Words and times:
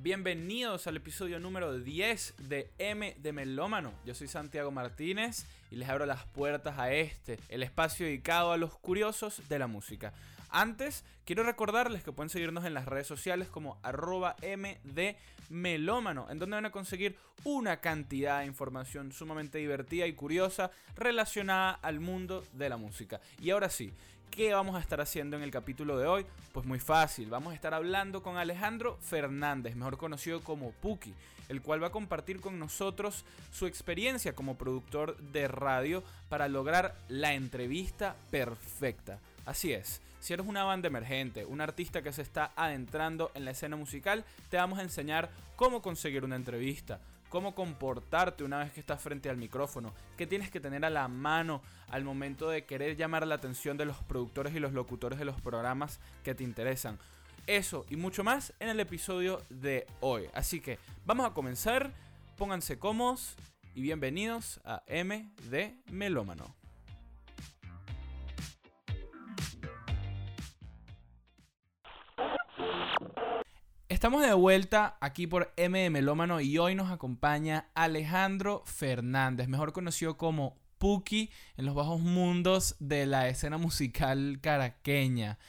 Bienvenidos 0.00 0.86
al 0.86 0.96
episodio 0.96 1.40
número 1.40 1.76
10 1.76 2.34
de 2.48 2.70
M 2.78 3.16
de 3.18 3.32
Melómano. 3.32 3.92
Yo 4.06 4.14
soy 4.14 4.28
Santiago 4.28 4.70
Martínez 4.70 5.44
y 5.72 5.76
les 5.76 5.88
abro 5.88 6.06
las 6.06 6.24
puertas 6.24 6.78
a 6.78 6.92
este, 6.92 7.40
el 7.48 7.64
espacio 7.64 8.06
dedicado 8.06 8.52
a 8.52 8.56
los 8.56 8.78
curiosos 8.78 9.42
de 9.48 9.58
la 9.58 9.66
música. 9.66 10.12
Antes, 10.50 11.04
quiero 11.24 11.42
recordarles 11.42 12.04
que 12.04 12.12
pueden 12.12 12.30
seguirnos 12.30 12.64
en 12.64 12.74
las 12.74 12.86
redes 12.86 13.08
sociales 13.08 13.48
como 13.48 13.80
arroba 13.82 14.36
mdmelómano, 14.40 16.30
en 16.30 16.38
donde 16.38 16.54
van 16.54 16.66
a 16.66 16.70
conseguir 16.70 17.16
una 17.42 17.80
cantidad 17.80 18.38
de 18.38 18.46
información 18.46 19.10
sumamente 19.10 19.58
divertida 19.58 20.06
y 20.06 20.12
curiosa 20.12 20.70
relacionada 20.94 21.72
al 21.72 21.98
mundo 21.98 22.44
de 22.52 22.68
la 22.68 22.76
música. 22.76 23.20
Y 23.40 23.50
ahora 23.50 23.68
sí, 23.68 23.92
¿Qué 24.30 24.54
vamos 24.54 24.76
a 24.76 24.80
estar 24.80 25.00
haciendo 25.00 25.36
en 25.36 25.42
el 25.42 25.50
capítulo 25.50 25.98
de 25.98 26.06
hoy? 26.06 26.26
Pues 26.52 26.64
muy 26.64 26.78
fácil, 26.78 27.28
vamos 27.28 27.52
a 27.52 27.54
estar 27.56 27.74
hablando 27.74 28.22
con 28.22 28.36
Alejandro 28.36 28.96
Fernández, 29.02 29.74
mejor 29.74 29.98
conocido 29.98 30.40
como 30.42 30.70
Puki, 30.70 31.12
el 31.48 31.60
cual 31.60 31.82
va 31.82 31.88
a 31.88 31.92
compartir 31.92 32.40
con 32.40 32.58
nosotros 32.58 33.24
su 33.52 33.66
experiencia 33.66 34.34
como 34.34 34.56
productor 34.56 35.16
de 35.16 35.48
radio 35.48 36.04
para 36.28 36.48
lograr 36.48 36.94
la 37.08 37.34
entrevista 37.34 38.14
perfecta. 38.30 39.18
Así 39.44 39.72
es, 39.72 40.00
si 40.20 40.34
eres 40.34 40.46
una 40.46 40.64
banda 40.64 40.88
emergente, 40.88 41.44
un 41.44 41.60
artista 41.60 42.02
que 42.02 42.12
se 42.12 42.22
está 42.22 42.52
adentrando 42.54 43.32
en 43.34 43.44
la 43.44 43.52
escena 43.52 43.76
musical, 43.76 44.24
te 44.50 44.56
vamos 44.56 44.78
a 44.78 44.82
enseñar 44.82 45.30
cómo 45.56 45.82
conseguir 45.82 46.24
una 46.24 46.36
entrevista, 46.36 47.00
cómo 47.28 47.54
comportarte 47.54 48.44
una 48.44 48.58
vez 48.58 48.72
que 48.72 48.80
estás 48.80 49.00
frente 49.00 49.28
al 49.30 49.36
micrófono, 49.36 49.94
qué 50.16 50.26
tienes 50.26 50.50
que 50.50 50.60
tener 50.60 50.84
a 50.84 50.90
la 50.90 51.08
mano 51.08 51.62
al 51.88 52.04
momento 52.04 52.48
de 52.48 52.64
querer 52.64 52.96
llamar 52.96 53.26
la 53.26 53.36
atención 53.36 53.76
de 53.76 53.84
los 53.84 53.96
productores 54.04 54.54
y 54.54 54.60
los 54.60 54.72
locutores 54.72 55.18
de 55.18 55.24
los 55.24 55.40
programas 55.40 56.00
que 56.24 56.34
te 56.34 56.44
interesan. 56.44 56.98
Eso 57.46 57.86
y 57.88 57.96
mucho 57.96 58.24
más 58.24 58.52
en 58.60 58.68
el 58.68 58.80
episodio 58.80 59.40
de 59.48 59.86
hoy. 60.00 60.28
Así 60.34 60.60
que 60.60 60.78
vamos 61.06 61.26
a 61.26 61.32
comenzar, 61.32 61.92
pónganse 62.36 62.78
cómodos 62.78 63.36
y 63.74 63.80
bienvenidos 63.80 64.60
a 64.64 64.82
M 64.86 65.30
de 65.50 65.76
Melómano. 65.90 66.57
Estamos 73.98 74.22
de 74.22 74.32
vuelta 74.32 74.96
aquí 75.00 75.26
por 75.26 75.52
M 75.56 75.76
de 75.76 75.90
Melómano 75.90 76.40
y 76.40 76.56
hoy 76.56 76.76
nos 76.76 76.92
acompaña 76.92 77.68
Alejandro 77.74 78.62
Fernández, 78.64 79.48
mejor 79.48 79.72
conocido 79.72 80.16
como 80.16 80.56
Puki 80.78 81.32
en 81.56 81.66
los 81.66 81.74
bajos 81.74 81.98
mundos 81.98 82.76
de 82.78 83.06
la 83.06 83.28
escena 83.28 83.58
musical 83.58 84.38
caraqueña. 84.40 85.40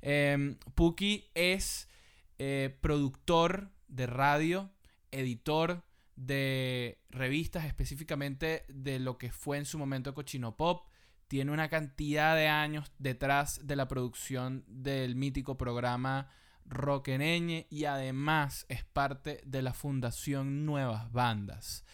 Eh, 0.00 0.56
Puki 0.74 1.28
es 1.34 1.90
eh, 2.38 2.78
productor 2.80 3.68
de 3.88 4.06
radio, 4.06 4.70
editor 5.10 5.84
de 6.16 7.02
revistas, 7.10 7.66
específicamente 7.66 8.64
de 8.70 9.00
lo 9.00 9.18
que 9.18 9.30
fue 9.30 9.58
en 9.58 9.66
su 9.66 9.76
momento 9.76 10.14
Cochino 10.14 10.56
Pop. 10.56 10.86
Tiene 11.26 11.52
una 11.52 11.68
cantidad 11.68 12.34
de 12.36 12.48
años 12.48 12.90
detrás 12.98 13.66
de 13.66 13.76
la 13.76 13.86
producción 13.86 14.64
del 14.66 15.14
mítico 15.14 15.58
programa 15.58 16.30
roqueneñe 16.68 17.66
y 17.70 17.84
además 17.84 18.66
es 18.68 18.84
parte 18.84 19.40
de 19.44 19.62
la 19.62 19.72
Fundación 19.72 20.66
Nuevas 20.66 21.10
Bandas. 21.12 21.84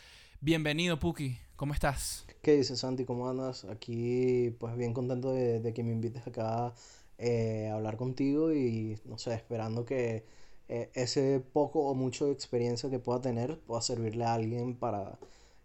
Bienvenido, 0.41 0.98
Puki. 0.98 1.39
¿Cómo 1.56 1.72
estás? 1.72 2.27
¿Qué 2.42 2.56
dices, 2.56 2.81
Santi? 2.81 3.05
¿Cómo 3.05 3.28
andas? 3.28 3.64
Aquí, 3.64 4.55
pues 4.58 4.77
bien 4.77 4.92
contento 4.92 5.33
de, 5.33 5.72
que 5.72 5.83
me 5.84 5.92
invites 5.92 6.27
acá 6.27 6.75
eh, 7.19 7.69
a 7.70 7.75
hablar 7.75 7.97
contigo 7.97 8.53
y, 8.53 8.98
no 9.05 9.19
sé, 9.19 9.34
esperando 9.34 9.84
que 9.84 10.26
eh, 10.69 10.91
ese 10.94 11.41
poco 11.41 11.88
o 11.88 11.94
mucho 11.94 12.27
de 12.27 12.32
experiencia 12.32 12.91
que 12.91 12.98
pueda 12.98 13.21
tener 13.21 13.60
pueda 13.60 13.81
servirle 13.81 14.25
a 14.25 14.34
alguien 14.34 14.77
para 14.77 15.19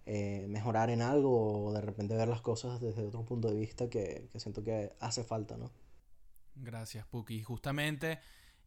eh, 0.05 0.45
mejorar 0.47 0.89
en 0.89 1.01
algo 1.01 1.65
o 1.65 1.73
de 1.73 1.81
repente 1.81 2.15
ver 2.15 2.27
las 2.27 2.41
cosas 2.41 2.79
desde 2.79 3.03
otro 3.03 3.23
punto 3.23 3.49
de 3.49 3.59
vista 3.59 3.89
que, 3.89 4.27
que 4.31 4.39
siento 4.39 4.63
que 4.63 4.93
hace 4.99 5.23
falta, 5.23 5.57
¿no? 5.57 5.71
Gracias, 6.55 7.05
Puki. 7.07 7.41
Justamente 7.41 8.19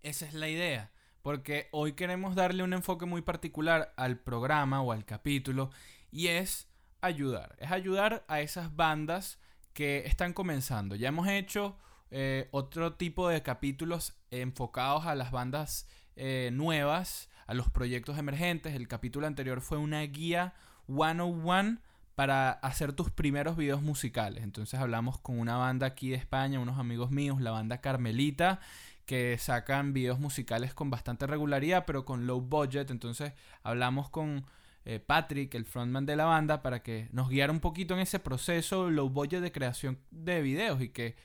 esa 0.02 0.26
es 0.26 0.34
la 0.34 0.48
idea. 0.48 0.90
Porque 1.22 1.68
hoy 1.70 1.92
queremos 1.92 2.34
darle 2.34 2.64
un 2.64 2.72
enfoque 2.72 3.06
muy 3.06 3.22
particular 3.22 3.92
al 3.96 4.18
programa 4.18 4.82
o 4.82 4.92
al 4.92 5.04
capítulo 5.04 5.70
y 6.10 6.28
es 6.28 6.68
ayudar. 7.00 7.56
Es 7.58 7.70
ayudar 7.70 8.24
a 8.28 8.40
esas 8.40 8.74
bandas 8.74 9.38
que 9.72 10.02
están 10.06 10.32
comenzando. 10.32 10.96
Ya 10.96 11.08
hemos 11.08 11.28
hecho 11.28 11.76
eh, 12.10 12.48
otro 12.50 12.94
tipo 12.94 13.28
de 13.28 13.42
capítulos 13.42 14.14
enfocados 14.30 15.06
a 15.06 15.14
las 15.14 15.30
bandas 15.30 15.88
eh, 16.16 16.50
nuevas, 16.52 17.30
a 17.46 17.54
los 17.54 17.70
proyectos 17.70 18.18
emergentes. 18.18 18.74
El 18.74 18.88
capítulo 18.88 19.26
anterior 19.26 19.60
fue 19.60 19.78
una 19.78 20.02
guía 20.02 20.54
101 20.86 21.78
para 22.14 22.50
hacer 22.50 22.92
tus 22.92 23.10
primeros 23.10 23.56
videos 23.56 23.82
musicales. 23.82 24.42
Entonces 24.42 24.78
hablamos 24.78 25.18
con 25.18 25.38
una 25.38 25.56
banda 25.56 25.86
aquí 25.86 26.10
de 26.10 26.16
España, 26.16 26.60
unos 26.60 26.78
amigos 26.78 27.10
míos, 27.10 27.40
la 27.40 27.50
banda 27.50 27.80
Carmelita, 27.80 28.60
que 29.06 29.36
sacan 29.38 29.92
videos 29.92 30.18
musicales 30.18 30.74
con 30.74 30.90
bastante 30.90 31.26
regularidad, 31.26 31.84
pero 31.86 32.04
con 32.04 32.26
low 32.26 32.40
budget. 32.40 32.90
Entonces 32.90 33.32
hablamos 33.62 34.08
con 34.10 34.46
eh, 34.84 34.98
Patrick, 34.98 35.54
el 35.54 35.64
frontman 35.64 36.06
de 36.06 36.16
la 36.16 36.24
banda, 36.24 36.62
para 36.62 36.82
que 36.82 37.08
nos 37.12 37.28
guiara 37.28 37.52
un 37.52 37.60
poquito 37.60 37.94
en 37.94 38.00
ese 38.00 38.18
proceso 38.18 38.90
low 38.90 39.08
budget 39.08 39.40
de 39.40 39.52
creación 39.52 39.98
de 40.10 40.42
videos 40.42 40.80
y 40.80 40.88
que 40.88 41.16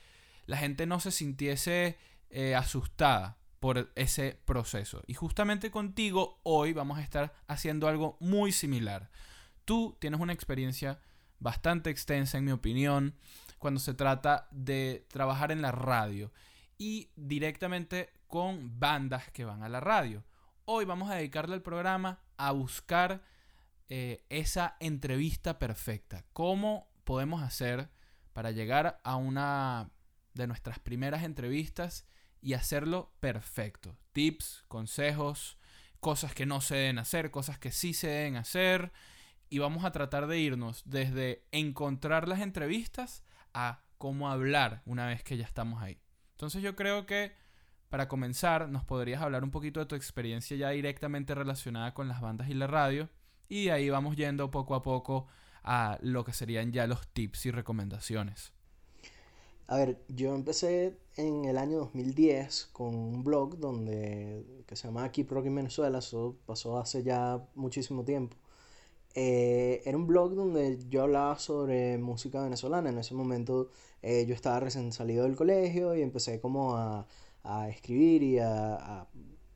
la 0.46 0.58
gente 0.58 0.86
no 0.86 1.00
se 1.00 1.12
sintiese 1.12 1.98
eh, 2.30 2.56
asustada 2.56 3.38
por 3.60 3.92
ese 3.96 4.40
proceso. 4.46 5.02
Y 5.08 5.14
justamente 5.14 5.72
contigo 5.72 6.40
hoy 6.44 6.74
vamos 6.74 7.00
a 7.00 7.02
estar 7.02 7.34
haciendo 7.48 7.88
algo 7.88 8.18
muy 8.20 8.52
similar. 8.52 9.09
Tú 9.66 9.98
tienes 10.00 10.20
una 10.20 10.34
experiencia 10.34 11.00
bastante 11.40 11.90
extensa, 11.90 12.38
en 12.38 12.46
mi 12.46 12.52
opinión, 12.52 13.16
cuando 13.58 13.80
se 13.80 13.94
trata 13.94 14.48
de 14.52 15.06
trabajar 15.09 15.52
en 15.52 15.62
la 15.62 15.72
radio 15.72 16.32
y 16.78 17.10
directamente 17.16 18.12
con 18.28 18.80
bandas 18.80 19.32
que 19.32 19.46
van 19.46 19.64
a 19.64 19.70
la 19.70 19.80
radio. 19.80 20.24
Hoy 20.66 20.86
vamos 20.86 21.10
a 21.10 21.16
dedicarle 21.16 21.56
al 21.56 21.62
programa 21.62 22.20
a 22.38 22.52
buscar 22.52 23.24
eh, 23.90 24.26
esa 24.30 24.76
entrevista 24.80 25.60
perfecta. 25.60 26.26
¿Cómo 26.34 26.92
podemos 27.04 27.42
hacer 27.42 27.90
para 28.34 28.52
llegar 28.52 29.00
a 29.04 29.16
una 29.16 29.90
de 30.34 30.48
nuestras 30.48 30.80
primeras 30.80 31.24
entrevistas 31.24 32.06
y 32.42 32.54
hacerlo 32.54 33.14
perfecto? 33.20 33.98
Tips, 34.12 34.66
consejos, 34.68 35.58
cosas 36.00 36.34
que 36.34 36.46
no 36.46 36.62
se 36.62 36.76
deben 36.76 37.00
hacer, 37.00 37.32
cosas 37.32 37.58
que 37.58 37.72
sí 37.72 37.94
se 37.94 38.08
deben 38.08 38.36
hacer. 38.36 38.92
Y 39.50 39.59
vamos 39.59 39.86
a 39.86 39.92
tratar 39.92 40.28
de 40.28 40.40
irnos 40.40 40.84
desde 40.86 41.46
encontrar 41.52 42.28
las 42.28 42.42
entrevistas 42.42 43.24
a 43.54 43.84
cómo 43.98 44.30
hablar 44.30 44.82
una 44.86 45.08
vez 45.08 45.24
que 45.24 45.38
ya 45.38 45.46
estamos 45.46 45.82
ahí. 45.82 46.02
Entonces 46.38 46.62
yo 46.62 46.75
creo 46.75 47.08
que 47.08 47.31
para 47.90 48.08
comenzar 48.08 48.70
nos 48.70 48.84
podrías 48.84 49.24
hablar 49.24 49.44
un 49.44 49.50
poquito 49.50 49.80
de 49.80 49.88
tu 49.88 49.96
experiencia 49.96 50.56
ya 50.56 50.70
directamente 50.70 51.34
relacionada 51.34 51.96
con 51.96 52.08
las 52.08 52.22
bandas 52.22 52.48
y 52.48 52.53
la 52.53 52.68
radio 52.68 53.09
y 53.50 53.66
de 53.66 53.72
ahí 53.72 53.90
vamos 53.90 54.16
yendo 54.16 54.52
poco 54.52 54.76
a 54.76 54.84
poco 54.84 55.26
a 55.64 55.97
lo 56.03 56.24
que 56.24 56.34
serían 56.34 56.72
ya 56.72 56.86
los 56.86 57.08
tips 57.08 57.47
y 57.47 57.52
recomendaciones. 57.52 58.53
A 59.66 59.78
ver, 59.78 60.00
yo 60.09 60.36
empecé 60.36 61.00
en 61.16 61.46
el 61.46 61.58
año 61.58 61.80
2010 61.80 62.70
con 62.72 62.94
un 62.94 63.24
blog 63.24 63.58
donde 63.58 64.64
que 64.68 64.76
se 64.76 64.88
llama 64.88 65.12
Keep 65.12 65.31
Rock 65.31 65.47
en 65.47 65.56
Venezuela, 65.56 65.97
eso 65.97 66.38
pasó 66.46 66.78
hace 66.78 67.02
ya 67.02 67.44
muchísimo 67.56 68.03
tiempo. 68.06 68.38
Eh, 69.19 69.81
era 69.83 69.97
un 69.97 70.05
blog 70.05 70.35
donde 70.35 70.78
yo 70.89 71.01
hablaba 71.01 71.39
sobre 71.39 71.97
música 71.97 72.44
venezolana. 72.44 72.90
En 72.90 72.99
ese 72.99 73.16
momento 73.16 73.69
eh, 74.03 74.25
yo 74.28 74.35
estaba 74.35 74.59
recién 74.59 74.91
salido 74.91 75.23
del 75.23 75.35
colegio 75.35 75.96
y 75.96 76.03
empecé 76.03 76.40
como 76.40 76.75
a, 76.78 77.08
a 77.43 77.67
escribir 77.67 78.22
y 78.22 78.37
a, 78.37 78.75
a 78.75 79.08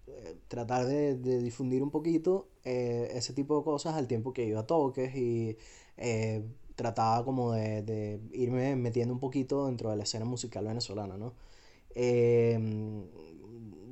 eh, 0.08 0.38
tratar 0.48 0.88
de, 0.88 1.16
de, 1.16 1.40
difundir 1.44 1.84
un 1.84 1.92
poquito 1.92 2.48
ese 2.64 3.34
tipo 3.34 3.58
de 3.60 3.64
cosas 3.64 3.96
al 3.96 4.08
tiempo 4.08 4.34
que 4.34 4.46
iba 4.46 4.62
a 4.62 4.68
toques 4.68 5.16
y 5.16 5.56
trataba 6.76 7.24
como 7.24 7.54
de, 7.54 7.84
de, 7.84 8.20
irme 8.34 8.76
metiendo 8.76 9.14
un 9.14 9.20
poquito 9.20 9.68
dentro 9.68 9.92
de 9.92 9.98
la 9.98 10.04
escena 10.04 10.26
musical 10.26 10.66
venezolana, 10.66 11.18
¿no? 11.18 11.34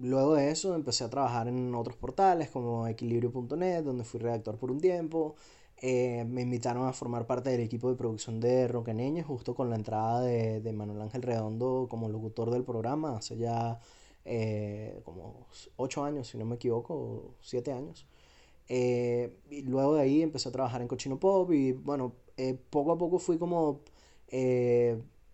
luego 0.02 0.36
de 0.36 0.50
eso 0.52 0.76
empecé 0.76 1.04
a 1.04 1.10
trabajar 1.10 1.48
en 1.48 1.76
otros 1.76 1.98
portales 1.98 2.50
como 2.50 2.88
equilibrio.net, 2.88 3.84
donde 3.84 4.04
fui 4.06 4.20
redactor 4.20 4.58
por 4.58 4.72
un 4.72 4.80
tiempo. 4.80 5.36
Eh, 5.82 6.26
me 6.28 6.42
invitaron 6.42 6.88
a 6.88 6.94
formar 6.94 7.26
parte 7.26 7.50
del 7.50 7.62
equipo 7.62 7.90
de 7.90 7.96
producción 7.96 8.40
de 8.42 8.68
Roqueneño, 8.68 9.24
justo 9.24 9.56
con 9.56 9.70
la 9.70 9.78
entrada 9.78 10.22
de, 10.22 10.60
de, 10.60 10.74
Manuel 10.74 11.02
Ángel 11.02 11.22
Redondo 11.22 11.88
como 11.90 12.10
locutor 12.10 12.52
del 12.52 12.66
programa, 12.66 13.18
hace 13.18 13.38
ya 13.38 13.80
eh, 14.26 15.02
como 15.06 15.48
ocho 15.78 16.04
años, 16.04 16.28
si 16.28 16.38
no 16.38 16.46
me 16.46 16.56
equivoco, 16.56 17.36
siete 17.42 17.72
años. 17.72 18.06
Eh, 18.68 19.38
y 19.50 19.62
luego 19.64 19.96
de 19.96 20.02
ahí 20.02 20.22
empecé 20.22 20.50
a 20.50 20.52
trabajar 20.52 20.82
en 20.82 20.88
Cochino 20.88 21.20
Pop 21.20 21.52
y 21.54 21.72
bueno, 21.72 22.14
poco 22.70 22.92
a 22.92 22.98
poco 22.98 23.20
fui 23.20 23.38
como 23.38 23.82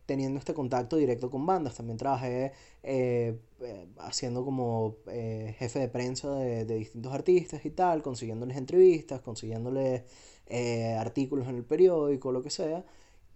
teniendo 0.05 0.39
este 0.39 0.53
contacto 0.53 0.97
directo 0.97 1.29
con 1.29 1.45
bandas. 1.45 1.75
También 1.75 1.97
trabajé 1.97 2.53
eh, 2.83 3.39
eh, 3.61 3.87
haciendo 3.97 4.45
como 4.45 4.97
eh, 5.07 5.55
jefe 5.57 5.79
de 5.79 5.89
prensa 5.89 6.33
de, 6.35 6.65
de, 6.65 6.75
distintos 6.75 7.13
artistas 7.13 7.65
y 7.65 7.71
tal, 7.71 8.01
consiguiéndoles 8.01 8.57
entrevistas, 8.57 9.21
consiguiéndoles 9.21 10.03
artículos 10.99 11.47
en 11.47 11.55
el 11.55 11.63
periódico, 11.63 12.31
lo 12.31 12.41
que 12.41 12.49
sea. 12.49 12.85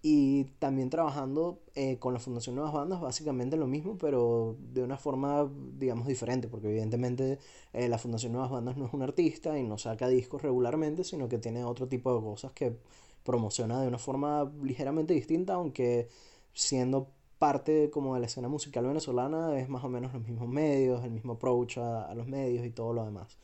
Y 0.02 0.46
también 0.60 0.90
trabajando 0.90 1.60
con 2.00 2.14
la 2.14 2.20
Fundación 2.20 2.56
Nuevas 2.56 2.74
Bandas, 2.74 3.02
básicamente 3.02 3.58
lo 3.58 3.68
mismo, 3.68 3.98
pero 3.98 4.56
de 4.74 4.82
una 4.82 4.98
forma, 4.98 5.50
digamos, 5.78 6.08
diferente, 6.08 6.48
porque 6.48 6.70
evidentemente 6.70 7.38
la 7.74 7.98
Fundación 7.98 8.32
Nuevas 8.32 8.50
Bandas 8.50 8.78
no 8.78 8.86
es 8.86 8.94
un 8.94 9.02
artista 9.02 9.60
y 9.60 9.64
no 9.64 9.78
saca 9.78 10.08
discos 10.08 10.42
regularmente, 10.42 11.04
sino 11.04 11.28
que 11.28 11.38
tiene 11.38 11.66
otro 11.66 11.90
tipo 11.90 12.16
de 12.16 12.22
cosas 12.22 12.54
que 12.54 12.78
promociona 13.24 13.82
de 13.82 13.88
una 13.88 13.98
forma 13.98 14.52
ligeramente 14.64 15.14
distinta, 15.14 15.56
aunque 15.56 16.08
siendo 16.54 17.10
parte 17.38 17.90
como 17.90 18.16
de 18.16 18.20
la 18.20 18.28
escena 18.28 18.50
musical 18.50 18.86
venezolana 18.86 19.58
es 19.60 19.70
más 19.70 19.84
o 19.84 19.90
menos 19.90 20.14
los 20.14 20.28
mismos 20.28 20.50
medios, 20.50 21.04
el 21.06 21.12
mismo 21.12 21.34
approach 21.34 21.78
a, 21.78 22.14
los 22.16 22.28
medios 22.28 22.66
y 22.66 22.70
todo 22.70 22.94
lo 22.94 23.06
demás. 23.06 23.38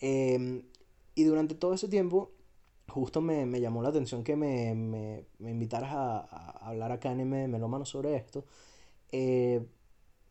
Em, 0.00 0.62
y 1.14 1.24
durante 1.24 1.54
todo 1.54 1.74
ese 1.74 1.88
tiempo, 1.88 2.30
justo 2.90 3.20
me, 3.20 3.46
me 3.46 3.60
llamó 3.60 3.82
la 3.82 3.90
atención 3.90 4.24
que 4.24 4.36
me, 4.36 4.74
me, 4.74 5.24
me 5.38 5.50
invitaras 5.50 5.92
a, 5.92 6.18
a, 6.20 6.68
hablar 6.68 6.92
acá 6.92 7.12
en 7.12 7.20
M 7.20 7.48
Melómano 7.48 7.84
sobre 7.84 8.16
esto. 8.16 8.44
Eh, 9.12 9.66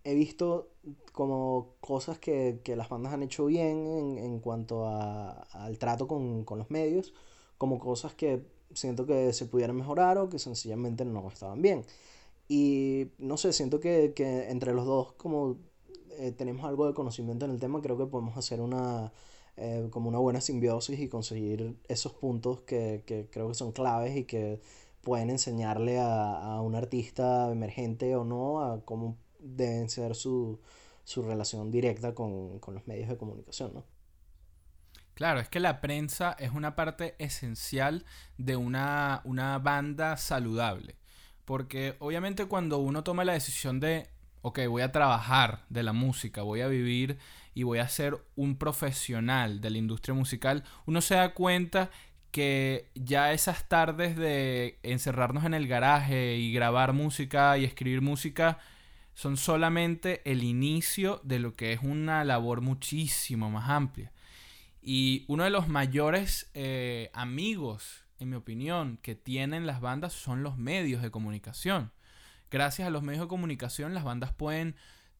he 0.04 0.14
visto 0.16 0.70
como 1.12 1.76
cosas 1.82 2.20
que, 2.20 2.62
que, 2.64 2.76
las 2.76 2.90
bandas 2.90 3.14
han 3.14 3.24
hecho 3.24 3.46
bien 3.46 3.88
en, 3.88 4.18
en 4.18 4.40
cuanto 4.40 4.88
a, 4.88 5.32
al 5.52 5.78
trato 5.78 6.08
con, 6.08 6.46
con 6.46 6.60
los 6.60 6.70
medios, 6.72 7.14
como 7.58 7.80
cosas 7.80 8.14
que 8.14 8.46
siento 8.74 9.06
que 9.06 9.34
se 9.34 9.46
pudieran 9.46 9.76
mejorar 9.76 10.18
o 10.18 10.30
que 10.30 10.40
sencillamente 10.40 11.06
no 11.06 11.28
estaban 11.28 11.62
bien. 11.62 11.86
Y 12.48 13.10
no 13.20 13.38
sé, 13.38 13.54
siento 13.54 13.80
que, 13.80 14.14
que 14.16 14.50
entre 14.50 14.74
los 14.74 14.86
dos, 14.86 15.14
como 15.14 15.58
eh, 16.20 16.32
tenemos 16.32 16.66
algo 16.66 16.88
de 16.88 16.94
conocimiento 16.94 17.46
en 17.46 17.52
el 17.52 17.60
tema, 17.60 17.82
creo 17.82 17.98
que 17.98 18.06
podemos 18.06 18.38
hacer 18.38 18.62
una, 18.62 19.12
eh, 19.60 19.88
como 19.92 20.10
una 20.10 20.20
buena 20.20 20.42
simbiosis 20.42 21.00
y 21.00 21.08
conseguir 21.10 21.76
esos 21.88 22.14
puntos 22.14 22.62
que, 22.62 23.04
que, 23.06 23.28
creo 23.30 23.50
que 23.50 23.56
son 23.56 23.72
claves 23.72 24.16
y 24.18 24.24
que 24.26 24.62
pueden 25.02 25.30
enseñarle 25.30 26.00
a, 26.00 26.56
a 26.56 26.62
un 26.62 26.76
artista 26.76 27.52
emergente 27.52 28.16
o 28.16 28.24
no 28.24 28.62
a 28.64 28.82
cómo 28.86 29.18
deben 29.40 29.90
ser 29.90 30.16
su, 30.16 30.60
su 31.04 31.24
relación 31.24 31.72
directa 31.72 32.14
con, 32.14 32.60
con 32.60 32.76
los 32.76 32.88
medios 32.88 33.10
de 33.10 33.18
comunicación, 33.18 33.74
¿no? 33.74 33.84
Claro, 35.20 35.42
es 35.42 35.50
que 35.50 35.60
la 35.60 35.82
prensa 35.82 36.34
es 36.40 36.52
una 36.52 36.78
parte 36.78 37.16
esencial 37.20 38.06
de 38.38 38.56
una, 38.56 39.22
banda 39.62 40.16
saludable. 40.16 40.96
Porque 41.44 41.98
obviamente 42.00 42.46
cuando 42.46 42.78
uno 42.78 43.04
toma 43.04 43.26
la 43.26 43.34
decisión 43.34 43.82
de, 43.82 44.08
ok, 44.42 44.60
voy 44.68 44.82
a 44.82 44.92
trabajar 44.92 45.66
de 45.70 45.84
la 45.84 45.94
música, 45.94 46.42
voy 46.42 46.62
a 46.62 46.68
vivir 46.68 47.18
y 47.54 47.64
voy 47.64 47.80
a 47.80 47.88
ser 47.88 48.18
un 48.36 48.58
profesional 48.58 49.62
de 49.62 49.70
la 49.70 49.78
industria 49.78 50.14
musical, 50.14 50.64
uno 50.86 51.02
se 51.02 51.16
da 51.16 51.34
cuenta 51.34 51.90
que 52.32 52.92
ya 52.96 53.34
esas 53.34 53.68
tardes 53.68 54.16
de 54.16 54.80
encerrarnos 54.84 55.46
en 55.46 55.54
el 55.54 55.68
garaje 55.68 56.38
y 56.38 56.54
grabar 56.54 56.94
música 56.94 57.58
y 57.58 57.66
escribir 57.66 58.02
música 58.02 58.60
son 59.16 59.36
solamente 59.36 60.22
el 60.30 60.44
inicio 60.44 61.20
de 61.24 61.40
lo 61.40 61.56
que 61.56 61.74
es 61.74 61.82
una 61.82 62.24
labor 62.24 62.62
muchísimo 62.62 63.50
más 63.50 63.70
amplia. 63.70 64.14
Y 64.82 65.26
uno 65.28 65.44
de 65.44 65.50
los 65.50 65.68
mayores 65.68 66.50
eh, 66.54 67.10
amigos, 67.14 68.06
en 68.20 68.30
mi 68.30 68.36
opinión, 68.38 68.98
que 69.02 69.16
tienen 69.16 69.66
las 69.66 69.82
bandas 69.82 70.14
son 70.14 70.44
los 70.44 70.58
medios 70.58 71.02
de 71.02 71.12
comunicación. 71.12 71.92
Gracias 72.52 72.88
a 72.88 72.92
los 72.92 73.04
medios 73.04 73.22
de 73.24 73.28
comunicación 73.28 73.94
las 73.94 74.04
bandas 74.04 74.34
pueden 74.34 74.76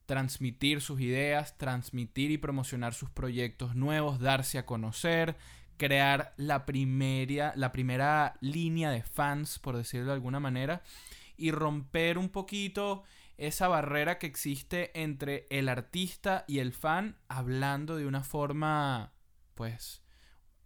transmitir 0.06 0.80
sus 0.80 1.00
ideas, 1.00 1.56
transmitir 1.56 2.30
y 2.30 2.38
promocionar 2.38 2.94
sus 2.94 3.10
proyectos 3.10 3.76
nuevos, 3.76 4.18
darse 4.18 4.58
a 4.58 4.66
conocer, 4.66 5.36
crear 5.76 6.34
la 6.36 6.66
primera, 6.66 7.52
la 7.54 7.70
primera 7.70 8.34
línea 8.40 8.90
de 8.90 9.02
fans, 9.02 9.60
por 9.60 9.76
decirlo 9.76 10.06
de 10.06 10.14
alguna 10.14 10.40
manera, 10.40 10.82
y 11.36 11.52
romper 11.52 12.18
un 12.18 12.28
poquito 12.28 13.04
esa 13.38 13.68
barrera 13.68 14.18
que 14.18 14.26
existe 14.26 14.90
entre 15.00 15.46
el 15.50 15.68
artista 15.68 16.44
y 16.48 16.58
el 16.58 16.72
fan 16.72 17.16
hablando 17.28 17.96
de 17.96 18.06
una 18.06 18.24
forma 18.24 19.12
pues, 19.60 20.02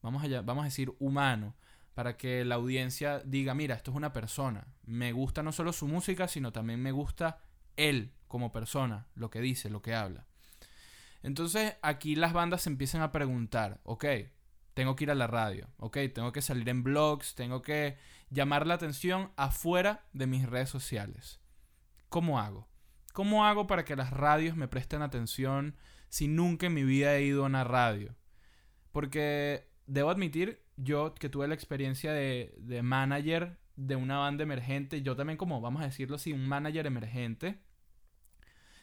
vamos 0.03 0.23
a, 0.23 0.41
vamos 0.43 0.63
a 0.63 0.67
decir, 0.67 0.95
humano, 1.01 1.57
para 1.95 2.17
que 2.17 2.45
la 2.45 2.57
audiencia 2.57 3.21
diga, 3.25 3.55
mira, 3.55 3.77
esto 3.77 3.93
es 3.93 3.97
una 3.97 4.13
persona, 4.13 4.67
me 4.85 5.13
gusta 5.13 5.43
no 5.43 5.53
solo 5.53 5.73
su 5.73 5.87
música, 5.87 6.29
sino 6.29 6.53
también 6.53 6.83
me 6.83 6.93
gusta 6.93 7.39
él 7.77 8.13
como 8.27 8.53
persona, 8.53 9.07
lo 9.15 9.31
que 9.31 9.41
dice, 9.41 9.71
lo 9.71 9.81
que 9.81 9.95
habla. 9.95 10.27
Entonces 11.23 11.77
aquí 11.83 12.17
las 12.17 12.33
bandas 12.33 12.63
se 12.63 12.71
empiezan 12.71 13.01
a 13.01 13.13
preguntar, 13.13 13.81
ok, 13.85 14.05
tengo 14.75 14.97
que 14.97 15.05
ir 15.05 15.11
a 15.11 15.15
la 15.15 15.29
radio, 15.29 15.69
ok, 15.79 15.99
tengo 16.13 16.33
que 16.33 16.43
salir 16.43 16.69
en 16.69 16.83
blogs, 16.83 17.35
tengo 17.35 17.63
que 17.63 17.97
llamar 18.29 18.67
la 18.67 18.75
atención 18.75 19.31
afuera 19.37 20.05
de 20.13 20.27
mis 20.27 20.49
redes 20.49 20.69
sociales. 20.69 21.41
¿Cómo 22.09 22.41
hago? 22.41 22.69
¿Cómo 23.13 23.47
hago 23.47 23.69
para 23.69 23.85
que 23.85 23.95
las 23.95 24.11
radios 24.11 24.57
me 24.57 24.67
presten 24.67 25.01
atención 25.01 25.77
si 26.09 26.27
nunca 26.27 26.67
en 26.67 26.75
mi 26.75 26.83
vida 26.83 27.15
he 27.15 27.23
ido 27.23 27.45
a 27.45 27.47
una 27.47 27.63
radio? 27.63 28.17
Porque 28.91 29.69
debo 29.87 30.11
admitir, 30.11 30.63
yo 30.77 31.15
que 31.15 31.29
tuve 31.29 31.49
la 31.49 31.55
experiencia 31.55 32.13
de, 32.13 32.55
de 32.59 32.83
manager 32.83 33.59
de 33.77 33.97
una 33.97 34.19
banda 34.19 34.43
emergente, 34.43 35.03
yo 35.03 35.17
también 35.17 35.37
como, 35.37 35.61
vamos 35.61 35.83
a 35.83 35.87
decirlo 35.87 36.17
así, 36.17 36.33
un 36.33 36.47
manager 36.47 36.87
emergente, 36.87 37.59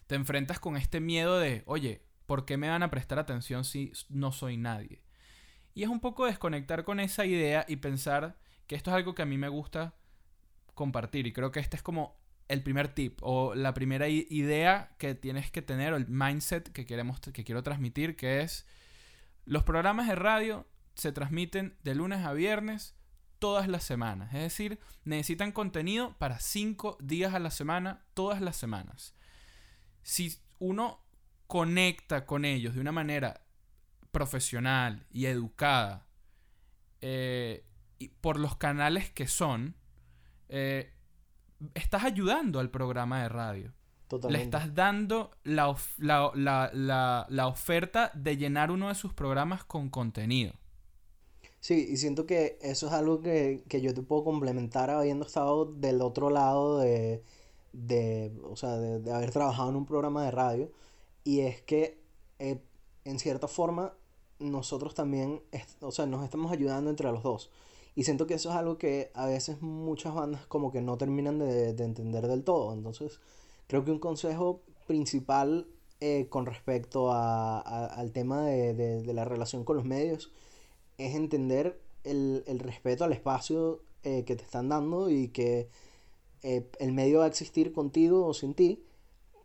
te 0.07 0.15
enfrentas 0.15 0.59
con 0.59 0.75
este 0.75 0.99
miedo 0.99 1.39
de, 1.39 1.63
oye, 1.65 2.03
¿por 2.25 2.45
qué 2.45 2.57
me 2.57 2.69
van 2.69 2.83
a 2.83 2.91
prestar 2.91 3.19
atención 3.19 3.63
si 3.63 3.93
no 4.09 4.31
soy 4.31 4.57
nadie? 4.57 5.03
Y 5.73 5.83
es 5.83 5.89
un 5.89 6.01
poco 6.01 6.25
desconectar 6.25 6.83
con 6.83 6.99
esa 6.99 7.25
idea 7.25 7.65
y 7.67 7.77
pensar 7.77 8.37
que 8.67 8.75
esto 8.75 8.89
es 8.91 8.97
algo 8.97 9.15
que 9.15 9.21
a 9.21 9.25
mí 9.25 9.37
me 9.37 9.47
gusta 9.47 9.95
compartir. 10.73 11.27
Y 11.27 11.33
creo 11.33 11.51
que 11.51 11.59
este 11.61 11.77
es 11.77 11.83
como 11.83 12.19
el 12.47 12.63
primer 12.63 12.89
tip 12.89 13.19
o 13.21 13.55
la 13.55 13.73
primera 13.73 14.09
idea 14.09 14.95
que 14.97 15.15
tienes 15.15 15.49
que 15.51 15.61
tener 15.61 15.93
o 15.93 15.97
el 15.97 16.07
mindset 16.07 16.71
que, 16.71 16.85
queremos, 16.85 17.21
que 17.21 17.45
quiero 17.45 17.63
transmitir, 17.63 18.17
que 18.17 18.41
es 18.41 18.67
los 19.45 19.63
programas 19.63 20.07
de 20.07 20.15
radio 20.15 20.67
se 20.95 21.11
transmiten 21.11 21.77
de 21.83 21.95
lunes 21.95 22.25
a 22.25 22.33
viernes 22.33 22.95
todas 23.39 23.67
las 23.67 23.83
semanas. 23.83 24.33
Es 24.33 24.41
decir, 24.41 24.79
necesitan 25.03 25.51
contenido 25.51 26.15
para 26.17 26.39
cinco 26.39 26.97
días 27.01 27.33
a 27.33 27.39
la 27.39 27.51
semana, 27.51 28.05
todas 28.13 28.41
las 28.41 28.55
semanas. 28.55 29.15
Si 30.03 30.37
uno 30.59 31.03
conecta 31.47 32.25
con 32.25 32.45
ellos 32.45 32.75
de 32.75 32.81
una 32.81 32.91
manera 32.91 33.41
profesional 34.11 35.05
y 35.09 35.25
educada 35.25 36.07
eh, 37.01 37.65
y 37.97 38.09
por 38.09 38.39
los 38.39 38.57
canales 38.57 39.09
que 39.09 39.27
son, 39.27 39.75
eh, 40.49 40.93
estás 41.73 42.03
ayudando 42.03 42.59
al 42.59 42.69
programa 42.69 43.23
de 43.23 43.29
radio. 43.29 43.73
Le 44.29 44.41
estás 44.41 44.75
dando 44.75 45.31
la, 45.43 45.73
la, 45.97 47.47
oferta 47.47 48.11
de 48.13 48.35
llenar 48.35 48.69
uno 48.69 48.89
de 48.89 48.95
sus 48.95 49.13
programas 49.13 49.63
con 49.63 49.89
contenido. 49.89 50.53
Sí, 51.61 51.87
y 51.89 51.97
siento 51.97 52.25
que 52.25 52.57
eso 52.61 52.87
es 52.87 52.93
algo 52.93 53.21
que, 53.21 53.63
yo 53.69 53.93
te 53.93 54.01
puedo 54.01 54.23
complementar 54.25 54.89
habiendo 54.89 55.25
estado 55.25 55.65
del 55.65 56.01
otro 56.01 56.29
lado 56.29 56.79
de, 56.79 57.23
de 57.73 58.33
o 58.43 58.55
sea, 58.57 58.77
de, 58.77 59.11
haber 59.13 59.31
trabajado 59.31 59.69
en 59.69 59.75
un 59.77 59.85
programa 59.85 60.25
de 60.25 60.31
radio. 60.31 60.71
Y 61.23 61.41
es 61.41 61.61
que, 61.61 62.01
eh, 62.39 62.59
en 63.05 63.19
cierta 63.19 63.47
forma, 63.47 63.93
nosotros 64.39 64.95
también, 64.95 65.41
o 65.81 65.91
sea, 65.91 66.05
nos 66.07 66.23
estamos 66.23 66.51
ayudando 66.51 66.89
entre 66.89 67.11
los 67.11 67.23
dos. 67.23 67.51
Y 67.95 68.03
siento 68.05 68.27
que 68.27 68.35
eso 68.35 68.49
es 68.49 68.55
algo 68.55 68.77
que 68.77 69.11
a 69.13 69.25
veces 69.27 69.61
muchas 69.61 70.13
bandas 70.15 70.45
como 70.47 70.71
que 70.71 70.81
no 70.81 70.97
terminan 70.97 71.39
de, 71.39 71.73
de 71.73 71.83
entender 71.85 72.27
del 72.27 72.43
todo. 72.43 72.73
Entonces, 72.73 73.19
Creo 73.71 73.85
que 73.85 73.91
un 73.91 73.99
consejo 73.99 74.63
principal 74.85 75.65
eh, 76.01 76.27
con 76.27 76.45
respecto 76.45 77.13
al 77.13 78.11
tema 78.11 78.41
de, 78.45 79.01
la 79.13 79.23
relación 79.23 79.63
con 79.63 79.77
los 79.77 79.85
medios 79.85 80.29
es 81.05 81.15
entender 81.15 81.79
el, 82.03 82.43
respeto 82.59 83.03
al 83.03 83.13
espacio 83.13 83.83
eh, 84.03 84.23
que 84.25 84.35
te 84.35 84.43
están 84.43 84.69
dando 84.69 85.09
y 85.09 85.29
que 85.29 85.69
eh, 86.43 86.69
el 86.79 86.91
medio 86.93 87.19
va 87.19 87.25
a 87.25 87.27
existir 87.27 87.71
contigo 87.71 88.25
o 88.25 88.33
sin 88.33 88.53
ti, 88.53 88.83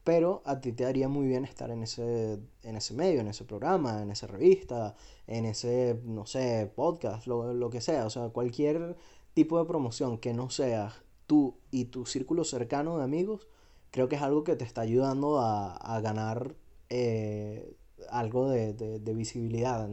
pero 0.05 0.43
a 0.45 0.61
ti 0.61 0.73
te 0.73 0.87
haría 0.87 1.09
muy 1.09 1.27
bien 1.27 1.45
estar 1.45 1.71
en 1.71 1.83
ese, 1.83 2.39
en 2.63 2.77
ese 2.77 2.95
medio, 2.95 3.21
en 3.21 3.29
ese 3.29 3.45
programa, 3.45 4.03
en 4.03 4.11
esa 4.11 4.27
revista, 4.27 4.95
en 5.27 5.45
ese, 5.45 6.01
no 6.05 6.27
sé, 6.27 6.71
podcast, 6.75 7.27
lo, 7.27 7.53
lo 7.53 7.71
que 7.71 7.81
sea, 7.81 8.07
o 8.07 8.11
sea, 8.11 8.29
cualquier 8.29 8.97
tipo 9.35 9.59
de 9.59 9.67
promoción 9.67 10.19
que 10.19 10.33
no 10.33 10.49
sea 10.49 10.95
tú 11.27 11.59
y 11.71 11.87
tu 11.87 12.07
círculo 12.07 12.45
cercano 12.45 12.99
de 12.99 13.05
amigos, 13.05 13.49
creo 13.91 14.09
que 14.09 14.17
es 14.17 14.23
algo 14.23 14.45
que 14.45 14.57
te 14.57 14.65
está 14.65 14.83
ayudando 14.83 15.41
a, 15.41 16.01
ganar 16.01 16.55
eh, 16.89 17.77
algo 18.11 18.49
de, 18.51 19.15
visibilidad 19.15 19.89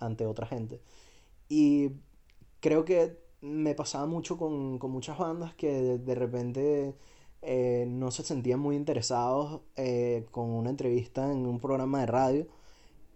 ante, 0.00 0.26
otra 0.26 0.46
gente. 0.46 0.80
Y 1.48 1.92
creo 2.60 2.84
que 2.84 3.18
me 3.40 3.74
pasaba 3.74 4.06
mucho 4.06 4.38
con, 4.38 4.78
muchas 4.90 5.18
bandas 5.18 5.54
que 5.54 5.98
de, 5.98 6.14
repente 6.14 6.96
eh, 7.42 7.86
no 7.88 8.10
se 8.10 8.22
sentían 8.24 8.60
muy 8.60 8.76
interesados 8.76 9.62
eh, 9.76 10.26
con 10.30 10.50
una 10.50 10.70
entrevista 10.70 11.30
en 11.32 11.46
un 11.46 11.60
programa 11.60 12.00
de 12.00 12.06
radio 12.06 12.46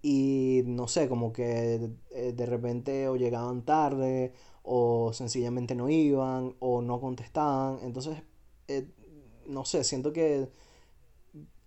y 0.03 0.63
no 0.67 0.89
sé, 0.89 1.09
como 1.09 1.33
que 1.33 1.91
eh, 2.11 2.33
de 2.33 2.47
repente 2.47 3.09
o 3.09 3.17
llegaban 3.17 3.65
tarde 3.65 4.33
o 4.63 5.13
sencillamente 5.13 5.75
no 5.75 5.89
iban 5.91 6.57
o 6.61 6.83
no 6.83 7.01
contestaban. 7.01 7.79
Entonces, 7.83 8.23
no 9.47 9.65
sé, 9.65 9.85
siento 9.85 10.13
que 10.13 10.49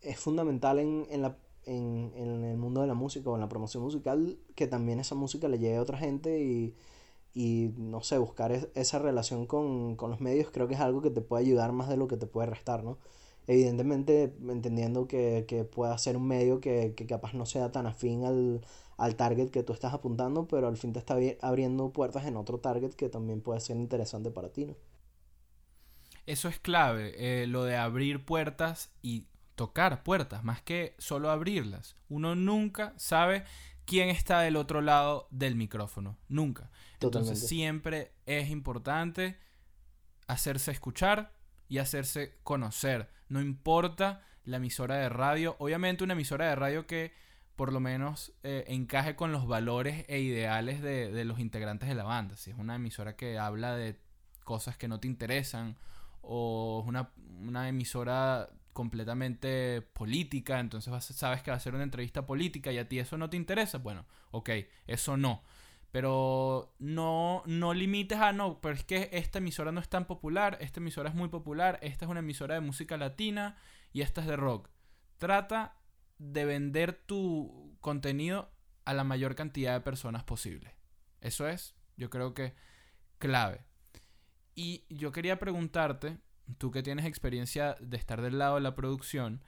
es 0.02 0.20
fundamental 0.20 0.80
en, 0.80 1.08
en, 1.10 1.22
la, 1.22 1.38
en, 1.70 2.12
en, 2.16 2.44
el 2.44 2.58
mundo 2.58 2.82
de 2.82 2.88
la 2.88 2.94
música 2.94 3.30
o 3.30 3.36
en 3.36 3.42
la 3.42 3.50
promoción 3.50 3.84
musical 3.84 4.38
que 4.56 4.68
también 4.68 5.00
esa 5.00 5.16
música 5.16 5.48
le 5.48 5.60
llegue 5.60 5.78
a 5.78 5.82
otra 5.82 5.98
gente 5.98 6.42
y, 6.42 6.76
y 7.34 7.74
no 7.78 8.02
sé, 8.02 8.18
buscar 8.18 8.52
esa 8.52 9.00
relación 9.00 9.46
con, 9.46 9.96
con, 9.96 10.10
los 10.10 10.20
medios 10.20 10.50
creo 10.52 10.68
que 10.68 10.74
es 10.74 10.80
algo 10.80 11.02
que 11.02 11.12
te 11.12 11.22
puede 11.22 11.46
ayudar 11.46 11.72
más 11.72 11.88
de 11.90 11.98
lo 11.98 12.08
que 12.08 12.18
te 12.18 12.28
puede 12.28 12.50
restar, 12.50 12.84
¿no? 12.84 12.98
Evidentemente 13.48 14.36
entendiendo 14.48 15.08
que, 15.08 15.46
que 15.48 15.64
pueda 15.64 15.98
ser 15.98 16.18
un 16.18 16.28
medio 16.28 16.60
que, 16.60 16.94
que, 16.96 17.08
capaz 17.08 17.34
no 17.34 17.46
sea 17.46 17.72
tan 17.72 17.88
afín 17.88 18.26
al, 18.26 18.62
al 18.98 19.16
target 19.16 19.50
que 19.50 19.64
tú 19.64 19.74
estás 19.74 19.94
apuntando, 19.94 20.48
pero 20.48 20.68
al 20.68 20.78
fin 20.78 20.94
te 20.94 21.00
está 21.00 21.18
abriendo 21.42 21.92
puertas 21.92 22.26
en 22.26 22.38
otro 22.38 22.60
target 22.60 22.94
que 22.94 23.10
también 23.10 23.42
puede 23.42 23.60
ser 23.60 23.78
interesante 23.78 24.32
para 24.32 24.50
ti, 24.50 24.66
¿no? 24.66 24.76
Eso 26.26 26.48
es 26.48 26.60
clave, 26.60 27.14
eh, 27.18 27.48
lo 27.48 27.64
de 27.64 27.76
abrir 27.76 28.24
puertas 28.24 28.92
y 29.02 29.26
tocar 29.60 30.04
puertas, 30.04 30.46
más 30.46 30.62
que 30.62 30.96
solo 31.00 31.30
abrirlas. 31.30 31.98
Uno 32.08 32.34
nunca 32.34 32.94
sabe 32.96 33.44
quién 33.84 34.08
está 34.08 34.39
del 34.39 34.56
otro 34.56 34.80
lado 34.80 35.28
del 35.32 35.56
micrófono, 35.56 36.18
nunca. 36.30 36.72
Entonces 37.01 37.46
siempre 37.46 38.13
es 38.25 38.51
importante 38.51 39.38
hacerse 40.28 40.72
escuchar 40.72 41.34
y 41.68 41.80
hacerse 41.80 42.39
conocer. 42.44 43.10
No 43.28 43.42
importa 43.42 44.24
la 44.46 44.58
emisora 44.58 44.96
de 44.96 45.10
radio, 45.10 45.58
obviamente 45.60 46.06
una 46.06 46.13
emisora 46.13 46.48
de 46.48 46.56
radio 46.56 46.88
que 46.88 47.12
por 47.58 47.74
lo 47.74 47.82
menos 47.82 48.32
eh, 48.44 48.63
encaje 48.68 49.18
con 49.18 49.34
los 49.34 49.46
valores 49.46 50.06
e 50.08 50.22
ideales 50.22 50.82
de, 50.82 51.12
de 51.12 51.25
los 51.25 51.38
integrantes 51.38 51.89
de 51.89 51.96
la 51.96 52.06
banda. 52.06 52.38
Si 52.38 52.51
es 52.51 52.58
una 52.58 52.75
emisora 52.75 53.18
que 53.18 53.38
habla 53.38 53.75
de 53.75 54.00
cosas 54.46 54.78
que 54.78 54.88
no 54.88 55.01
te 55.01 55.08
interesan 55.10 55.75
o 56.22 56.80
es 56.82 56.88
una, 56.88 57.12
una 57.42 57.68
emisora 57.68 58.48
completamente 58.74 59.82
política, 59.82 60.60
entonces 60.60 60.94
sabes 61.16 61.42
que 61.42 61.52
va 61.52 61.58
a 61.58 61.60
ser 61.60 61.76
una 61.76 61.84
entrevista 61.84 62.26
política 62.26 62.72
y 62.72 62.78
a 62.78 62.88
ti 62.88 63.00
eso 63.00 63.18
no 63.18 63.30
te 63.30 63.38
interesa, 63.38 63.78
bueno, 63.78 64.06
ok, 64.32 64.50
eso 64.88 65.18
no. 65.18 65.44
Pero 65.92 66.76
no, 66.78 67.42
no 67.48 67.74
limites 67.74 68.20
a 68.20 68.32
no, 68.32 68.62
pero 68.62 68.76
es 68.76 68.84
que 68.84 69.10
esta 69.12 69.40
emisora 69.40 69.72
no 69.72 69.82
es 69.82 69.90
tan 69.90 70.06
popular, 70.06 70.58
esta 70.62 70.80
emisora 70.80 71.10
es 71.10 71.16
muy 71.16 71.30
popular, 71.30 71.80
esta 71.82 72.06
es 72.06 72.12
una 72.12 72.20
emisora 72.20 72.54
de 72.54 72.62
música 72.62 72.96
latina 72.96 73.58
y 73.92 74.02
esta 74.02 74.22
es 74.22 74.28
de 74.28 74.36
rock. 74.36 74.70
Trata 75.18 75.76
de 76.20 76.46
vender 76.46 76.94
tu 76.94 77.76
contenido 77.82 78.52
a 78.86 78.94
la 78.94 79.04
mayor 79.04 79.36
cantidad 79.36 79.74
de 79.74 79.82
personas 79.82 80.24
posible. 80.24 80.76
Eso 81.22 81.48
es, 81.48 81.76
yo 81.98 82.10
creo 82.10 82.34
que 82.34 82.54
clave. 83.18 83.66
Y 84.56 84.86
yo 84.90 85.12
quería 85.12 85.40
preguntarte, 85.40 86.20
tú 86.58 86.72
que 86.72 86.84
tienes 86.84 87.06
experiencia 87.06 87.75
de 87.79 87.98
estar 87.98 88.22
del 88.22 88.38
lado 88.38 88.56
de 88.56 88.62
la 88.62 88.75
producción, 88.75 89.41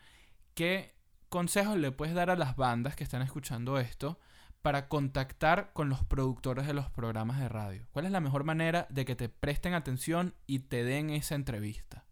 ¿qué 0.54 0.94
consejos 1.30 1.78
le 1.78 1.92
puedes 1.92 2.14
dar 2.14 2.30
a 2.30 2.36
las 2.36 2.56
bandas 2.56 2.96
que 2.96 3.04
están 3.04 3.22
escuchando 3.22 3.80
esto 3.80 4.20
para 4.62 4.88
contactar 4.88 5.74
con 5.74 5.90
los 5.90 6.04
productores 6.04 6.68
de 6.68 6.74
los 6.74 6.90
programas 6.90 7.40
de 7.40 7.50
radio? 7.50 7.88
¿Cuál 7.92 8.06
es 8.06 8.12
la 8.12 8.20
mejor 8.20 8.44
manera 8.44 8.88
de 8.90 9.06
que 9.06 9.16
te 9.16 9.30
presten 9.30 9.74
atención 9.74 10.36
y 10.46 10.60
te 10.60 10.84
den 10.84 11.10
esa 11.10 11.36
entrevista? 11.36 12.06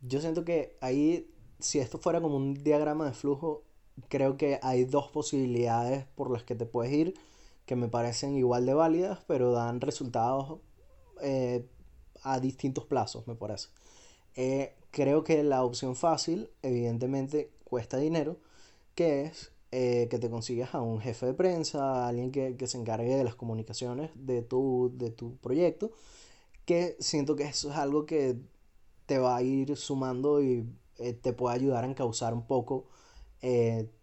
Yo 0.00 0.20
siento 0.20 0.44
que 0.44 0.76
ahí, 0.80 1.30
si 1.58 1.78
esto 1.78 1.98
fuera 1.98 2.20
como 2.20 2.36
un 2.36 2.54
diagrama 2.54 3.06
de 3.06 3.12
flujo, 3.12 3.64
creo 4.08 4.36
que 4.36 4.60
hay 4.62 4.84
dos 4.84 5.08
posibilidades 5.10 6.04
por 6.14 6.30
las 6.30 6.44
que 6.44 6.54
te 6.54 6.66
puedes 6.66 6.92
ir 6.92 7.14
que 7.68 7.76
me 7.76 7.88
parecen 7.88 8.34
igual 8.36 8.64
de 8.64 8.72
válidas, 8.72 9.20
pero 9.26 9.52
dan 9.52 9.82
resultados 9.82 10.58
eh, 11.20 11.68
a 12.22 12.40
distintos 12.40 12.86
plazos, 12.86 13.28
me 13.28 13.34
parece. 13.34 13.68
Eh, 14.38 14.72
creo 14.92 15.24
que 15.24 15.42
la 15.42 15.64
opción 15.64 15.96
fácil, 15.96 16.48
evidentemente, 16.62 17.50
cuesta 17.64 17.96
dinero, 17.98 18.36
que 18.94 19.22
es 19.24 19.52
eh, 19.72 20.06
que 20.10 20.18
te 20.20 20.30
consigas 20.30 20.74
a 20.76 20.80
un 20.80 21.00
jefe 21.00 21.26
de 21.26 21.34
prensa, 21.34 22.06
alguien 22.06 22.30
que, 22.30 22.56
se 22.68 22.78
encargue 22.78 23.16
de 23.16 23.24
las 23.24 23.34
comunicaciones 23.34 24.10
de 24.14 24.42
tu, 24.42 24.92
de 24.96 25.10
tu 25.10 25.36
proyecto, 25.38 25.90
que 26.66 26.96
siento 27.00 27.36
que 27.36 27.44
eso 27.44 27.70
es 27.70 27.76
algo 27.76 28.06
que 28.06 28.36
te 29.06 29.18
va 29.18 29.36
a 29.36 29.42
ir 29.42 29.76
sumando 29.76 30.42
y 30.42 30.66
eh, 30.98 31.14
te 31.14 31.32
puede 31.32 31.56
ayudar 31.56 31.84
a 31.84 31.88
encauzar 31.88 32.34
un 32.34 32.46
poco 32.46 32.86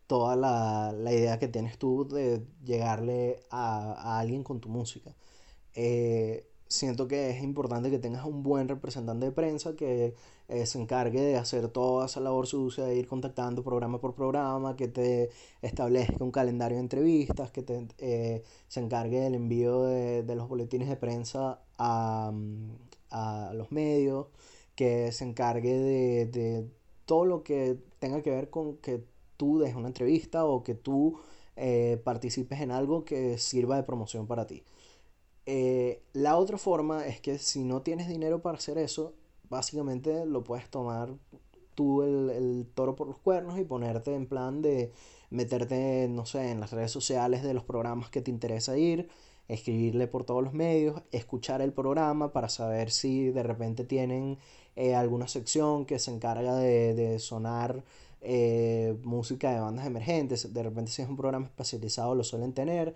toda 0.07 0.35
la, 0.35 0.93
la, 0.93 1.13
idea 1.13 1.39
que 1.39 1.47
tienes 1.47 1.77
tú 1.77 2.07
de 2.07 2.45
llegarle 2.63 3.39
a, 3.49 3.93
a 3.93 4.19
alguien 4.19 4.43
con 4.43 4.59
tu 4.61 4.69
música 4.69 5.15
siento 6.67 7.07
que 7.07 7.29
es 7.29 7.43
importante 7.43 7.91
que 7.91 7.99
tengas 7.99 8.25
un 8.25 8.43
buen 8.43 8.67
representante 8.67 9.25
de 9.27 9.31
prensa 9.31 9.75
que 9.75 10.15
eh, 10.47 10.65
se 10.65 10.79
encargue 10.81 11.21
de 11.21 11.37
hacer 11.37 11.67
toda 11.69 12.05
esa 12.07 12.19
labor 12.19 12.47
sucia 12.47 12.85
de 12.85 12.95
ir 12.95 13.07
contactando 13.07 13.63
programa 13.63 13.99
por 13.99 14.15
programa, 14.15 14.75
que 14.75 14.87
te 14.87 15.29
establezca 15.61 16.23
un 16.23 16.31
calendario 16.31 16.77
de 16.77 16.83
entrevistas, 16.83 17.51
que 17.51 17.63
te, 17.63 17.87
eh, 17.99 18.43
se 18.67 18.79
encargue 18.79 19.19
del 19.21 19.35
envío 19.35 19.83
de, 19.83 20.23
de, 20.23 20.35
los 20.35 20.47
boletines 20.49 20.89
de 20.89 20.95
prensa 20.97 21.61
a, 21.77 22.31
a, 23.11 23.53
los 23.53 23.71
medios, 23.71 24.27
que 24.75 25.11
se 25.11 25.23
encargue 25.25 25.73
de, 25.73 26.25
de, 26.27 26.69
todo 27.05 27.25
lo 27.25 27.43
que 27.43 27.77
tenga 27.99 28.21
que 28.21 28.31
ver 28.31 28.49
con 28.49 28.77
que 28.77 29.03
tú 29.37 29.59
des 29.59 29.75
una 29.75 29.87
entrevista 29.87 30.45
o 30.45 30.63
que 30.63 30.75
tú 30.75 31.19
eh, 31.55 32.01
participes 32.03 32.61
en 32.61 32.71
algo 32.71 33.05
que 33.05 33.37
sirva 33.37 33.77
de 33.77 33.83
promoción 33.83 34.27
para 34.27 34.47
ti. 34.47 34.63
Eh, 35.45 36.01
la 36.13 36.37
otra 36.37 36.57
forma 36.57 37.05
es 37.05 37.21
que 37.21 37.37
si 37.37 37.63
no 37.63 37.81
tienes 37.81 38.07
dinero 38.07 38.41
para 38.41 38.57
hacer 38.57 38.77
eso, 38.77 39.13
básicamente 39.49 40.25
lo 40.25 40.43
puedes 40.43 40.69
tomar 40.69 41.13
tú 41.75 42.01
el, 42.03 42.67
toro 42.73 42.95
por 42.95 43.07
los 43.07 43.17
cuernos 43.19 43.59
y 43.59 43.63
ponerte 43.63 44.15
en 44.15 44.27
plan 44.27 44.61
de 44.61 44.91
meterte, 45.29 46.07
no 46.09 46.25
sé, 46.25 46.51
en 46.51 46.59
las 46.59 46.71
redes 46.71 46.91
sociales 46.91 47.43
de 47.43 47.53
los 47.53 47.63
programas 47.63 48.09
que 48.09 48.21
te 48.21 48.31
interesa 48.31 48.77
ir, 48.77 49.09
escribirle 49.47 50.07
por 50.07 50.23
todos 50.23 50.43
los 50.43 50.53
medios, 50.53 51.01
escuchar 51.11 51.61
el 51.61 51.73
programa 51.73 52.31
para 52.31 52.49
saber 52.49 52.89
si 52.89 53.29
de 53.29 53.43
repente 53.43 53.83
tienen 53.83 54.39
eh, 54.75 54.95
alguna 54.95 55.27
sección 55.27 55.85
que 55.85 55.99
se 55.99 56.11
encarga 56.11 56.55
de, 56.55 57.19
sonar 57.19 57.83
eh, 58.21 58.97
música 59.03 59.53
de 59.53 59.59
bandas 59.59 59.85
emergentes, 59.85 60.51
de 60.53 60.63
repente 60.63 60.91
si 60.91 61.01
es 61.01 61.09
un 61.09 61.17
programa 61.17 61.45
especializado 61.45 62.15
lo 62.15 62.23
suelen 62.23 62.53
tener 62.53 62.95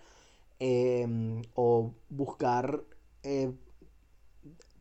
Em, 0.62 1.42
o 1.56 1.94
buscar, 2.10 2.84
eh, 3.24 3.54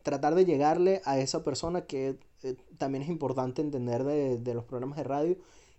tratar 0.03 0.35
de 0.35 0.43
llegarle 0.43 1.01
a 1.05 1.19
esa 1.19 1.41
persona 1.41 1.85
que 1.85 2.19
eh, 2.43 2.57
también 2.77 3.01
es 3.03 3.09
importante 3.09 3.61
entender 3.61 4.03
de, 4.03 4.53
los 4.53 4.65
programas 4.65 4.97
de 4.97 5.05
radio, 5.05 5.37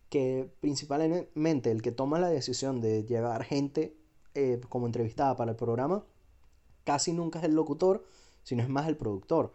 que 0.09 0.51
principalmente 0.61 1.71
el 1.71 1.83
que 1.83 1.93
toma 1.93 2.19
la 2.19 2.31
decisión 2.31 2.81
de 2.81 3.05
llevar 3.05 3.45
gente 3.45 3.95
eh, 4.35 4.59
como 4.71 4.87
entrevistada 4.87 5.37
para 5.37 5.51
el 5.51 5.57
programa, 5.59 6.03
casi 6.85 7.13
nunca 7.13 7.39
es 7.39 7.45
el 7.45 7.55
locutor, 7.55 8.07
sino 8.43 8.63
es 8.63 8.71
más 8.71 8.89
el 8.89 8.97
productor. 8.97 9.53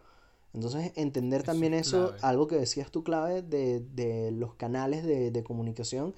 Entonces, 0.54 0.92
entender 0.94 1.42
también 1.42 1.74
eso, 1.74 2.14
algo 2.22 2.46
que 2.46 2.56
decías 2.56 2.92
tú 2.92 3.02
clave 3.02 3.42
de, 3.42 3.80
de 3.80 4.30
los 4.30 4.54
canales 4.54 5.04
de, 5.04 5.32
de, 5.32 5.42
comunicación 5.42 6.14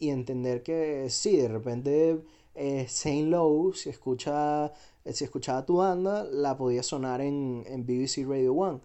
y 0.00 0.10
entender 0.10 0.64
que 0.64 1.08
sí, 1.10 1.36
de 1.36 1.48
repente 1.48 2.22
eh, 2.58 2.86
Saint 2.88 3.28
Low, 3.28 3.72
si, 3.72 3.88
escucha, 3.90 4.72
eh, 5.04 5.12
si 5.12 5.24
escuchaba 5.24 5.64
tu 5.64 5.76
banda, 5.76 6.24
la 6.24 6.56
podía 6.56 6.82
sonar 6.82 7.20
en, 7.20 7.64
en 7.66 7.86
BBC 7.86 8.26
Radio 8.28 8.54
One. 8.54 8.80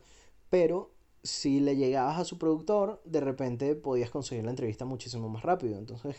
Pero 0.49 0.91
si 1.23 1.59
le 1.59 1.75
llegabas 1.75 2.19
a 2.19 2.25
su 2.25 2.37
productor, 2.37 3.01
de 3.05 3.21
repente 3.21 3.75
podías 3.75 4.09
conseguir 4.09 4.43
la 4.45 4.51
entrevista 4.51 4.85
muchísimo 4.85 5.29
más 5.29 5.43
rápido. 5.43 5.77
Entonces, 5.77 6.15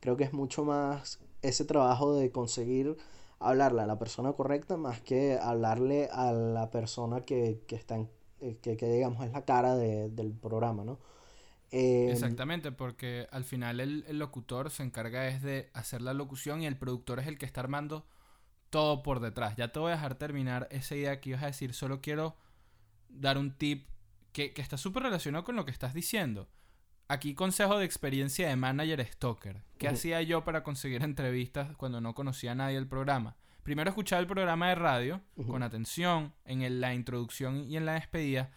creo 0.00 0.16
que 0.16 0.24
es 0.24 0.32
mucho 0.32 0.64
más 0.64 1.20
ese 1.42 1.64
trabajo 1.64 2.14
de 2.14 2.30
conseguir 2.30 2.96
hablarle 3.40 3.82
a 3.82 3.86
la 3.86 3.98
persona 3.98 4.32
correcta 4.32 4.76
más 4.76 5.00
que 5.00 5.38
hablarle 5.40 6.08
a 6.12 6.32
la 6.32 6.70
persona 6.70 7.24
que, 7.24 7.60
que 7.66 7.76
está 7.76 7.96
en, 7.96 8.08
eh, 8.40 8.58
que, 8.62 8.76
que, 8.76 8.86
digamos 8.86 9.24
es 9.24 9.32
la 9.32 9.44
cara 9.44 9.76
de, 9.76 10.08
del 10.10 10.32
programa, 10.32 10.84
¿no? 10.84 10.98
Em, 11.72 12.10
Exactamente, 12.10 12.70
porque 12.70 13.26
al 13.30 13.44
final 13.44 13.80
el, 13.80 14.18
locutor 14.18 14.70
se 14.70 14.82
encarga 14.82 15.26
es 15.28 15.42
de 15.42 15.70
hacer 15.72 16.02
la 16.02 16.12
locución 16.12 16.62
y 16.62 16.66
el 16.66 16.76
productor 16.76 17.18
es 17.18 17.26
el 17.26 17.38
que 17.38 17.46
está 17.46 17.62
armando 17.62 18.06
todo 18.68 19.02
por 19.02 19.20
detrás. 19.20 19.56
Ya 19.56 19.72
te 19.72 19.78
voy 19.78 19.90
a 19.90 19.94
dejar 19.94 20.16
terminar 20.16 20.68
esa 20.70 20.94
idea 20.94 21.20
que 21.20 21.30
ibas 21.30 21.42
a 21.42 21.46
decir, 21.46 21.72
solo 21.72 22.02
quiero 22.02 22.36
dar 23.08 23.38
un 23.38 23.56
tip 23.56 23.88
que, 24.32 24.52
está 24.56 24.76
súper 24.76 25.04
relacionado 25.04 25.44
con 25.44 25.56
lo 25.56 25.64
que 25.64 25.70
estás 25.70 25.94
diciendo. 25.94 26.48
Aquí 27.08 27.34
consejo 27.34 27.78
de 27.78 27.86
experiencia 27.86 28.48
de 28.48 28.56
manager 28.56 29.04
stalker. 29.06 29.62
¿Qué 29.78 29.88
hacía 29.88 30.20
yo 30.22 30.44
para 30.44 30.62
conseguir 30.62 31.02
entrevistas 31.02 31.74
cuando 31.76 32.02
no 32.02 32.14
conocía 32.14 32.52
a 32.52 32.54
nadie 32.54 32.76
del 32.76 32.86
programa? 32.86 33.36
Primero 33.62 33.90
escuchaba 33.90 34.20
el 34.20 34.26
programa 34.26 34.68
de 34.68 34.74
radio 34.74 35.22
con 35.46 35.62
atención 35.62 36.34
en 36.44 36.80
la 36.80 36.94
introducción 36.94 37.64
y 37.70 37.76
en 37.76 37.86
la 37.86 37.94
despedida 37.94 38.50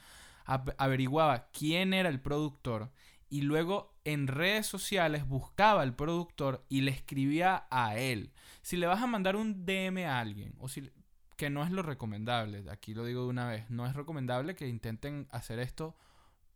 averiguaba 0.46 1.50
quién 1.52 1.94
era 1.94 2.10
el 2.10 2.22
productor 2.22 2.92
y 3.30 3.42
luego 3.42 3.96
en 4.04 4.28
redes 4.28 4.68
sociales 4.68 5.28
buscaba 5.28 5.82
al 5.82 5.96
productor 5.96 6.64
y 6.70 6.82
le 6.82 6.92
escribía 6.92 7.68
a 7.70 7.98
él. 7.98 8.32
Si 8.62 8.78
le 8.78 8.88
vas 8.88 9.02
a 9.02 9.08
mandar 9.08 9.36
un 9.36 9.66
DM 9.66 10.06
a 10.06 10.20
alguien, 10.20 10.54
o 10.60 10.70
si, 10.70 10.90
que 11.36 11.50
no 11.50 11.64
es 11.64 11.72
lo 11.72 11.82
recomendable, 11.82 12.64
aquí 12.70 12.94
lo 12.94 13.04
digo 13.06 13.24
de 13.24 13.30
una 13.30 13.48
vez, 13.48 13.70
no 13.70 13.86
es 13.86 13.96
recomendable 13.96 14.56
que 14.56 14.68
intenten 14.68 15.28
hacer 15.32 15.60
esto 15.60 15.96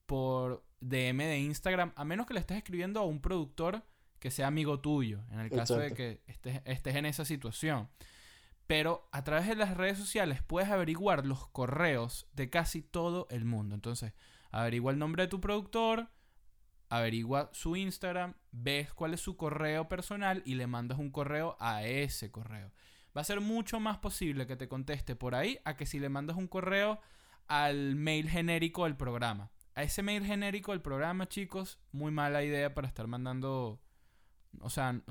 por 0.05 0.63
DM 0.79 1.17
de 1.17 1.39
Instagram, 1.39 1.91
a 1.95 2.05
menos 2.05 2.25
que 2.25 2.33
le 2.33 2.39
estés 2.39 2.57
escribiendo 2.57 2.99
a 2.99 3.05
un 3.05 3.19
productor 3.19 3.83
que 4.19 4.31
sea 4.31 4.47
amigo 4.47 4.79
tuyo, 4.79 5.21
en 5.31 5.39
el 5.39 5.49
caso 5.49 5.77
de 5.77 5.93
que 5.93 6.21
estés, 6.27 6.61
estés 6.65 6.95
en 6.95 7.05
esa 7.05 7.25
situación. 7.25 7.89
Pero 8.69 9.09
a 9.11 9.23
través 9.23 9.47
de 9.47 9.55
las 9.55 9.75
redes 9.75 9.97
sociales 9.97 10.43
puedes 10.43 10.69
averiguar 10.69 11.25
los 11.25 11.47
correos 11.47 12.27
de 12.33 12.51
casi 12.51 12.83
todo 12.83 13.25
el 13.31 13.43
mundo. 13.43 13.73
Entonces, 13.73 14.13
averigua 14.51 14.91
el 14.91 14.99
nombre 14.99 15.23
de 15.23 15.27
tu 15.27 15.41
productor, 15.41 16.11
averigua 16.87 17.49
su 17.51 17.75
Instagram, 17.75 18.35
ves 18.51 18.93
cuál 18.93 19.15
es 19.15 19.21
su 19.21 19.37
correo 19.37 19.89
personal 19.89 20.43
y 20.45 20.53
le 20.53 20.67
mandas 20.67 20.99
un 20.99 21.09
correo 21.09 21.57
a 21.59 21.83
ese 21.83 22.29
correo. 22.29 22.71
Va 23.17 23.21
a 23.21 23.23
ser 23.23 23.41
mucho 23.41 23.79
más 23.79 23.97
posible 23.97 24.45
que 24.45 24.55
te 24.55 24.67
conteste 24.67 25.15
por 25.15 25.33
ahí 25.33 25.57
a 25.65 25.75
que 25.75 25.87
si 25.87 25.97
le 25.97 26.09
mandas 26.09 26.37
un 26.37 26.47
correo 26.47 26.99
al 27.47 27.95
mail 27.95 28.29
genérico 28.29 28.83
del 28.83 28.95
programa. 28.95 29.49
A 29.73 29.81
ese 29.81 30.03
mail 30.03 30.23
genérico 30.23 30.73
del 30.73 30.83
programa, 30.83 31.27
chicos, 31.27 31.79
muy 31.91 32.11
mala 32.11 32.43
idea 32.43 32.75
para 32.75 32.87
estar 32.87 33.07
mandando... 33.07 33.81
O 34.61 34.69
sea, 34.69 35.01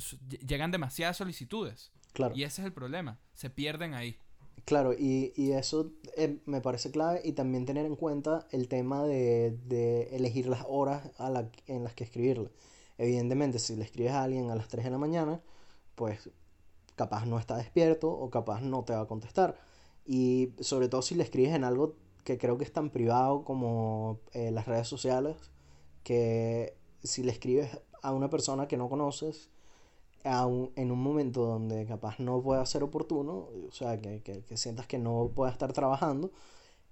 llegan 0.47 0.71
demasiadas 0.71 1.17
solicitudes. 1.17 1.91
Claro. 2.13 2.35
Y 2.37 2.45
ese 2.45 2.63
es 2.63 2.67
el 2.67 2.73
problema. 2.73 3.19
Se 3.35 3.51
pierden 3.51 3.95
ahí. 3.95 4.17
Claro, 4.65 4.93
y, 4.93 5.33
y 5.35 5.53
eso 5.53 5.93
eh, 6.17 6.41
me 6.45 6.61
parece 6.61 6.91
clave 6.91 7.23
y 7.25 7.33
también 7.33 7.65
tener 7.65 7.87
en 7.87 7.97
cuenta 7.97 8.47
el 8.51 8.69
tema 8.69 9.03
de, 9.05 9.57
de 9.65 10.15
elegir 10.15 10.47
las 10.47 10.65
horas 10.69 11.11
a 11.17 11.31
la, 11.31 11.51
en 11.67 11.85
las 11.85 11.95
que 11.95 12.05
escribirle. 12.05 12.51
Evidentemente, 12.99 13.59
si 13.61 13.77
le 13.77 13.85
escribes 13.85 14.13
a 14.13 14.25
alguien 14.25 14.51
a 14.51 14.57
las 14.57 14.69
3 14.69 14.85
de 14.85 14.91
la 14.91 14.99
mañana, 14.99 15.41
pues 15.95 16.31
capaz 16.97 17.25
no 17.25 17.39
está 17.39 17.57
despierto 17.57 18.11
o 18.11 18.29
capaz 18.29 18.61
no 18.61 18.85
te 18.85 18.93
va 18.93 19.03
a 19.03 19.07
contestar. 19.07 19.59
Y 20.05 20.53
sobre 20.61 20.89
todo 20.89 21.01
si 21.01 21.15
le 21.15 21.23
escribes 21.23 21.55
en 21.55 21.65
algo 21.65 21.95
que 22.25 22.37
creo 22.37 22.59
que 22.59 22.65
es 22.65 22.73
tan 22.73 22.91
privado 22.91 23.45
como 23.45 24.21
eh, 24.33 24.51
las 24.51 24.67
redes 24.67 24.89
sociales, 24.89 25.37
que 26.03 26.77
si 27.03 27.23
le 27.23 27.33
escribes 27.33 27.79
a 28.03 28.13
una 28.13 28.29
persona 28.29 28.69
que 28.69 28.77
no 28.77 28.89
conoces, 28.91 29.49
en 30.25 30.91
un 30.91 31.03
momento 31.03 31.45
donde 31.45 31.87
capaz 31.87 32.19
no 32.19 32.43
pueda 32.43 32.65
ser 32.67 32.83
oportuno, 32.83 33.49
o 33.69 33.73
sea, 33.73 34.01
que, 34.01 34.21
que, 34.23 34.57
sientas 34.57 34.87
que 34.87 34.99
no 34.99 35.31
pueda 35.35 35.51
estar 35.51 35.73
trabajando, 35.73 36.31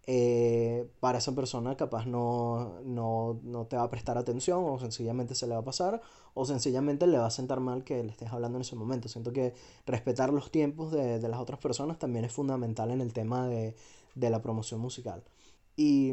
eh, 0.09 0.89
para 1.01 1.19
esa 1.19 1.35
persona 1.35 1.77
capaz 1.77 2.07
no, 2.07 2.81
no, 2.85 3.41
no, 3.43 3.67
te 3.67 3.77
va 3.77 3.83
a 3.83 3.91
prestar 3.91 4.17
atención 4.19 4.63
o 4.65 4.79
sencillamente 4.79 5.35
se 5.35 5.49
le 5.49 5.55
va 5.55 5.61
a 5.61 5.65
pasar 5.65 6.01
o 6.35 6.45
sencillamente 6.45 7.09
le 7.09 7.19
va 7.19 7.27
a 7.27 7.31
sentar 7.31 7.59
mal 7.59 7.83
que 7.83 8.05
le 8.05 8.13
estés 8.13 8.33
hablando 8.33 8.59
en 8.59 8.63
ese 8.63 8.77
momento. 8.77 9.09
Siento 9.09 9.33
que 9.33 9.55
respetar 9.85 10.33
los 10.33 10.51
tiempos 10.53 10.93
de, 10.93 11.19
de 11.19 11.29
las 11.29 11.41
otras 11.41 11.59
personas 11.59 11.99
también 11.99 12.25
es 12.25 12.33
fundamental 12.33 12.91
en 12.93 13.01
el 13.01 13.13
tema 13.13 13.49
de, 13.49 13.75
de 14.15 14.31
la 14.31 14.43
promoción 14.43 14.81
musical. 14.81 15.25
Y, 15.77 16.13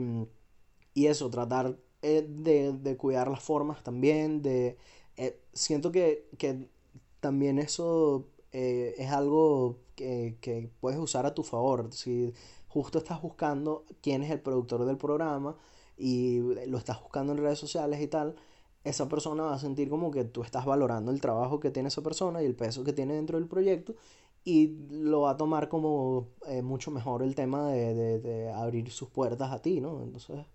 y 0.93 1.08
eso, 1.08 1.29
tratar 1.29 1.77
eh, 2.01 2.25
de, 2.27 2.74
de, 2.74 2.98
cuidar 2.98 3.29
las 3.29 3.41
formas 3.41 3.84
también, 3.84 4.41
de... 4.41 4.77
Eh, 5.17 5.39
siento 5.53 5.91
que, 5.91 6.27
que 6.38 6.67
también 7.24 7.58
eso 7.58 8.27
eh, 8.51 8.96
es 8.98 9.10
algo 9.12 9.77
que, 9.96 10.38
que, 10.42 10.70
puedes 10.82 11.00
usar 11.00 11.25
a 11.25 11.34
tu 11.34 11.44
favor. 11.44 11.88
Si 11.94 12.34
justo 12.68 13.00
estás 13.00 13.22
buscando 13.22 13.86
quién 14.01 14.24
es 14.24 14.30
el 14.32 14.42
productor 14.42 14.86
del 14.86 14.98
programa 14.98 15.56
y 15.98 16.39
lo 16.68 16.77
estás 16.77 17.01
buscando 17.01 17.32
en 17.34 17.39
redes 17.39 17.60
sociales 17.60 18.01
y 18.01 18.08
tal, 18.08 18.36
esa 18.84 19.08
persona 19.08 19.44
va 19.44 19.56
a 19.56 19.60
sentir 19.60 19.89
como 19.89 20.12
que 20.12 20.26
tú 20.26 20.43
estás 20.43 20.65
valorando 20.65 21.12
el 21.12 21.21
trabajo 21.21 21.60
que 21.60 21.71
tiene 21.71 21.88
esa 21.88 22.04
persona 22.04 22.43
y 22.43 22.45
el 22.45 22.56
peso 22.56 22.84
que 22.84 22.93
tiene 22.93 23.13
dentro 23.15 23.39
del 23.39 23.47
proyecto 23.47 23.95
y 24.43 24.76
lo 24.89 25.21
va 25.21 25.32
a 25.32 25.38
tomar 25.38 25.69
como 25.69 26.28
eh, 26.47 26.62
mucho 26.62 26.91
mejor 26.91 27.24
el 27.24 27.36
tema 27.36 27.69
de, 27.71 27.93
de, 27.93 28.19
de, 28.19 28.52
abrir 28.52 28.91
sus 28.91 29.10
puertas 29.10 29.52
a 29.52 29.62
ti, 29.62 29.80
¿no? 29.80 30.04
Entonces, 30.04 30.45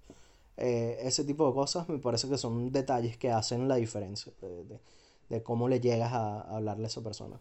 eh, 0.59 0.99
ese 1.03 1.25
tipo 1.25 1.47
de 1.47 1.55
cosas 1.55 1.89
me 1.89 1.99
parece 1.99 2.29
que 2.29 2.37
son 2.37 2.73
detalles 2.73 3.17
que 3.17 3.31
hacen 3.31 3.69
la 3.69 3.77
diferencia 3.77 4.33
de, 4.43 4.81
de 5.29 5.43
cómo 5.43 5.69
le 5.69 5.81
llegas 5.81 6.13
a, 6.13 6.41
hablarle 6.41 6.85
a 6.85 6.87
esa 6.89 7.03
persona. 7.03 7.41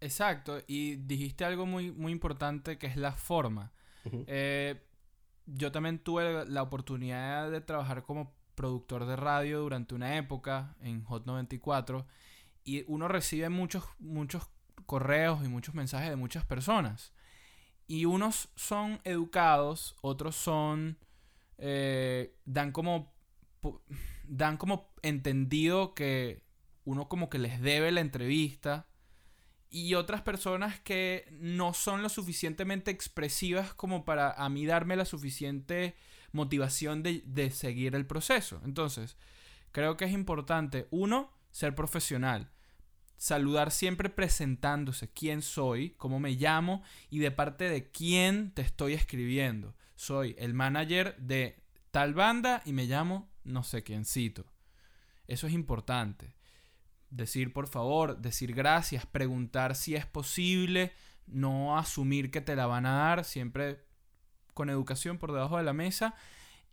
Exacto, 0.00 0.58
y 0.66 0.96
dijiste 0.96 1.44
algo 1.44 1.66
muy, 1.66 1.90
muy 1.90 2.12
importante 2.12 2.78
que 2.78 2.86
es 2.86 2.96
la 2.96 3.12
forma. 3.12 3.72
Eh, 4.26 4.82
yo 5.46 5.72
también 5.72 5.98
tuve 5.98 6.44
la 6.46 6.62
oportunidad 6.62 7.50
de 7.50 7.60
trabajar 7.60 8.04
como 8.04 8.34
productor 8.54 9.06
de 9.06 9.16
radio 9.16 9.60
durante 9.60 9.94
una 9.94 10.16
época 10.16 10.76
en 10.80 11.04
Hot 11.04 11.26
94 11.26 12.06
y 12.64 12.84
uno 12.86 13.08
recibe 13.08 13.48
muchos, 13.48 13.84
muchos 13.98 14.48
correos 14.86 15.44
y 15.44 15.48
muchos 15.48 15.74
mensajes 15.74 16.10
de 16.10 16.16
muchas 16.16 16.44
personas. 16.44 17.12
Y 17.86 18.06
unos 18.06 18.48
son 18.56 19.00
educados, 19.04 19.96
otros 20.00 20.36
son... 20.36 20.98
Eh, 21.58 22.34
dan 22.44 22.72
como... 22.72 23.12
Dan 24.26 24.56
como 24.56 24.92
entendido 25.02 25.94
que 25.94 26.43
uno 26.84 27.08
como 27.08 27.30
que 27.30 27.38
les 27.38 27.60
debe 27.60 27.90
la 27.90 28.00
entrevista 28.00 28.86
y 29.70 29.94
otras 29.94 30.22
personas 30.22 30.78
que 30.80 31.26
no 31.32 31.74
son 31.74 32.02
lo 32.02 32.08
suficientemente 32.08 32.90
expresivas 32.90 33.74
como 33.74 34.04
para 34.04 34.30
a 34.32 34.48
mí 34.48 34.66
darme 34.66 34.94
la 34.94 35.04
suficiente 35.04 35.96
motivación 36.32 37.02
de, 37.02 37.22
de, 37.26 37.50
seguir 37.50 37.94
el 37.94 38.06
proceso. 38.06 38.60
Entonces, 38.64 39.16
creo 39.72 39.96
que 39.96 40.04
es 40.04 40.12
importante, 40.12 40.86
uno, 40.90 41.32
ser 41.50 41.74
profesional. 41.74 42.50
Saludar 43.16 43.70
siempre 43.70 44.10
presentándose 44.10 45.10
quién 45.10 45.42
soy, 45.42 45.90
cómo 45.90 46.20
me 46.20 46.32
llamo 46.32 46.82
y 47.10 47.18
de 47.20 47.30
parte 47.30 47.68
de 47.68 47.90
quién 47.90 48.52
te 48.52 48.62
estoy 48.62 48.92
escribiendo. 48.92 49.74
Soy 49.96 50.34
el 50.38 50.54
manager 50.54 51.16
de 51.16 51.62
tal 51.90 52.14
banda 52.14 52.62
y 52.64 52.72
me 52.72 52.86
llamo 52.86 53.28
no 53.44 53.62
sé 53.62 53.82
quiéncito. 53.82 54.46
Eso 55.26 55.46
es 55.46 55.52
importante 55.52 56.33
decir 57.16 57.52
por 57.52 57.68
favor, 57.68 58.18
decir 58.18 58.54
gracias, 58.54 59.06
preguntar 59.06 59.76
si 59.76 59.94
es 59.94 60.06
posible, 60.06 60.92
no 61.26 61.78
asumir 61.78 62.30
que 62.30 62.40
te 62.40 62.56
la 62.56 62.66
van 62.66 62.86
a 62.86 62.94
dar, 62.94 63.24
siempre 63.24 63.84
con 64.52 64.70
educación 64.70 65.18
por 65.18 65.32
debajo 65.32 65.56
de 65.56 65.64
la 65.64 65.72
mesa 65.72 66.14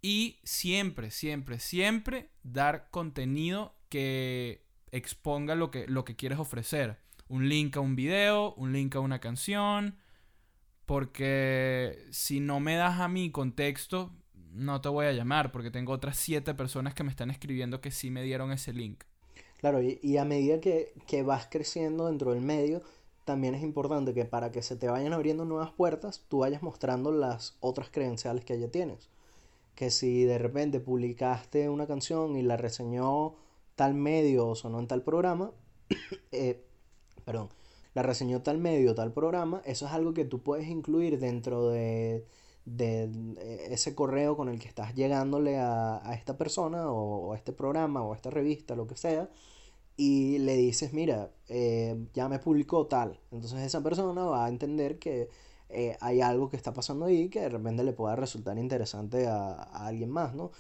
y 0.02 0.40
siempre, 0.44 1.12
siempre, 1.12 1.60
siempre 1.60 2.30
dar 2.44 2.90
contenido 2.90 3.76
que 3.90 4.66
exponga 4.92 5.56
lo 5.56 5.72
que, 5.72 5.88
lo 5.88 6.06
que 6.06 6.16
quieres 6.16 6.40
ofrecer. 6.40 7.00
Un 7.28 7.48
link 7.48 7.78
a 7.78 7.80
un 7.80 7.96
video, 7.96 8.54
un 8.56 8.74
link 8.74 8.96
a 8.96 9.00
una 9.00 9.20
canción, 9.20 9.98
porque 10.86 12.08
si 12.12 12.40
no 12.40 12.60
me 12.60 12.76
das 12.76 13.00
a 13.00 13.08
mi 13.08 13.32
contexto, 13.32 14.14
no 14.34 14.82
te 14.82 14.90
voy 14.90 15.06
a 15.06 15.14
llamar, 15.14 15.52
porque 15.52 15.72
tengo 15.72 15.94
otras 15.94 16.18
siete 16.18 16.54
personas 16.54 16.94
que 16.94 17.04
me 17.04 17.12
están 17.12 17.32
escribiendo 17.32 17.80
que 17.80 17.92
sí 17.92 18.12
me 18.12 18.24
dieron 18.24 18.52
ese 18.52 18.74
link. 18.74 19.04
Claro, 19.62 19.80
y, 19.84 20.18
a 20.18 20.26
medida 20.26 20.60
que, 20.60 21.24
vas 21.24 21.48
creciendo 21.50 22.08
dentro 22.08 22.32
del 22.34 22.42
medio, 22.42 22.82
también 23.26 23.54
es 23.54 23.62
importante 23.64 24.14
que 24.14 24.26
para 24.26 24.52
que 24.52 24.64
se 24.64 24.76
te 24.76 24.88
vayan 24.88 25.14
abriendo 25.14 25.46
nuevas 25.46 25.72
puertas, 25.72 26.26
tú 26.28 26.40
vayas 26.40 26.64
mostrando 26.64 27.12
las 27.12 27.58
otras 27.60 27.90
credenciales 27.92 28.44
que 28.44 28.60
ya 28.60 28.70
tienes. 28.70 29.10
Que 29.76 29.92
si 29.92 30.24
de 30.26 30.40
repente 30.40 30.80
publicaste 30.80 31.70
una 31.70 31.86
canción 31.88 32.36
y 32.38 32.42
la 32.42 32.58
reseñó 32.58 33.36
tal 33.76 33.94
medio 33.94 34.48
o 34.48 34.56
sonó 34.56 34.80
en 34.80 34.88
tal 34.88 35.04
programa, 35.04 35.52
eh, 36.32 36.66
perdón, 37.24 37.50
la 37.94 38.02
reseñó 38.04 38.42
tal 38.42 38.58
medio 38.58 38.92
o 38.92 38.96
tal 38.96 39.14
programa, 39.14 39.62
eso 39.66 39.86
es 39.86 39.92
algo 39.92 40.16
que 40.16 40.26
tú 40.26 40.42
puedes 40.42 40.68
incluir 40.68 41.20
dentro 41.20 41.70
de, 41.70 42.26
de 42.66 43.10
ese 43.70 43.96
correo 43.96 44.38
con 44.38 44.50
el 44.50 44.60
que 44.60 44.68
estás 44.68 44.96
llegándole 44.96 45.58
a, 45.58 46.08
a 46.08 46.14
esta 46.14 46.38
persona 46.38 46.92
o, 46.92 47.34
a 47.34 47.38
este 47.38 47.54
programa 47.54 48.04
o 48.04 48.14
a 48.14 48.16
esta 48.16 48.30
revista, 48.30 48.76
lo 48.76 48.88
que 48.88 48.96
sea, 48.96 49.30
y 49.98 50.40
le 50.40 50.56
dices, 50.56 50.94
mira, 50.94 51.32
eh, 51.50 52.08
ya 52.14 52.28
me 52.30 52.40
publicó 52.40 52.88
tal. 52.88 53.20
Entonces 53.32 53.60
esa 53.62 53.82
persona 53.84 54.24
va 54.24 54.46
a 54.46 54.50
entender 54.50 55.00
que 55.00 55.30
eh, 55.70 55.98
hay 56.02 56.22
algo 56.22 56.50
que 56.50 56.58
está 56.58 56.74
pasando 56.74 57.06
ahí 57.06 57.30
que 57.30 57.42
de 57.42 57.50
repente 57.50 57.84
le 57.84 57.94
pueda 57.94 58.16
resultar 58.16 58.58
interesante 58.58 59.28
a, 59.28 59.54
alguien 59.54 60.10
más, 60.10 60.34
¿no? 60.34 60.52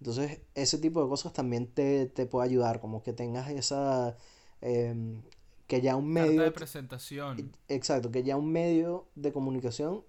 Entonces 0.00 0.40
ese 0.54 0.78
tipo 0.78 1.02
de 1.02 1.08
cosas 1.08 1.32
también 1.32 1.66
te, 1.66 2.06
te 2.06 2.26
puede 2.26 2.48
ayudar, 2.48 2.80
como 2.80 3.02
que 3.02 3.12
tengas 3.12 3.50
esa... 3.50 4.16
Em, 4.60 5.22
que 5.66 5.80
ya 5.80 5.96
un 5.96 6.08
medio... 6.08 6.42
de 6.42 6.52
presentación. 6.52 7.52
Exacto, 7.68 8.10
que 8.10 8.22
ya 8.22 8.36
un 8.36 8.52
medio 8.52 9.06
de 9.16 9.32
comunicación, 9.32 10.04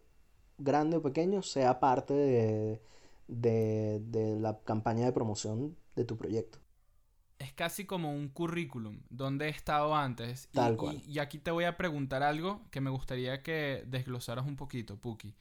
grande 0.57 0.97
o 0.97 1.01
pequeño, 1.01 1.41
sea 1.41 1.79
parte 1.79 2.13
de, 2.13 2.81
de, 3.27 4.01
de 4.01 4.39
la 4.39 4.59
campaña 4.59 5.05
de 5.05 5.11
promoción 5.11 5.75
de 5.95 6.05
tu 6.05 6.17
proyecto 6.17 6.59
es 7.39 7.53
casi 7.53 7.85
como 7.85 8.11
un 8.11 8.29
currículum, 8.29 8.99
donde 9.09 9.47
he 9.47 9.49
estado 9.49 9.95
antes. 9.95 10.49
Tal 10.51 10.73
y, 10.73 10.77
cual. 10.77 11.01
Y, 11.07 11.19
aquí 11.19 11.39
te 11.39 11.51
voy 11.51 11.65
a 11.65 11.77
preguntar 11.77 12.23
algo 12.23 12.61
que 12.71 12.81
me 12.81 12.89
gustaría 12.89 13.43
que 13.43 13.83
desglosaras 13.87 14.45
un 14.45 14.55
poquito, 14.55 14.97
Puki. 14.97 15.35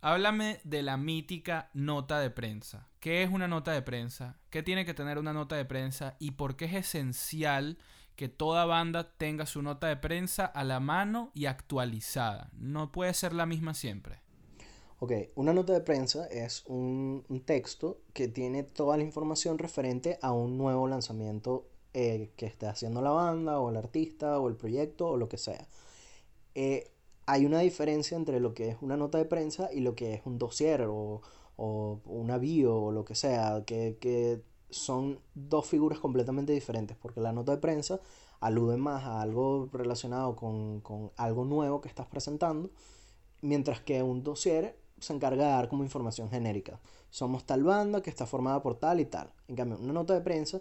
Háblame 0.00 0.60
de 0.62 0.82
la 0.82 0.96
mítica 0.96 1.70
nota 1.74 2.20
de 2.20 2.30
prensa. 2.30 2.88
¿Qué 3.00 3.22
es 3.22 3.30
una 3.30 3.48
nota 3.48 3.72
de 3.72 3.82
prensa? 3.82 4.38
¿Qué 4.50 4.62
tiene 4.62 4.84
que 4.84 4.94
tener 4.94 5.18
una 5.18 5.32
nota 5.32 5.56
de 5.56 5.64
prensa? 5.64 6.16
¿Y 6.20 6.32
por 6.32 6.56
qué 6.56 6.66
es 6.66 6.74
esencial 6.74 7.78
que 8.14 8.28
toda 8.28 8.64
banda 8.64 9.12
tenga 9.16 9.46
su 9.46 9.60
nota 9.60 9.88
de 9.88 9.96
prensa 9.96 10.46
a 10.46 10.62
la 10.62 10.78
mano 10.78 11.32
y 11.34 11.46
actualizada? 11.46 12.50
No 12.52 12.92
puede 12.92 13.12
ser 13.12 13.32
la 13.32 13.46
misma 13.46 13.74
siempre. 13.74 14.20
Ok, 15.00 15.12
una 15.36 15.52
nota 15.52 15.72
de 15.72 15.80
prensa 15.80 16.26
es 16.26 16.64
un, 16.66 17.24
texto 17.46 18.00
que 18.12 18.28
tiene 18.28 18.64
toda 18.64 18.96
la 18.96 19.04
información 19.04 19.58
referente 19.58 20.18
a 20.22 20.32
un 20.32 20.58
nuevo 20.58 20.88
lanzamiento 20.88 21.68
eh, 21.94 22.32
que 22.36 22.46
esté 22.46 22.66
haciendo 22.66 23.00
la 23.00 23.10
banda 23.10 23.60
o 23.60 23.70
el 23.70 23.76
artista 23.76 24.40
o 24.40 24.48
el 24.48 24.56
proyecto 24.56 25.08
o 25.08 25.16
lo 25.16 25.28
que 25.28 25.38
sea. 25.38 25.68
Eh, 26.54 26.90
hay 27.26 27.46
una 27.46 27.60
diferencia 27.60 28.16
entre 28.16 28.40
lo 28.40 28.54
que 28.54 28.70
es 28.70 28.76
una 28.80 28.96
nota 28.96 29.18
de 29.18 29.24
prensa 29.26 29.70
y 29.72 29.80
lo 29.80 29.94
que 29.94 30.14
es 30.14 30.22
un 30.24 30.38
dossier 30.38 30.82
o, 30.82 31.22
o 31.58 32.00
una 32.06 32.38
bio 32.38 32.76
o 32.76 32.92
lo 32.92 33.04
que 33.04 33.14
sea, 33.14 33.64
que, 33.66 34.42
son 34.70 35.18
dos 35.34 35.66
figuras 35.66 35.98
completamente 35.98 36.52
diferentes, 36.52 36.96
porque 36.96 37.20
la 37.20 37.32
nota 37.32 37.52
de 37.52 37.58
prensa 37.58 38.00
alude 38.38 38.76
más 38.76 39.04
a 39.04 39.22
algo 39.22 39.68
relacionado 39.72 40.36
con, 40.36 40.82
algo 41.16 41.44
nuevo 41.46 41.80
que 41.80 41.88
estás 41.88 42.06
presentando, 42.06 42.70
mientras 43.40 43.80
que 43.80 44.02
un 44.02 44.22
dossier 44.22 44.78
se 45.00 45.12
encarga 45.12 45.44
de 45.44 45.50
dar 45.52 45.68
como 45.68 45.84
información 45.84 46.30
genérica. 46.30 46.80
Somos 47.10 47.44
tal 47.44 47.62
banda 47.62 48.02
que 48.02 48.10
está 48.10 48.26
formada 48.26 48.62
por 48.62 48.76
tal 48.76 49.00
y 49.00 49.04
tal. 49.04 49.32
En 49.48 49.56
cambio, 49.56 49.78
una 49.78 49.92
nota 49.92 50.14
de 50.14 50.20
prensa 50.20 50.60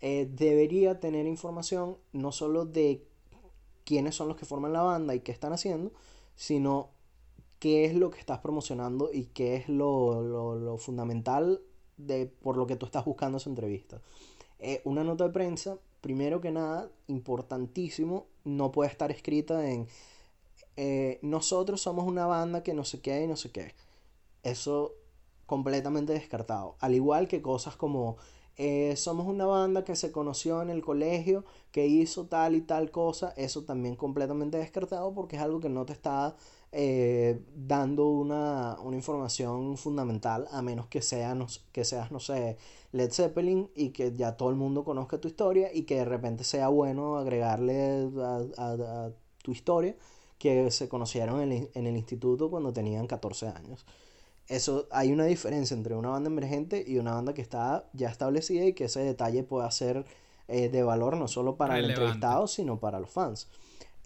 eh, 0.00 0.28
debería 0.30 1.00
tener 1.00 1.26
información 1.26 1.96
no 2.12 2.30
solo 2.32 2.64
de 2.64 3.04
quiénes 3.84 4.14
son 4.14 4.28
los 4.28 4.36
que 4.36 4.44
forman 4.44 4.72
la 4.72 4.82
banda 4.82 5.14
y 5.14 5.20
qué 5.20 5.32
están 5.32 5.52
haciendo, 5.52 5.92
sino 6.36 6.90
qué 7.58 7.84
es 7.84 7.94
lo 7.94 8.10
que 8.10 8.20
estás 8.20 8.38
promocionando 8.38 9.10
y 9.12 9.24
qué 9.26 9.56
es 9.56 9.68
lo, 9.68 10.76
fundamental 10.78 11.60
de, 11.96 12.26
por 12.26 12.56
lo 12.56 12.66
que 12.66 12.76
tú 12.76 12.86
estás 12.86 13.04
buscando 13.04 13.38
esa 13.38 13.50
entrevista. 13.50 14.00
Eh, 14.60 14.82
una 14.84 15.04
nota 15.04 15.24
de 15.24 15.30
prensa, 15.30 15.78
primero 16.00 16.40
que 16.40 16.52
nada, 16.52 16.90
importantísimo, 17.08 18.26
no 18.44 18.70
puede 18.70 18.90
estar 18.90 19.10
escrita 19.10 19.68
en 19.68 19.88
eh, 20.80 21.18
nosotros 21.22 21.80
somos 21.80 22.06
una 22.06 22.24
banda 22.26 22.62
que 22.62 22.72
no 22.72 22.84
sé 22.84 23.00
qué 23.00 23.24
y 23.24 23.26
no 23.26 23.34
sé 23.34 23.50
qué. 23.50 23.74
Eso 24.44 24.94
completamente 25.44 26.12
descartado. 26.12 26.76
Al 26.78 26.94
igual 26.94 27.26
que 27.26 27.42
cosas 27.42 27.74
como 27.74 28.16
eh, 28.56 28.94
somos 28.96 29.26
una 29.26 29.44
banda 29.44 29.82
que 29.82 29.96
se 29.96 30.12
conoció 30.12 30.62
en 30.62 30.70
el 30.70 30.82
colegio, 30.82 31.44
que 31.72 31.88
hizo 31.88 32.26
tal 32.26 32.54
y 32.54 32.60
tal 32.60 32.92
cosa, 32.92 33.34
eso 33.36 33.64
también 33.64 33.96
completamente 33.96 34.58
descartado 34.58 35.12
porque 35.14 35.34
es 35.36 35.42
algo 35.42 35.58
que 35.58 35.68
no 35.68 35.84
te 35.84 35.94
está 35.94 36.36
eh, 36.70 37.40
dando 37.56 38.06
una, 38.06 38.76
información 38.92 39.76
fundamental, 39.76 40.46
a 40.52 40.62
menos 40.62 40.86
que, 40.86 41.02
sea, 41.02 41.36
que 41.72 41.84
seas, 41.84 42.12
no 42.12 42.20
sé, 42.20 42.56
Led 42.92 43.10
Zeppelin 43.10 43.68
y 43.74 43.90
que 43.90 44.14
ya 44.14 44.36
todo 44.36 44.50
el 44.50 44.56
mundo 44.56 44.84
conozca 44.84 45.20
tu 45.20 45.26
historia 45.26 45.70
y 45.74 45.82
que 45.82 45.96
de 45.96 46.04
repente 46.04 46.44
sea 46.44 46.68
bueno 46.68 47.16
agregarle 47.16 48.08
a, 48.58 49.10
tu 49.42 49.52
historia 49.52 49.96
que 50.38 50.70
se 50.70 50.88
conocieron 50.88 51.40
en 51.40 51.68
en 51.74 51.86
el 51.86 51.96
instituto 51.96 52.50
cuando 52.50 52.72
tenían 52.72 53.06
14 53.06 53.48
años 53.48 53.84
eso 54.48 54.88
hay 54.90 55.12
una 55.12 55.26
diferencia 55.26 55.76
entre 55.76 55.94
una 55.94 56.08
banda 56.08 56.30
emergente 56.30 56.82
y 56.86 56.98
una 56.98 57.12
banda 57.12 57.34
que 57.34 57.42
está 57.42 57.88
ya 57.92 58.08
establecida 58.08 58.64
y 58.64 58.72
que 58.72 58.84
ese 58.84 59.00
detalle 59.00 59.42
puede 59.42 59.70
ser 59.70 60.06
eh, 60.48 60.70
de 60.70 60.82
valor 60.82 61.16
no 61.18 61.28
solo 61.28 61.56
para 61.56 61.78
el 61.78 61.90
entrevistado, 61.90 62.46
sino 62.48 62.80
para 62.80 62.98
los 62.98 63.10
fans. 63.10 63.48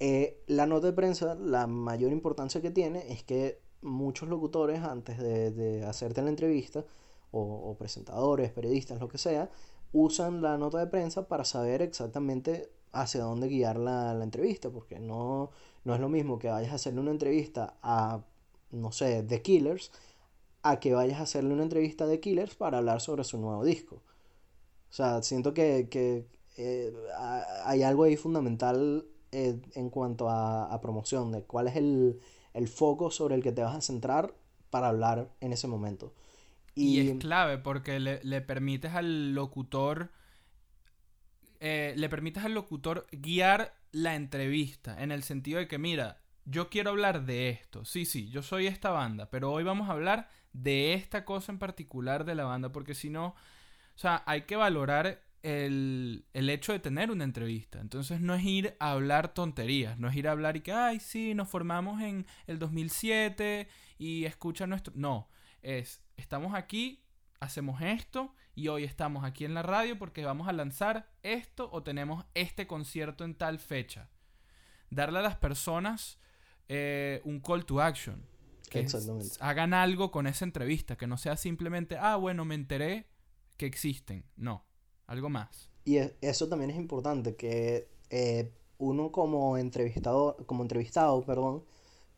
Eh, 0.01 0.43
la 0.49 0.67
nota 0.67 0.89
de 0.89 0.93
prensa, 0.93 1.37
la 1.37 1.69
mayor 1.69 2.11
importancia 2.11 2.61
que 2.61 2.73
tiene 2.73 3.13
es 3.13 3.23
que 3.23 3.61
muchos 3.83 4.29
locutores 4.29 4.81
antes 4.81 5.19
de, 5.19 5.85
hacerte 5.85 6.23
la 6.23 6.31
entrevista, 6.31 6.85
o, 7.31 7.77
presentadores, 7.79 8.51
periodistas, 8.51 9.01
lo 9.01 9.09
que 9.09 9.19
sea, 9.19 9.49
usan 9.93 10.43
la 10.43 10.59
nota 10.59 10.79
de 10.79 10.87
prensa 10.89 11.29
para 11.29 11.45
saber 11.45 11.81
exactamente 11.81 12.69
hacia 12.91 13.23
dónde 13.23 13.49
guiar 13.49 13.79
la, 13.79 14.13
la 14.13 14.25
entrevista, 14.25 14.69
porque 14.71 14.99
no, 14.99 15.51
no 15.85 15.95
es 15.95 16.01
lo 16.01 16.09
mismo 16.09 16.39
que 16.39 16.49
vayas 16.49 16.73
a 16.73 16.77
hacerle 16.77 17.01
una 17.01 17.11
entrevista 17.11 17.75
a, 17.83 18.23
no 18.71 18.93
sé, 18.93 19.23
The 19.23 19.43
Killers, 19.43 19.91
a 20.63 20.79
que 20.79 20.95
vayas 20.95 21.19
a 21.19 21.25
hacerle 21.25 21.53
una 21.53 21.65
entrevista 21.65 22.07
de 22.07 22.21
Killers 22.21 22.55
para 22.55 22.79
hablar 22.79 23.01
sobre 23.01 23.25
su 23.25 23.39
nuevo 23.39 23.65
disco. 23.65 23.97
O 23.97 24.95
sea, 24.95 25.23
siento 25.23 25.55
que, 25.55 26.27
eh, 26.57 26.93
hay 27.65 27.83
algo 27.83 28.05
ahí 28.05 28.17
fundamental 28.17 29.07
eh, 29.33 29.59
en 29.75 29.91
cuanto 29.91 30.29
a, 30.29 30.79
promoción, 30.81 31.33
de 31.33 31.43
cuál 31.43 31.69
es 31.69 31.77
el, 31.77 32.21
foco 32.69 33.11
sobre 33.11 33.35
el 33.35 33.43
que 33.43 33.53
te 33.53 33.63
vas 33.63 33.75
a 33.75 33.81
centrar 33.81 34.35
para 34.71 34.89
hablar 34.89 35.31
en 35.41 35.53
ese 35.53 35.67
momento. 35.67 36.13
Y, 36.75 37.01
es 37.01 37.19
clave 37.19 37.59
porque 37.59 37.99
le, 37.99 38.41
permites 38.41 38.93
al 38.93 39.35
locutor... 39.35 40.11
Eh, 41.61 41.95
le 41.97 42.09
permites 42.09 42.45
al 42.45 42.55
locutor 42.55 43.07
guiar 43.13 43.73
la 43.93 44.15
entrevista 44.15 45.01
en 45.03 45.13
el 45.13 45.23
sentido 45.23 45.59
de 45.59 45.69
que, 45.69 45.79
mira, 45.79 46.21
yo 46.45 46.69
quiero 46.69 46.91
hablar 46.91 47.25
de 47.25 47.51
esto. 47.51 47.85
Sí, 47.85 48.05
sí, 48.05 48.29
yo 48.31 48.43
soy 48.43 48.67
esta 48.67 48.91
banda, 48.91 49.31
pero 49.31 49.53
hoy 49.53 49.63
vamos 49.63 49.89
a 49.89 49.93
hablar 49.93 50.29
de 50.53 50.95
esta 50.95 51.25
cosa 51.25 51.53
en 51.53 51.59
particular 51.59 52.25
de 52.25 52.35
la 52.35 52.45
banda, 52.45 52.73
porque 52.73 52.95
si 52.95 53.11
no, 53.11 53.27
o 53.27 53.99
sea, 53.99 54.23
hay 54.27 54.43
que 54.43 54.57
valorar 54.57 55.23
el, 55.43 56.25
hecho 56.33 56.73
de 56.73 56.79
tener 56.79 57.11
una 57.11 57.25
entrevista. 57.25 57.81
Entonces 57.81 58.21
no 58.21 58.35
es 58.35 58.45
ir 58.45 58.77
a 58.81 58.93
hablar 58.93 59.35
tonterías, 59.35 59.99
no 59.99 60.09
es 60.09 60.17
ir 60.17 60.29
a 60.29 60.33
hablar 60.33 60.57
y 60.57 60.61
que, 60.61 60.73
ay, 60.73 61.01
sí, 61.01 61.35
nos 61.35 61.49
formamos 61.49 62.01
en 62.03 62.27
el 62.47 62.59
2007 62.59 63.69
y 63.99 64.25
escucha 64.25 64.67
nuestro... 64.67 64.93
No, 64.97 65.29
es, 65.63 66.03
estamos 66.17 66.55
aquí, 66.55 67.05
hacemos 67.41 67.81
esto 67.83 68.35
y 68.55 68.69
hoy 68.69 68.85
estamos 68.85 69.25
aquí 69.25 69.45
en 69.45 69.55
la 69.55 69.63
radio 69.63 69.99
porque 69.99 70.25
vamos 70.25 70.49
a 70.49 70.53
lanzar 70.53 71.11
esto 71.23 71.71
o 71.73 71.83
tenemos 71.83 72.25
este 72.35 72.67
concierto 72.67 73.25
en 73.25 73.35
tal 73.35 73.59
fecha. 73.59 74.11
Darle 74.91 75.21
a 75.21 75.23
las 75.23 75.37
personas 75.37 76.19
eh, 76.69 77.21
un 77.25 77.41
call 77.41 77.65
to 77.65 77.81
action. 77.81 78.27
Que 78.69 78.87
hagan 79.41 79.75
algo 79.75 80.11
con 80.11 80.27
esa 80.27 80.47
entrevista, 80.47 80.97
que 80.97 81.07
no 81.07 81.19
sea 81.19 81.37
simplemente, 81.37 81.99
ah, 81.99 82.17
bueno, 82.17 82.47
me 82.47 82.55
enteré 82.55 83.07
que 83.59 83.67
existen. 83.67 84.25
No, 84.37 84.65
algo 85.07 85.29
más. 85.29 85.71
Y 85.85 85.99
e, 85.99 86.17
eso 86.23 86.49
también 86.49 86.71
es 86.71 86.77
importante, 86.77 87.37
que 87.37 87.91
eh, 88.09 88.51
uno 88.79 89.13
como 89.13 89.59
entrevistado, 89.59 90.39
como 90.47 90.63
entrevistado, 90.63 91.23
perdón, 91.27 91.65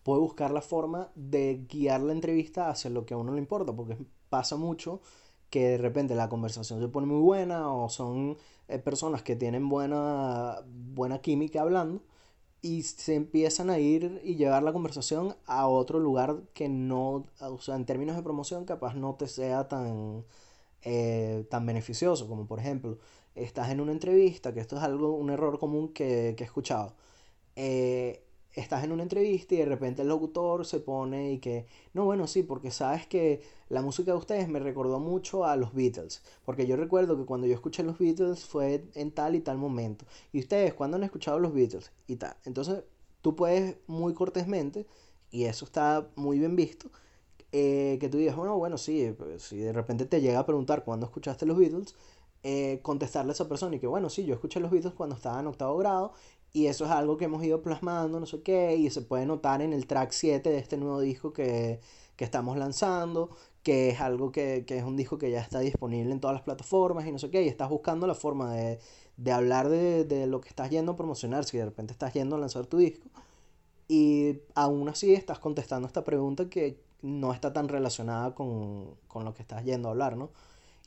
puede 0.05 0.21
buscar 0.21 0.53
la 0.53 0.63
forma 0.63 1.11
de 1.17 1.65
guiar 1.69 2.03
la 2.03 2.13
entrevista 2.13 2.71
hacia 2.71 2.91
lo 2.91 3.05
que 3.05 3.15
a 3.15 3.17
uno 3.17 3.33
le 3.33 3.41
importa, 3.41 3.73
porque 3.73 3.97
pasa 4.29 4.57
mucho 4.57 5.01
que 5.55 5.69
de 5.69 5.79
repente 5.79 6.17
la 6.17 6.29
conversación 6.29 6.81
se 6.81 6.89
pone 6.89 7.07
muy 7.07 7.21
buena 7.21 7.73
o 7.73 7.89
son 7.89 8.37
eh, 8.67 8.81
personas 8.81 9.23
que 9.23 9.37
tienen 9.37 9.69
buena, 9.69 10.59
buena 10.67 11.21
química 11.21 11.61
hablando 11.63 12.03
y 12.61 12.83
se 12.83 13.15
empiezan 13.15 13.71
a 13.71 13.79
ir 13.79 14.21
y 14.25 14.35
llevar 14.35 14.65
la 14.65 14.73
conversación 14.73 15.37
a 15.47 15.69
otro 15.69 16.01
lugar 16.01 16.43
que 16.55 16.69
no, 16.69 17.27
o 17.41 17.61
sea, 17.61 17.77
en 17.77 17.87
términos 17.87 18.17
de 18.17 18.25
promoción 18.25 18.65
capaz 18.65 18.95
no 18.97 19.15
te 19.15 19.29
sea 19.29 19.69
tan, 19.69 20.25
eh, 20.83 21.47
tan 21.51 21.67
beneficioso, 21.67 22.27
como 22.29 22.47
por 22.49 22.59
ejemplo, 22.61 22.99
estás 23.37 23.71
en 23.71 23.81
una 23.81 23.93
entrevista, 23.93 24.53
que 24.55 24.61
esto 24.61 24.77
es 24.77 24.83
algo, 24.83 25.13
un 25.15 25.31
error 25.31 25.61
común 25.61 25.93
que, 25.93 26.35
que 26.37 26.43
he 26.45 26.47
escuchado. 26.47 26.95
Eh, 27.57 28.24
estás 28.55 28.85
en 28.85 28.93
una 28.93 29.03
entrevista 29.03 29.55
y 29.55 29.59
de 29.59 29.65
repente 29.65 30.03
el 30.03 30.09
locutor 30.09 30.65
se 30.65 30.81
pone 30.81 31.33
y 31.33 31.39
que, 31.39 31.67
no, 31.93 32.05
bueno, 32.05 32.27
sí, 32.27 32.43
porque 32.43 32.71
sabes 32.71 33.07
que 33.07 33.43
la 33.69 33.83
música 33.83 34.13
de 34.13 34.19
ustedes 34.19 34.49
me 34.49 34.61
recordó 34.61 35.01
mucho 35.01 35.45
a 35.45 35.57
los 35.57 35.75
Beatles, 35.75 36.23
porque 36.45 36.67
yo 36.67 36.77
recuerdo 36.77 37.17
que 37.17 37.25
cuando 37.25 37.47
yo 37.47 37.55
escuché 37.55 37.83
los 37.83 37.99
Beatles 37.99 38.45
fue 38.45 38.85
en 38.95 39.11
tal 39.11 39.35
y 39.35 39.41
tal 39.41 39.59
momento, 39.59 40.05
y 40.33 40.41
ustedes, 40.41 40.75
¿cuándo 40.75 40.97
han 40.97 41.05
escuchado 41.05 41.39
los 41.39 41.53
Beatles? 41.53 41.93
Y 42.07 42.17
tal. 42.17 42.37
Entonces, 42.45 42.85
tú 43.23 43.35
puedes 43.35 43.77
muy 43.87 44.15
cortésmente, 44.15 44.87
y 45.31 45.45
eso 45.45 45.65
está 45.65 46.09
muy 46.15 46.39
bien 46.39 46.55
visto, 46.55 46.91
eh, 47.51 47.99
que 48.01 48.09
tú 48.09 48.19
digas, 48.19 48.37
bueno, 48.37 48.57
bueno, 48.59 48.79
sí, 48.79 49.15
si 49.39 49.59
de 49.59 49.73
repente 49.73 50.07
te 50.07 50.21
llega 50.21 50.41
a 50.41 50.47
preguntar 50.47 50.85
cuándo 50.85 51.07
escuchaste 51.07 51.47
los 51.47 51.57
Beatles, 51.57 51.95
eh, 52.47 52.81
contestarle 52.83 53.31
a 53.31 53.33
esa 53.33 53.49
persona 53.49 53.77
y 53.77 53.81
que, 53.81 53.87
bueno, 53.87 54.11
sí, 54.11 54.25
yo 54.27 54.35
escuché 54.35 54.61
los 54.61 54.71
Beatles 54.71 54.93
cuando 54.93 55.17
estaba 55.17 55.41
en 55.41 55.47
octavo 55.47 55.79
grado 55.79 56.13
y 56.55 56.69
eso 56.69 56.85
es 56.85 56.93
algo 56.93 57.17
que 57.17 57.25
hemos 57.27 57.45
ido 57.45 57.63
plasmando, 57.63 58.21
no 58.21 58.27
sé 58.27 58.41
qué, 58.43 58.77
y 58.77 58.89
se 58.89 59.03
puede 59.03 59.27
notar 59.27 59.61
en 59.61 59.73
el 59.73 59.89
track 59.89 60.13
7 60.13 60.51
de 60.51 60.59
este 60.59 60.77
nuevo 60.77 61.01
disco 61.01 61.33
que, 61.33 61.81
estamos 62.19 62.57
lanzando, 62.57 63.31
que 63.65 63.91
es 63.91 64.01
algo 64.01 64.31
que, 64.31 64.65
es 64.67 64.85
un 64.85 64.97
disco 64.97 65.19
que 65.19 65.33
ya 65.33 65.41
está 65.41 65.59
disponible 65.59 66.13
en 66.13 66.21
todas 66.21 66.35
las 66.35 66.45
plataformas 66.45 67.07
y 67.07 67.13
no 67.13 67.19
sé 67.19 67.29
qué, 67.31 67.43
y 67.43 67.49
estás 67.49 67.69
buscando 67.69 68.07
la 68.07 68.15
forma 68.15 68.55
de, 68.55 68.79
hablar 69.33 69.69
de, 69.69 70.27
lo 70.29 70.41
que 70.41 70.49
estás 70.49 70.71
yendo 70.71 70.93
a 70.93 70.97
promocionar, 70.97 71.45
si 71.45 71.59
de 71.59 71.65
repente 71.65 71.93
estás 71.93 72.15
yendo 72.15 72.37
a 72.37 72.39
lanzar 72.39 72.67
tu 72.67 72.79
disco, 72.79 73.09
y 73.89 74.39
aún 74.55 74.89
así 74.89 75.13
estás 75.13 75.41
contestando 75.41 75.89
esta 75.89 76.05
pregunta 76.05 76.49
que 76.49 76.79
no 77.03 77.33
está 77.33 77.53
tan 77.53 77.69
relacionada 77.69 78.35
con, 78.35 78.95
lo 79.13 79.35
que 79.35 79.43
estás 79.43 79.65
yendo 79.65 79.89
a 79.89 79.91
hablar, 79.91 80.17
¿no? 80.17 80.31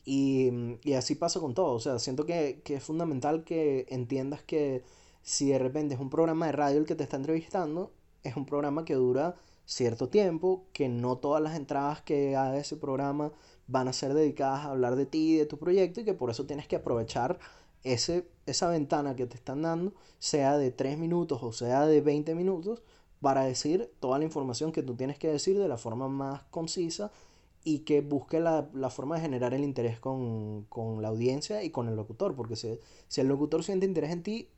Y, 0.06 0.50
así 0.96 1.16
pasa 1.16 1.42
con 1.42 1.54
todo, 1.54 1.74
o 1.74 1.80
sea, 1.82 2.00
siento 2.00 2.26
que, 2.26 2.62
que 2.64 2.76
es 2.76 2.84
fundamental 2.84 3.44
que 3.44 3.86
entiendas 3.90 4.42
que 4.44 4.84
si 5.28 5.50
de 5.50 5.60
repente 5.60 5.94
es 5.94 6.00
un 6.00 6.10
programa 6.10 6.46
de 6.46 6.54
radio 6.54 6.80
el 6.80 6.86
que 6.86 6.96
te 6.96 7.04
está 7.04 7.18
entrevistando, 7.18 7.92
es 8.24 8.38
un 8.38 8.46
programa 8.46 8.86
que 8.86 8.94
dura 8.94 9.36
cierto 9.66 10.08
tiempo, 10.08 10.64
que 10.72 10.88
no 10.88 11.18
todas 11.18 11.44
las 11.44 11.58
entradas 11.58 12.02
que 12.02 12.38
haga 12.38 12.58
ese 12.58 12.78
programa 12.78 13.34
van 13.68 13.90
a 13.90 13.94
ser 13.94 14.14
dedicadas 14.14 14.62
a 14.62 14.72
hablar 14.72 14.96
de 14.96 15.06
ti 15.06 15.34
y 15.34 15.36
de 15.36 15.46
tu 15.46 15.58
proyecto 15.58 16.00
y 16.00 16.06
que 16.06 16.14
por 16.14 16.30
eso 16.30 16.46
tienes 16.46 16.66
que 16.66 16.78
aprovechar 16.78 17.40
ese, 17.84 18.26
esa 18.46 18.70
ventana 18.70 19.18
que 19.18 19.26
te 19.26 19.36
están 19.36 19.64
dando, 19.64 19.92
sea 20.18 20.58
de 20.58 20.72
3 20.72 20.98
minutos 20.98 21.44
o 21.44 21.52
sea 21.52 21.86
de 21.86 22.00
20 22.00 22.34
minutos, 22.34 22.82
para 23.20 23.44
decir 23.44 23.92
toda 24.00 24.20
la 24.20 24.24
información 24.24 24.72
que 24.72 24.82
tú 24.82 24.96
tienes 24.96 25.20
que 25.20 25.28
decir 25.28 25.60
de 25.60 25.68
la 25.68 25.78
forma 25.78 26.08
más 26.08 26.44
concisa 26.44 27.12
y 27.66 27.80
que 27.80 28.00
busque 28.00 28.40
la, 28.40 28.70
forma 28.90 29.16
de 29.16 29.24
generar 29.24 29.54
el 29.54 29.66
interés 29.66 30.00
con, 30.00 30.68
la 31.02 31.10
audiencia 31.10 31.64
y 31.64 31.70
con 31.70 31.90
el 31.90 31.98
locutor, 31.98 32.34
porque 32.34 32.56
si, 32.56 32.80
si, 33.10 33.20
el 33.20 33.28
locutor 33.28 33.62
siente 33.62 33.86
interés 33.86 34.12
en 34.12 34.24
ti, 34.24 34.50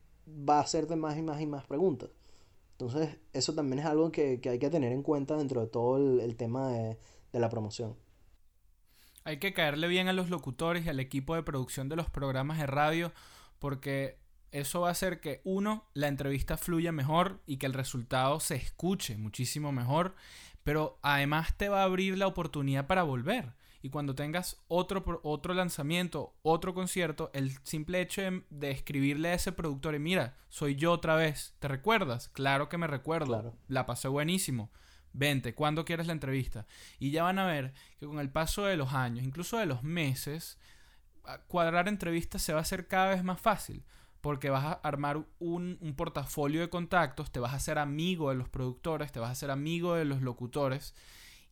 va 0.48 0.58
a 0.58 0.62
hacerte 0.62 0.96
más 0.96 1.16
y 1.16 1.22
más 1.22 1.40
y 1.40 1.46
más 1.46 1.64
preguntas. 1.66 2.10
Entonces, 2.72 3.18
eso 3.32 3.54
también 3.54 3.80
es 3.80 3.86
algo 3.86 4.10
que, 4.10 4.40
hay 4.42 4.58
que 4.58 4.70
tener 4.70 4.92
en 4.92 5.02
cuenta 5.02 5.36
dentro 5.36 5.60
de 5.60 5.66
todo 5.66 5.96
el, 6.20 6.36
tema 6.36 6.68
de, 6.68 6.98
de, 7.32 7.40
la 7.40 7.50
promoción. 7.50 7.94
Hay 9.24 9.38
que 9.38 9.52
caerle 9.52 9.86
bien 9.86 10.08
a 10.08 10.14
los 10.14 10.30
locutores 10.30 10.86
y 10.86 10.88
al 10.88 10.98
equipo 10.98 11.34
de 11.34 11.42
producción 11.42 11.90
de 11.90 11.96
los 11.96 12.08
programas 12.08 12.58
de 12.58 12.66
radio, 12.66 13.12
porque 13.58 14.16
eso 14.50 14.80
va 14.80 14.88
a 14.88 14.92
hacer 14.92 15.20
que, 15.20 15.40
uno, 15.44 15.84
la 15.94 16.08
entrevista 16.08 16.56
fluya 16.56 16.90
mejor 16.90 17.40
y 17.46 17.58
que 17.58 17.66
el 17.66 17.74
resultado 17.74 18.40
se 18.40 18.56
escuche 18.56 19.16
muchísimo 19.16 19.72
mejor, 19.72 20.14
pero 20.64 20.98
además 21.02 21.56
te 21.56 21.68
va 21.68 21.82
a 21.82 21.84
abrir 21.84 22.16
la 22.18 22.26
oportunidad 22.26 22.86
para 22.86 23.02
volver. 23.02 23.52
Y 23.82 23.90
cuando 23.90 24.14
tengas 24.14 24.62
otro, 24.68 25.20
otro 25.22 25.54
lanzamiento, 25.54 26.34
otro 26.42 26.74
concierto, 26.74 27.30
el 27.32 27.56
simple 27.62 28.00
hecho 28.00 28.22
de, 28.50 28.70
escribirle 28.70 29.28
a 29.28 29.34
ese 29.34 29.52
productor, 29.52 29.94
y 29.94 29.98
mira, 29.98 30.36
soy 30.48 30.76
yo 30.76 30.92
otra 30.92 31.16
vez, 31.16 31.54
¿te 31.60 31.68
recuerdas? 31.68 32.28
Claro 32.28 32.68
que 32.68 32.78
me 32.78 32.86
recuerdo, 32.86 33.56
la 33.68 33.86
pasé 33.86 34.08
buenísimo. 34.08 34.70
Vente, 35.12 35.54
¿cuándo 35.54 35.84
quieres 35.84 36.06
la 36.06 36.12
entrevista? 36.12 36.66
Y 36.98 37.10
ya 37.10 37.24
van 37.24 37.38
a 37.38 37.46
ver 37.46 37.72
que 37.98 38.06
con 38.06 38.20
el 38.20 38.30
paso 38.30 38.66
de 38.66 38.76
los 38.76 38.92
años, 38.92 39.24
incluso 39.24 39.56
de 39.58 39.66
los 39.66 39.82
meses, 39.82 40.58
cuadrar 41.48 41.88
entrevistas 41.88 42.42
se 42.42 42.52
va 42.52 42.60
a 42.60 42.62
hacer 42.62 42.86
cada 42.86 43.10
vez 43.10 43.24
más 43.24 43.40
fácil 43.40 43.84
porque 44.20 44.50
vas 44.50 44.64
a 44.64 44.72
armar 44.72 45.24
un, 45.38 45.78
un, 45.80 45.94
portafolio 45.94 46.60
de 46.60 46.68
contactos, 46.68 47.30
te 47.30 47.40
vas 47.40 47.54
a 47.54 47.56
hacer 47.56 47.78
amigo 47.78 48.28
de 48.28 48.36
los 48.36 48.50
productores, 48.50 49.12
te 49.12 49.18
vas 49.18 49.30
a 49.30 49.32
hacer 49.32 49.50
amigo 49.50 49.94
de 49.94 50.04
los 50.04 50.20
locutores 50.20 50.94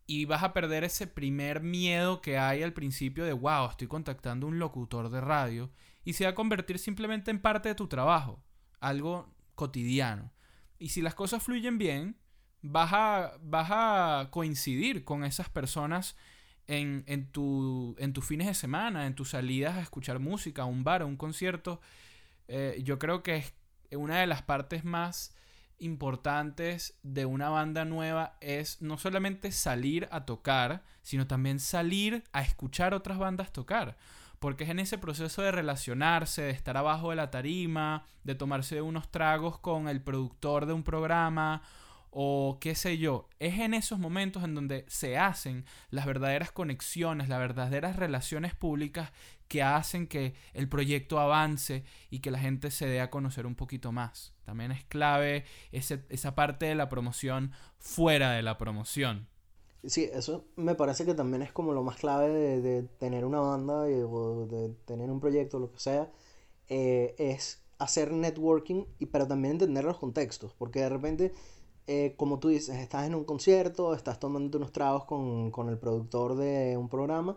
y 0.08 0.24
vas 0.24 0.42
a 0.42 0.52
perder 0.52 0.82
ese 0.82 1.06
primer 1.06 1.60
miedo 1.60 2.20
que 2.20 2.36
hay 2.36 2.64
al 2.64 2.72
principio 2.72 3.24
de, 3.24 3.32
wow, 3.32 3.68
estoy 3.70 3.86
contactando 3.86 4.46
a 4.46 4.48
un 4.48 4.58
locutor 4.58 5.10
de 5.10 5.20
radio 5.20 5.70
y 6.02 6.14
se 6.14 6.24
va 6.24 6.30
a 6.30 6.34
convertir 6.34 6.80
simplemente 6.80 7.30
en 7.30 7.38
parte 7.38 7.68
de 7.68 7.76
tu 7.76 7.86
trabajo, 7.86 8.42
algo 8.80 9.32
cotidiano. 9.54 10.32
Y 10.80 10.88
si 10.88 11.00
las 11.00 11.14
cosas 11.14 11.44
fluyen 11.44 11.78
bien, 11.78 12.16
vas 12.62 12.90
a, 12.92 13.38
vas 13.40 13.68
a 13.70 14.28
coincidir 14.32 15.04
con 15.04 15.22
esas 15.22 15.48
personas 15.48 16.16
en, 16.66 17.04
en, 17.06 17.30
tu, 17.30 17.94
en 17.98 18.12
tus 18.12 18.24
fines 18.24 18.48
de 18.48 18.54
semana, 18.54 19.06
en 19.06 19.14
tus 19.14 19.30
salidas 19.30 19.76
a 19.76 19.82
escuchar 19.82 20.18
música, 20.18 20.62
a 20.62 20.66
un 20.66 20.82
bar, 20.82 21.02
a 21.02 21.06
un 21.06 21.16
concierto 21.16 21.80
eh, 22.48 22.80
yo 22.82 22.98
creo 22.98 23.22
que 23.22 23.36
es 23.36 23.54
una 23.92 24.20
de 24.20 24.26
las 24.26 24.42
partes 24.42 24.84
más 24.84 25.34
importantes 25.78 26.98
de 27.02 27.26
una 27.26 27.48
banda 27.48 27.84
nueva 27.84 28.36
es 28.40 28.82
no 28.82 28.98
solamente 28.98 29.52
salir 29.52 30.08
a 30.10 30.24
tocar, 30.24 30.82
sino 31.02 31.26
también 31.26 31.60
salir 31.60 32.24
a 32.32 32.42
escuchar 32.42 32.94
otras 32.94 33.18
bandas 33.18 33.52
tocar. 33.52 33.96
Porque 34.38 34.64
es 34.64 34.70
en 34.70 34.78
ese 34.78 34.98
proceso 34.98 35.42
de 35.42 35.50
relacionarse, 35.50 36.42
de 36.42 36.50
estar 36.50 36.76
abajo 36.76 37.10
de 37.10 37.16
la 37.16 37.30
tarima, 37.30 38.06
de 38.24 38.34
tomarse 38.34 38.80
unos 38.82 39.10
tragos 39.10 39.58
con 39.58 39.88
el 39.88 40.00
productor 40.00 40.66
de 40.66 40.72
un 40.72 40.84
programa 40.84 41.62
o 42.10 42.58
qué 42.60 42.74
sé 42.74 42.98
yo. 42.98 43.28
Es 43.38 43.58
en 43.58 43.74
esos 43.74 43.98
momentos 43.98 44.44
en 44.44 44.54
donde 44.54 44.84
se 44.88 45.18
hacen 45.18 45.64
las 45.90 46.06
verdaderas 46.06 46.52
conexiones, 46.52 47.28
las 47.28 47.38
verdaderas 47.38 47.96
relaciones 47.96 48.54
públicas 48.54 49.12
que 49.48 49.62
hacen 49.62 50.06
que 50.06 50.34
el 50.52 50.68
proyecto 50.68 51.18
avance 51.18 51.84
y 52.10 52.20
que 52.20 52.30
la 52.30 52.38
gente 52.38 52.70
se 52.70 52.86
dé 52.86 53.00
a 53.00 53.10
conocer 53.10 53.46
un 53.46 53.54
poquito 53.54 53.92
más. 53.92 54.34
También 54.44 54.70
es 54.70 54.84
clave 54.84 55.44
esa 55.72 56.34
parte 56.34 56.66
de 56.66 56.74
la 56.74 56.88
promoción 56.88 57.52
fuera 57.78 58.32
de 58.32 58.42
la 58.42 58.58
promoción. 58.58 59.26
Sí, 59.84 60.08
eso 60.12 60.44
me 60.56 60.74
parece 60.74 61.04
que 61.04 61.14
también 61.14 61.42
es 61.42 61.52
como 61.52 61.72
lo 61.72 61.82
más 61.82 61.96
clave 61.96 62.28
de, 62.60 62.82
tener 62.98 63.24
una 63.24 63.40
banda 63.40 63.82
o 63.82 64.46
de 64.46 64.70
tener 64.86 65.10
un 65.10 65.20
proyecto, 65.20 65.58
lo 65.58 65.70
que 65.72 65.78
sea, 65.78 66.10
eh, 66.68 67.14
es 67.18 67.62
hacer 67.78 68.12
networking, 68.12 68.84
y, 68.98 69.06
pero 69.06 69.26
también 69.28 69.52
entender 69.52 69.84
los 69.84 69.98
contextos, 69.98 70.52
porque 70.54 70.80
de 70.80 70.88
repente, 70.88 71.32
eh, 71.86 72.14
como 72.16 72.38
tú 72.40 72.48
dices, 72.48 72.76
estás 72.76 73.06
en 73.06 73.14
un 73.14 73.24
concierto, 73.24 73.94
estás 73.94 74.18
tomando 74.18 74.58
unos 74.58 74.72
tragos 74.72 75.04
con, 75.04 75.50
con 75.52 75.68
el 75.68 75.78
productor 75.78 76.36
de 76.36 76.76
un 76.76 76.88
programa, 76.88 77.36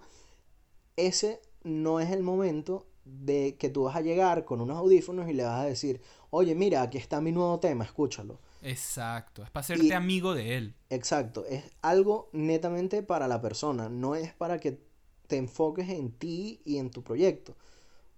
ese 0.98 1.42
no 1.64 2.00
es 2.00 2.12
el 2.12 2.24
momento 2.24 2.88
de 3.04 3.56
que 3.58 3.70
tú 3.70 3.84
vas 3.84 3.96
a 3.96 4.02
llegar 4.02 4.46
con 4.46 4.62
unos 4.62 4.78
audífonos 4.78 5.30
y 5.30 5.34
le 5.34 5.44
vas 5.44 5.62
a 5.62 5.66
decir, 5.66 6.02
oye, 6.30 6.56
mira, 6.56 6.82
aquí 6.82 6.98
está 6.98 7.22
mi 7.22 7.32
nuevo 7.32 7.60
tema, 7.60 7.84
escúchalo. 7.84 8.40
Exacto, 8.62 9.44
es 9.44 9.50
para 9.50 9.62
hacerte 9.62 9.94
amigo 9.96 10.36
de 10.36 10.58
él. 10.58 10.76
Exacto, 10.90 11.46
es 11.46 11.64
algo 11.82 12.30
netamente 12.32 13.02
para 13.02 13.28
la 13.28 13.42
persona, 13.42 13.90
no 13.90 14.16
es 14.16 14.34
para 14.34 14.60
que 14.60 14.80
te 15.28 15.38
enfoques 15.38 15.90
en 15.90 16.12
ti 16.12 16.62
y 16.64 16.78
en 16.78 16.92
tu 16.92 17.04
proyecto. 17.04 17.56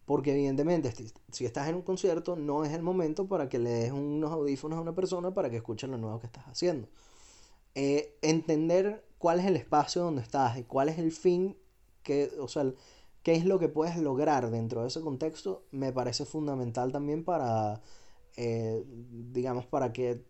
Porque 0.06 0.34
evidentemente, 0.34 0.93
si 1.32 1.45
estás 1.45 1.69
en 1.69 1.75
un 1.75 1.82
concierto, 1.82 2.36
no 2.36 2.65
es 2.65 2.73
el 2.73 2.82
momento 2.82 3.25
para 3.27 3.47
que 3.47 3.58
le 3.58 3.69
des 3.69 3.91
unos 3.93 4.34
audífonos 4.34 4.77
a 4.77 4.82
una 4.82 4.93
persona 4.93 5.34
para 5.34 5.49
que 5.49 5.58
escuche 5.58 5.88
lo 5.88 5.97
nuevo 5.97 6.19
que 6.19 6.25
estás 6.25 6.43
haciendo. 6.45 6.89
Eh, 7.73 8.17
entender 8.21 9.06
cuál 9.17 9.39
es 9.39 9.45
el 9.45 9.56
espacio 9.56 10.01
donde 10.01 10.21
estás 10.21 10.58
y 10.58 10.63
cuál 10.63 10.89
es 10.89 10.99
el 10.99 11.13
fin 11.13 11.56
que, 12.03 12.32
o 12.38 12.49
sea, 12.49 12.69
qué 13.23 13.33
es 13.36 13.45
lo 13.45 13.59
que 13.59 13.69
puedes 13.69 13.97
lograr 13.97 14.51
dentro 14.51 14.81
de 14.81 14.89
ese 14.89 15.01
contexto, 15.01 15.65
me 15.71 15.91
parece 15.93 16.25
fundamental 16.25 16.91
también 16.91 17.23
para, 17.23 17.81
eh, 18.38 18.83
digamos, 19.12 19.65
para 19.65 19.93
que 19.93 20.25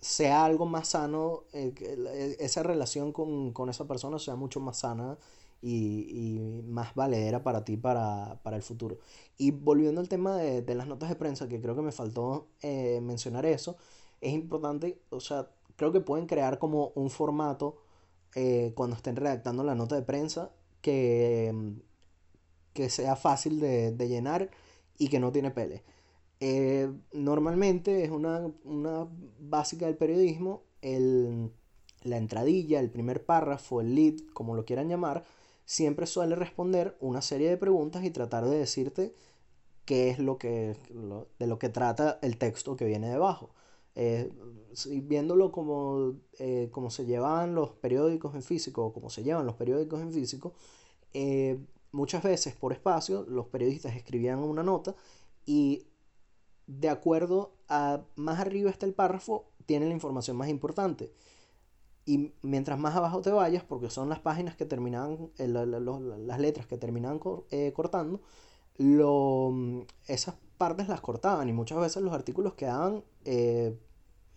sea 0.00 0.44
algo 0.44 0.66
más 0.66 0.88
sano, 0.90 1.44
eh, 1.52 1.74
e, 1.80 2.36
esa 2.40 2.62
relación 2.62 3.12
con, 3.12 3.68
esa 3.68 3.86
persona 3.86 4.18
sea 4.18 4.36
mucho 4.36 4.60
más 4.60 4.78
sana 4.78 5.18
y, 5.62 6.62
más 6.66 6.94
valedera 6.94 7.42
para 7.42 7.64
ti 7.64 7.76
para, 7.76 8.40
el 8.52 8.62
futuro. 8.62 8.98
Y 9.36 9.50
volviendo 9.50 10.00
al 10.00 10.08
tema 10.08 10.36
de, 10.36 10.74
las 10.74 10.86
notas 10.86 11.08
de 11.10 11.16
prensa, 11.16 11.48
que 11.48 11.60
creo 11.60 11.74
que 11.76 11.82
me 11.82 11.92
faltó 11.92 12.48
eh, 12.62 13.00
mencionar 13.02 13.44
eso, 13.46 13.76
es 14.20 14.32
importante, 14.32 15.02
o 15.10 15.20
sea, 15.20 15.50
creo 15.76 15.92
que 15.92 16.00
pueden 16.00 16.26
crear 16.26 16.58
como 16.58 16.92
un 16.94 17.10
formato 17.10 17.78
cuando 18.74 18.94
estén 18.96 19.16
redactando 19.16 19.64
la 19.64 19.74
nota 19.74 19.96
de 19.96 20.02
prensa 20.02 20.52
que 20.82 21.52
que 22.72 22.90
sea 22.90 23.16
fácil 23.16 23.60
de, 23.60 24.08
llenar 24.08 24.50
y 24.98 25.08
que 25.08 25.20
no 25.20 25.32
tiene 25.32 25.50
pele. 25.50 25.82
Eh, 26.40 26.90
normalmente 27.12 28.04
es 28.04 28.10
una, 28.10 28.50
básica 29.38 29.86
del 29.86 29.96
periodismo, 29.96 30.62
el, 30.82 31.50
la 32.02 32.16
entradilla, 32.16 32.80
el 32.80 32.90
primer 32.90 33.24
párrafo, 33.24 33.80
el 33.80 33.94
lead, 33.94 34.14
como 34.32 34.54
lo 34.54 34.64
quieran 34.64 34.88
llamar, 34.88 35.24
siempre 35.64 36.06
suele 36.06 36.34
responder 36.34 36.96
una 37.00 37.22
serie 37.22 37.48
de 37.50 37.56
preguntas 37.56 38.04
y 38.04 38.10
tratar 38.10 38.46
de 38.46 38.58
decirte 38.58 39.14
qué 39.84 40.10
es 40.10 40.18
lo 40.18 40.38
que, 40.38 40.76
de 41.38 41.46
lo 41.46 41.58
que 41.58 41.68
trata 41.68 42.18
el 42.22 42.38
texto 42.38 42.76
que 42.76 42.84
viene 42.86 43.08
debajo. 43.08 43.50
Eh, 43.96 44.30
viéndolo 45.02 45.50
como, 45.52 46.14
eh, 46.38 46.68
como 46.70 46.90
se 46.90 47.06
llevan 47.06 47.54
los 47.54 47.70
periódicos 47.70 48.34
en 48.34 48.42
físico, 48.42 48.86
o 48.86 48.92
como 48.92 49.10
se 49.10 49.22
llevan 49.24 49.46
los 49.46 49.56
periódicos 49.56 50.00
en 50.00 50.12
físico, 50.12 50.54
muchas 51.92 52.22
veces 52.22 52.54
por 52.54 52.72
espacio 52.72 53.24
los 53.28 53.46
periodistas 53.46 53.96
escribían 53.96 54.38
una 54.38 54.62
nota 54.62 54.94
y 55.46 55.86
de 56.66 56.88
acuerdo 56.88 57.52
a 57.68 58.02
más 58.16 58.38
arriba 58.38 58.70
está 58.70 58.86
el 58.86 58.94
párrafo, 58.94 59.50
tiene 59.66 59.86
la 59.86 59.92
información 59.92 60.36
más 60.36 60.48
importante. 60.48 61.12
Y 62.06 62.32
mientras 62.42 62.78
más 62.78 62.96
abajo 62.96 63.20
te 63.20 63.30
vayas, 63.30 63.64
porque 63.64 63.90
son 63.90 64.08
las 64.08 64.20
páginas 64.20 64.56
que 64.56 64.66
terminaban, 64.66 65.30
eh, 65.38 65.48
las 65.48 66.40
letras 66.40 66.66
que 66.66 66.78
terminaban 66.78 67.20
eh, 67.50 67.72
cortando, 67.72 68.20
lo, 68.78 69.52
esas 70.06 70.36
partes 70.58 70.88
las 70.88 71.00
cortaban 71.00 71.48
y 71.48 71.52
muchas 71.52 71.78
veces 71.78 72.02
los 72.02 72.14
artículos 72.14 72.54
quedaban 72.54 73.04
eh, 73.24 73.78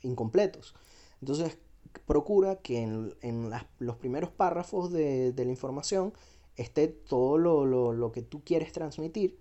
incompletos. 0.01 0.75
Entonces, 1.21 1.57
procura 2.05 2.57
que 2.57 2.81
en, 2.81 3.51
los 3.79 3.95
primeros 3.97 4.31
párrafos 4.31 4.91
de, 4.91 5.31
de 5.31 5.45
la 5.45 5.51
información 5.51 6.13
esté 6.55 6.87
todo 6.87 7.37
lo, 7.37 8.11
que 8.11 8.21
tú 8.21 8.43
quieres 8.43 8.71
transmitir. 8.71 9.39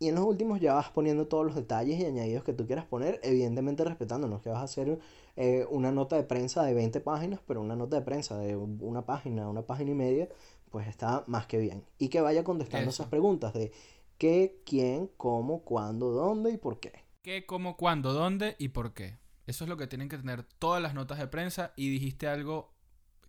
Y 0.00 0.08
en 0.08 0.14
los 0.14 0.24
últimos 0.24 0.60
ya 0.60 0.74
vas 0.74 0.90
poniendo 0.90 1.26
todos 1.26 1.44
los 1.44 1.56
detalles 1.56 1.98
y 1.98 2.04
añadidos 2.04 2.44
que 2.44 2.52
tú 2.52 2.66
quieras 2.66 2.84
poner, 2.86 3.18
evidentemente 3.24 3.82
respetándonos, 3.84 4.40
que 4.42 4.48
vas 4.48 4.60
a 4.60 4.64
hacer 4.64 5.00
eh, 5.34 5.66
una 5.70 5.90
nota 5.90 6.14
de 6.14 6.22
prensa 6.22 6.62
de 6.62 6.72
20 6.72 7.00
páginas, 7.00 7.40
pero 7.46 7.60
una 7.60 7.74
nota 7.74 7.96
de 7.96 8.02
prensa 8.02 8.38
de 8.38 8.56
una 8.56 9.04
página, 9.04 9.48
una 9.48 9.62
página 9.62 9.90
y 9.90 9.94
media, 9.94 10.28
pues 10.70 10.86
está 10.86 11.24
más 11.26 11.46
que 11.46 11.58
bien. 11.58 11.84
Y 11.98 12.08
que 12.08 12.20
vaya 12.20 12.44
contestando 12.44 12.90
esas 12.90 13.08
preguntas 13.08 13.52
de 13.54 13.72
qué, 14.18 14.62
quién, 14.64 15.10
cómo, 15.16 15.62
cuándo, 15.62 16.10
dónde 16.10 16.52
y 16.52 16.58
por 16.58 16.78
qué. 16.78 16.92
¿Qué, 17.22 17.44
cómo, 17.44 17.76
cuándo, 17.76 18.12
dónde 18.12 18.54
y 18.58 18.68
por 18.68 18.94
qué? 18.94 19.18
Eso 19.46 19.64
es 19.64 19.70
lo 19.70 19.76
que 19.76 19.86
tienen 19.86 20.08
que 20.08 20.18
tener 20.18 20.44
todas 20.44 20.82
las 20.82 20.94
notas 20.94 21.18
de 21.18 21.26
prensa 21.26 21.72
y 21.74 21.88
dijiste 21.88 22.28
algo 22.28 22.74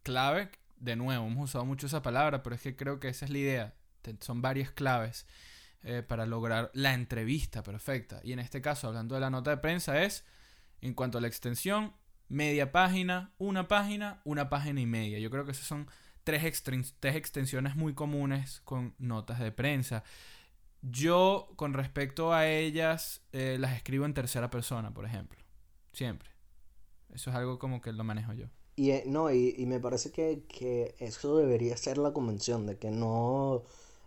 clave. 0.03 0.49
De 0.79 0.95
nuevo, 0.95 1.27
hemos 1.27 1.49
usado 1.49 1.65
mucho 1.65 1.87
esa 1.87 2.01
palabra, 2.01 2.41
pero 2.41 2.55
es 2.55 2.61
que 2.61 2.75
creo 2.75 2.99
que 2.99 3.09
esa 3.09 3.25
es 3.25 3.31
la 3.31 3.37
idea. 3.37 3.73
Son 4.21 4.41
varias 4.41 4.71
claves 4.71 5.27
eh, 5.83 6.03
para 6.03 6.25
lograr 6.25 6.71
la 6.73 6.93
entrevista 6.93 7.63
perfecta. 7.63 8.21
Y 8.23 8.33
en 8.33 8.39
este 8.39 8.61
caso, 8.61 8.87
hablando 8.87 9.15
de 9.15 9.21
la 9.21 9.29
nota 9.29 9.51
de 9.51 9.57
prensa, 9.57 10.01
es, 10.01 10.25
en 10.81 10.93
cuanto 10.93 11.17
a 11.17 11.21
la 11.21 11.27
extensión, 11.27 11.93
media 12.29 12.71
página, 12.71 13.33
una 13.37 13.67
página, 13.67 14.21
una 14.23 14.49
página 14.49 14.81
y 14.81 14.85
media. 14.85 15.19
Yo 15.19 15.29
creo 15.29 15.45
que 15.45 15.51
esas 15.51 15.65
son 15.65 15.87
tres, 16.23 16.63
tres 16.99 17.15
extensiones 17.15 17.75
muy 17.75 17.93
comunes 17.93 18.61
con 18.63 18.95
notas 18.99 19.39
de 19.39 19.51
prensa. 19.51 20.03
Yo, 20.81 21.51
con 21.55 21.73
respecto 21.73 22.33
a 22.33 22.47
ellas, 22.47 23.21
eh, 23.33 23.57
las 23.59 23.75
escribo 23.75 24.05
en 24.05 24.13
tercera 24.13 24.49
persona, 24.49 24.93
por 24.93 25.05
ejemplo. 25.05 25.39
Siempre. 25.91 26.29
Eso 27.13 27.31
es 27.31 27.35
algo 27.35 27.59
como 27.59 27.81
que 27.81 27.91
lo 27.91 28.03
manejo 28.03 28.33
yo. 28.33 28.47
Y 28.79 28.91
eh, 28.91 29.03
no, 29.05 29.29
y, 29.29 29.65
me 29.65 29.79
parece 29.79 30.09
que, 30.11 30.45
que, 30.47 30.95
eso 30.99 31.35
debería 31.35 31.75
ser 31.75 31.97
la 31.97 32.13
convención, 32.13 32.65
de 32.65 32.77
que 32.77 32.91
no. 32.91 33.63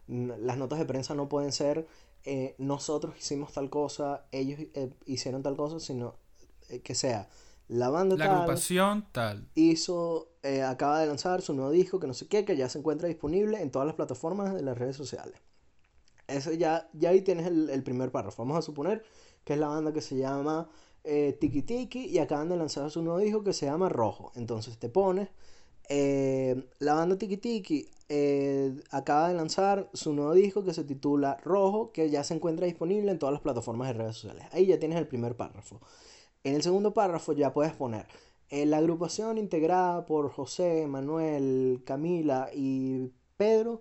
Las 0.08 0.56
notas 0.56 0.78
de 0.78 0.86
prensa 0.86 1.14
no 1.14 1.28
pueden 1.28 1.52
ser 1.52 1.86
eh, 2.24 2.54
nosotros 2.56 3.14
hicimos 3.18 3.52
tal 3.52 3.68
cosa, 3.68 4.24
ellos 4.32 4.60
hicieron 5.04 5.42
tal 5.42 5.56
cosa, 5.56 5.78
sino 5.78 6.14
que 6.82 6.94
sea 6.94 7.28
la 7.68 7.90
banda 7.90 8.16
la 8.16 8.24
agrupación 8.24 9.06
tal 9.12 9.46
hizo 9.54 10.28
acaba 10.66 11.00
de 11.00 11.06
lanzar 11.06 11.42
su 11.42 11.54
nuevo 11.54 11.70
disco 11.70 12.00
que 12.00 12.06
no 12.06 12.14
sé 12.14 12.26
qué 12.26 12.44
que 12.44 12.56
ya 12.56 12.68
se 12.68 12.78
encuentra 12.78 13.08
disponible 13.08 13.60
en 13.60 13.70
todas 13.70 13.86
las 13.86 13.94
plataformas 13.94 14.54
de 14.54 14.62
las 14.62 14.76
redes 14.76 14.96
sociales 14.96 15.38
eso 16.26 16.52
ya, 16.52 16.88
ya 16.92 17.10
ahí 17.10 17.20
tienes 17.20 17.46
el, 17.46 17.82
primer 17.82 18.10
párrafo. 18.10 18.42
Vamos 18.42 18.58
a 18.58 18.62
suponer 18.62 19.04
que 19.44 19.54
es 19.54 19.58
la 19.58 19.68
banda 19.68 19.92
que 19.92 20.00
se 20.00 20.16
llama 20.16 20.68
eh, 21.04 21.36
Tiki 21.40 21.62
Tiki 21.62 22.06
y 22.06 22.18
acaban 22.18 22.48
de 22.48 22.56
lanzar 22.56 22.90
su 22.90 23.02
nuevo 23.02 23.18
disco 23.18 23.42
que 23.42 23.52
se 23.52 23.66
llama 23.66 23.88
Rojo. 23.88 24.32
Entonces 24.34 24.78
te 24.78 24.88
pones, 24.88 25.28
eh, 25.88 26.68
la 26.78 26.94
banda 26.94 27.18
Tiki 27.18 27.36
Tiki 27.36 27.88
eh, 28.08 28.74
acaba 28.90 29.28
de 29.28 29.34
lanzar 29.34 29.90
su 29.92 30.12
nuevo 30.12 30.32
disco 30.34 30.64
que 30.64 30.74
se 30.74 30.84
titula 30.84 31.38
Rojo, 31.44 31.92
que 31.92 32.10
ya 32.10 32.24
se 32.24 32.34
encuentra 32.34 32.66
disponible 32.66 33.10
en 33.10 33.18
todas 33.18 33.32
las 33.32 33.42
plataformas 33.42 33.88
de 33.88 33.94
redes 33.94 34.16
sociales. 34.16 34.46
Ahí 34.52 34.66
ya 34.66 34.78
tienes 34.78 34.98
el 34.98 35.08
primer 35.08 35.36
párrafo. 35.36 35.80
En 36.44 36.54
el 36.54 36.62
segundo 36.62 36.94
párrafo 36.94 37.32
ya 37.32 37.52
puedes 37.52 37.72
poner 37.74 38.06
la 38.50 38.76
agrupación 38.78 39.38
integrada 39.38 40.04
por 40.04 40.30
José, 40.30 40.86
Manuel, 40.86 41.82
Camila 41.86 42.50
y 42.54 43.10
Pedro 43.38 43.80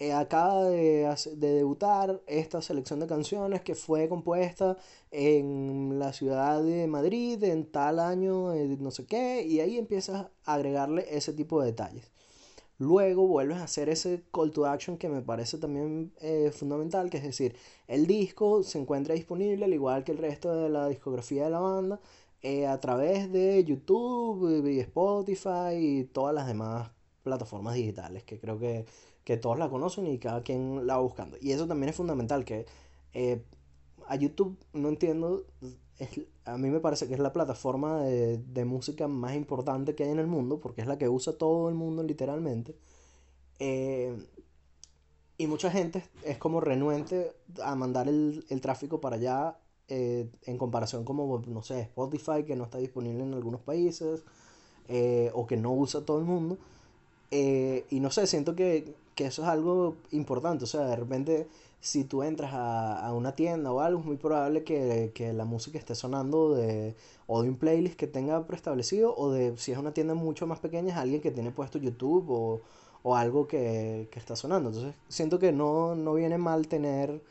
eh, 0.00 0.14
acaba 0.14 0.64
de, 0.70 1.14
debutar 1.36 2.22
esta 2.26 2.62
selección 2.62 3.00
de 3.00 3.06
canciones 3.06 3.60
que 3.60 3.74
fue 3.74 4.08
compuesta 4.08 4.78
en 5.10 5.98
la 5.98 6.14
ciudad 6.14 6.62
de 6.62 6.86
Madrid 6.86 7.44
en 7.44 7.66
tal 7.70 8.00
año, 8.00 8.54
eh, 8.54 8.78
no 8.80 8.90
sé 8.92 9.04
qué, 9.04 9.44
y 9.46 9.60
ahí 9.60 9.76
empiezas 9.76 10.28
a 10.46 10.54
agregarle 10.54 11.04
ese 11.14 11.34
tipo 11.34 11.60
de 11.60 11.66
detalles. 11.68 12.10
Luego 12.78 13.26
vuelves 13.26 13.58
a 13.58 13.64
hacer 13.64 13.90
ese 13.90 14.22
call 14.32 14.52
to 14.52 14.64
action 14.66 14.96
que 14.96 15.10
me 15.10 15.20
parece 15.22 15.58
también 15.58 16.12
eh, 16.20 16.50
fundamental, 16.50 17.10
que 17.10 17.18
es 17.18 17.24
decir, 17.24 17.54
el 17.86 18.06
disco 18.06 18.62
se 18.62 18.78
encuentra 18.78 19.14
disponible 19.14 19.66
al 19.66 19.74
igual 19.74 20.04
que 20.04 20.12
el 20.12 20.18
resto 20.18 20.54
de 20.54 20.70
la 20.70 20.88
discografía 20.88 21.44
de 21.44 21.50
la 21.50 21.60
banda 21.60 22.00
a 22.68 22.80
través 22.80 23.30
de 23.30 23.62
YouTube 23.64 24.66
y 24.66 24.80
Spotify 24.80 25.74
y 25.74 26.04
todas 26.04 26.34
las 26.34 26.46
demás 26.46 26.90
plataformas 27.22 27.74
digitales 27.74 28.24
que 28.24 28.40
creo 28.40 28.58
que 28.58 28.86
que 29.30 29.36
todos 29.36 29.60
la 29.60 29.70
conocen 29.70 30.08
y 30.08 30.18
cada 30.18 30.42
quien 30.42 30.88
la 30.88 30.96
va 30.96 31.02
buscando. 31.02 31.36
Y 31.40 31.52
eso 31.52 31.68
también 31.68 31.90
es 31.90 31.94
fundamental, 31.94 32.44
que 32.44 32.66
eh, 33.14 33.44
a 34.08 34.16
YouTube 34.16 34.58
no 34.72 34.88
entiendo, 34.88 35.46
a 36.44 36.58
mí 36.58 36.68
me 36.68 36.80
parece 36.80 37.06
que 37.06 37.14
es 37.14 37.20
la 37.20 37.32
plataforma 37.32 38.02
de, 38.02 38.64
música 38.64 39.06
más 39.06 39.36
importante 39.36 39.94
que 39.94 40.02
hay 40.02 40.10
en 40.10 40.18
el 40.18 40.26
mundo, 40.26 40.58
porque 40.58 40.80
es 40.80 40.88
la 40.88 40.98
que 40.98 41.08
usa 41.08 41.38
todo 41.38 41.68
el 41.68 41.76
mundo 41.76 42.02
literalmente. 42.02 42.74
Eh, 43.60 44.20
y 45.38 45.46
mucha 45.46 45.70
gente 45.70 46.02
es 46.24 46.36
como 46.36 46.60
renuente 46.60 47.30
a 47.62 47.76
mandar 47.76 48.08
el, 48.08 48.44
tráfico 48.60 49.00
para 49.00 49.14
allá 49.14 49.58
eh, 49.86 50.28
en 50.42 50.58
comparación 50.58 51.04
como, 51.04 51.40
no 51.46 51.62
sé, 51.62 51.82
Spotify, 51.82 52.42
que 52.44 52.56
no 52.56 52.64
está 52.64 52.78
disponible 52.78 53.22
en 53.22 53.32
algunos 53.34 53.60
países, 53.60 54.24
o 55.34 55.46
que 55.46 55.56
no 55.56 55.72
usa 55.72 56.04
todo 56.04 56.18
el 56.18 56.24
mundo. 56.24 56.58
y 57.30 58.00
no 58.00 58.10
sé, 58.10 58.26
siento 58.26 58.56
que 58.56 58.96
que 59.14 59.26
eso 59.26 59.42
es 59.42 59.48
algo 59.48 59.96
importante. 60.10 60.64
O 60.64 60.66
sea, 60.66 60.82
de 60.82 60.96
repente, 60.96 61.48
si 61.80 62.04
tú 62.04 62.22
entras 62.22 62.50
a, 62.54 63.12
una 63.14 63.34
tienda 63.34 63.72
o 63.72 63.80
algo, 63.80 64.00
es 64.00 64.06
muy 64.06 64.16
probable 64.16 64.64
que, 64.64 65.32
la 65.34 65.44
música 65.44 65.78
esté 65.78 65.94
sonando 65.94 66.54
de, 66.54 66.94
o 67.26 67.42
de 67.42 67.48
un 67.48 67.56
playlist 67.56 67.96
que 67.96 68.06
tenga 68.06 68.46
preestablecido, 68.46 69.14
o 69.16 69.32
de, 69.32 69.56
si 69.56 69.72
es 69.72 69.78
una 69.78 69.92
tienda 69.92 70.14
mucho 70.14 70.46
más 70.46 70.58
pequeña, 70.58 70.92
es 70.92 70.98
alguien 70.98 71.20
que 71.20 71.30
tiene 71.30 71.50
puesto 71.50 71.78
YouTube 71.78 72.26
o, 73.02 73.16
algo 73.16 73.48
que, 73.48 74.08
está 74.14 74.36
sonando. 74.36 74.68
Entonces, 74.70 74.94
siento 75.08 75.38
que 75.38 75.52
no, 75.52 75.94
viene 76.14 76.38
mal 76.38 76.68
tener 76.68 77.22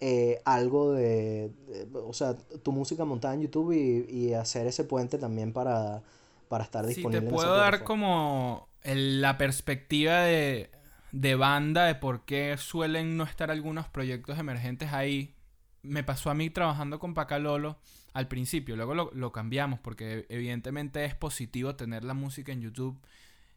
eh, 0.00 0.40
algo 0.46 0.92
de, 0.92 1.50
o 1.92 2.14
sea, 2.14 2.34
tu 2.62 2.72
música 2.72 3.04
montada 3.04 3.34
en 3.34 3.42
YouTube 3.42 3.72
y, 3.72 4.32
hacer 4.32 4.66
ese 4.66 4.84
puente 4.84 5.18
también 5.18 5.52
para, 5.52 6.02
para 6.48 6.64
estar 6.64 6.86
disponible. 6.86 7.26
Te 7.26 7.32
puedo 7.32 7.54
dar 7.54 7.84
como 7.84 8.66
la 8.82 9.36
perspectiva 9.36 10.20
de 10.20 10.70
de 11.12 11.34
banda, 11.34 11.86
de 11.86 11.94
por 11.94 12.24
qué 12.24 12.56
suelen 12.56 13.16
no 13.16 13.24
estar 13.24 13.50
algunos 13.50 13.88
proyectos 13.88 14.38
emergentes 14.38 14.92
ahí. 14.92 15.34
Me 15.82 16.04
pasó 16.04 16.30
a 16.30 16.34
mí 16.34 16.50
trabajando 16.50 16.98
con 16.98 17.14
Pacalolo 17.14 17.78
al 18.12 18.28
principio, 18.28 18.76
luego 18.76 18.94
lo, 18.94 19.32
cambiamos 19.32 19.78
porque 19.78 20.26
evidentemente 20.28 21.04
es 21.04 21.14
positivo 21.14 21.76
tener 21.76 22.04
la 22.04 22.14
música 22.14 22.52
en 22.52 22.60
YouTube. 22.60 23.00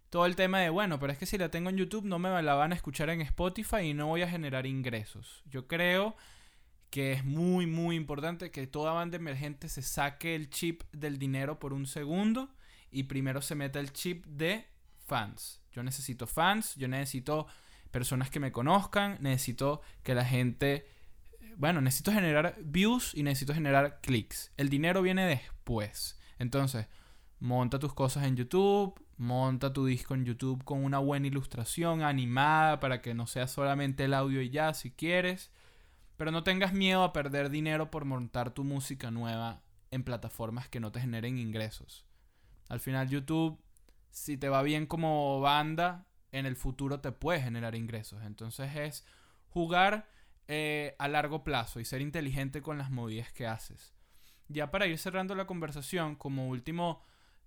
Todo 0.10 0.28
el 0.28 0.36
tema 0.36 0.60
de, 0.60 0.70
bueno, 0.70 1.00
pero 1.00 1.12
es 1.12 1.18
que 1.18 1.26
si 1.26 1.40
la 1.40 1.50
tengo 1.50 1.70
en 1.70 1.78
YouTube 1.78 2.06
no 2.06 2.20
me 2.20 2.30
la 2.44 2.54
van 2.54 2.72
a 2.72 2.76
escuchar 2.76 3.10
en 3.10 3.22
Spotify 3.22 3.78
y 3.78 3.94
no 3.96 4.08
voy 4.08 4.22
a 4.22 4.30
generar 4.30 4.68
ingresos. 4.68 5.42
Yo 5.50 5.68
creo 5.68 6.16
que 6.92 7.14
es 7.14 7.26
muy, 7.26 7.66
muy 7.66 7.96
importante 7.96 8.52
que 8.52 8.68
toda 8.68 8.94
banda 8.94 9.18
emergente 9.18 9.68
se 9.70 9.82
saque 9.82 10.36
el 10.36 10.52
chip 10.52 10.84
del 10.92 11.18
dinero 11.18 11.58
por 11.58 11.74
un 11.74 11.88
segundo 11.88 12.52
y 12.92 13.04
primero 13.04 13.42
se 13.42 13.56
meta 13.56 13.80
el 13.80 13.92
chip 13.92 14.24
de 14.28 14.68
fans. 15.08 15.63
Yo 15.74 15.84
necesito 15.84 16.28
fans, 16.28 16.76
yo 16.76 16.88
necesito 16.88 17.48
personas 17.92 18.30
que 18.30 18.40
me 18.40 18.52
conozcan, 18.52 19.18
necesito 19.22 19.82
que 20.04 20.16
la 20.16 20.26
gente... 20.26 20.88
Bueno, 21.58 21.82
necesito 21.82 22.12
generar 22.12 22.56
views 22.64 23.14
y 23.14 23.24
necesito 23.24 23.54
generar 23.54 24.00
clics. 24.02 24.52
El 24.58 24.70
dinero 24.70 25.02
viene 25.02 25.26
después. 25.26 26.20
Entonces, 26.40 26.88
monta 27.40 27.78
tus 27.78 27.94
cosas 27.94 28.24
en 28.24 28.36
YouTube, 28.36 29.00
monta 29.18 29.72
tu 29.72 29.86
disco 29.86 30.16
en 30.16 30.26
YouTube 30.26 30.64
con 30.64 30.84
una 30.84 30.98
buena 30.98 31.28
ilustración 31.28 32.02
animada 32.02 32.80
para 32.80 33.02
que 33.02 33.14
no 33.14 33.28
sea 33.28 33.48
solamente 33.48 34.06
el 34.06 34.14
audio 34.14 34.42
y 34.42 34.50
ya 34.50 34.74
si 34.74 34.92
quieres. 34.92 35.52
Pero 36.18 36.32
no 36.32 36.44
tengas 36.44 36.74
miedo 36.74 37.04
a 37.04 37.14
perder 37.14 37.50
dinero 37.50 37.92
por 37.92 38.06
montar 38.06 38.52
tu 38.52 38.64
música 38.64 39.12
nueva 39.12 39.62
en 39.92 40.04
plataformas 40.04 40.68
que 40.70 40.80
no 40.80 40.92
te 40.92 41.02
generen 41.02 41.38
ingresos. 41.38 42.06
Al 42.70 42.80
final 42.80 43.10
YouTube 43.10 43.63
si 44.14 44.38
te 44.38 44.48
va 44.48 44.62
bien 44.62 44.86
como 44.86 45.42
banda, 45.42 46.06
en 46.32 46.46
el 46.46 46.56
futuro 46.56 47.00
te 47.00 47.12
puede 47.12 47.42
generar 47.42 47.74
ingresos. 47.74 48.22
Entonces 48.24 48.76
es 48.76 49.06
jugar 49.50 50.08
eh, 50.48 50.96
a 51.00 51.08
largo 51.08 51.44
plazo 51.44 51.80
y 51.80 51.86
ser 51.86 52.00
inteligente 52.00 52.62
con 52.62 52.78
las 52.78 52.92
movidas 52.92 53.34
que 53.34 53.48
haces. 53.48 53.96
Ya 54.50 54.70
para 54.70 54.86
ir 54.86 55.00
cerrando 55.00 55.34
la 55.34 55.48
conversación, 55.48 56.16
como 56.16 56.48
último 56.48 57.02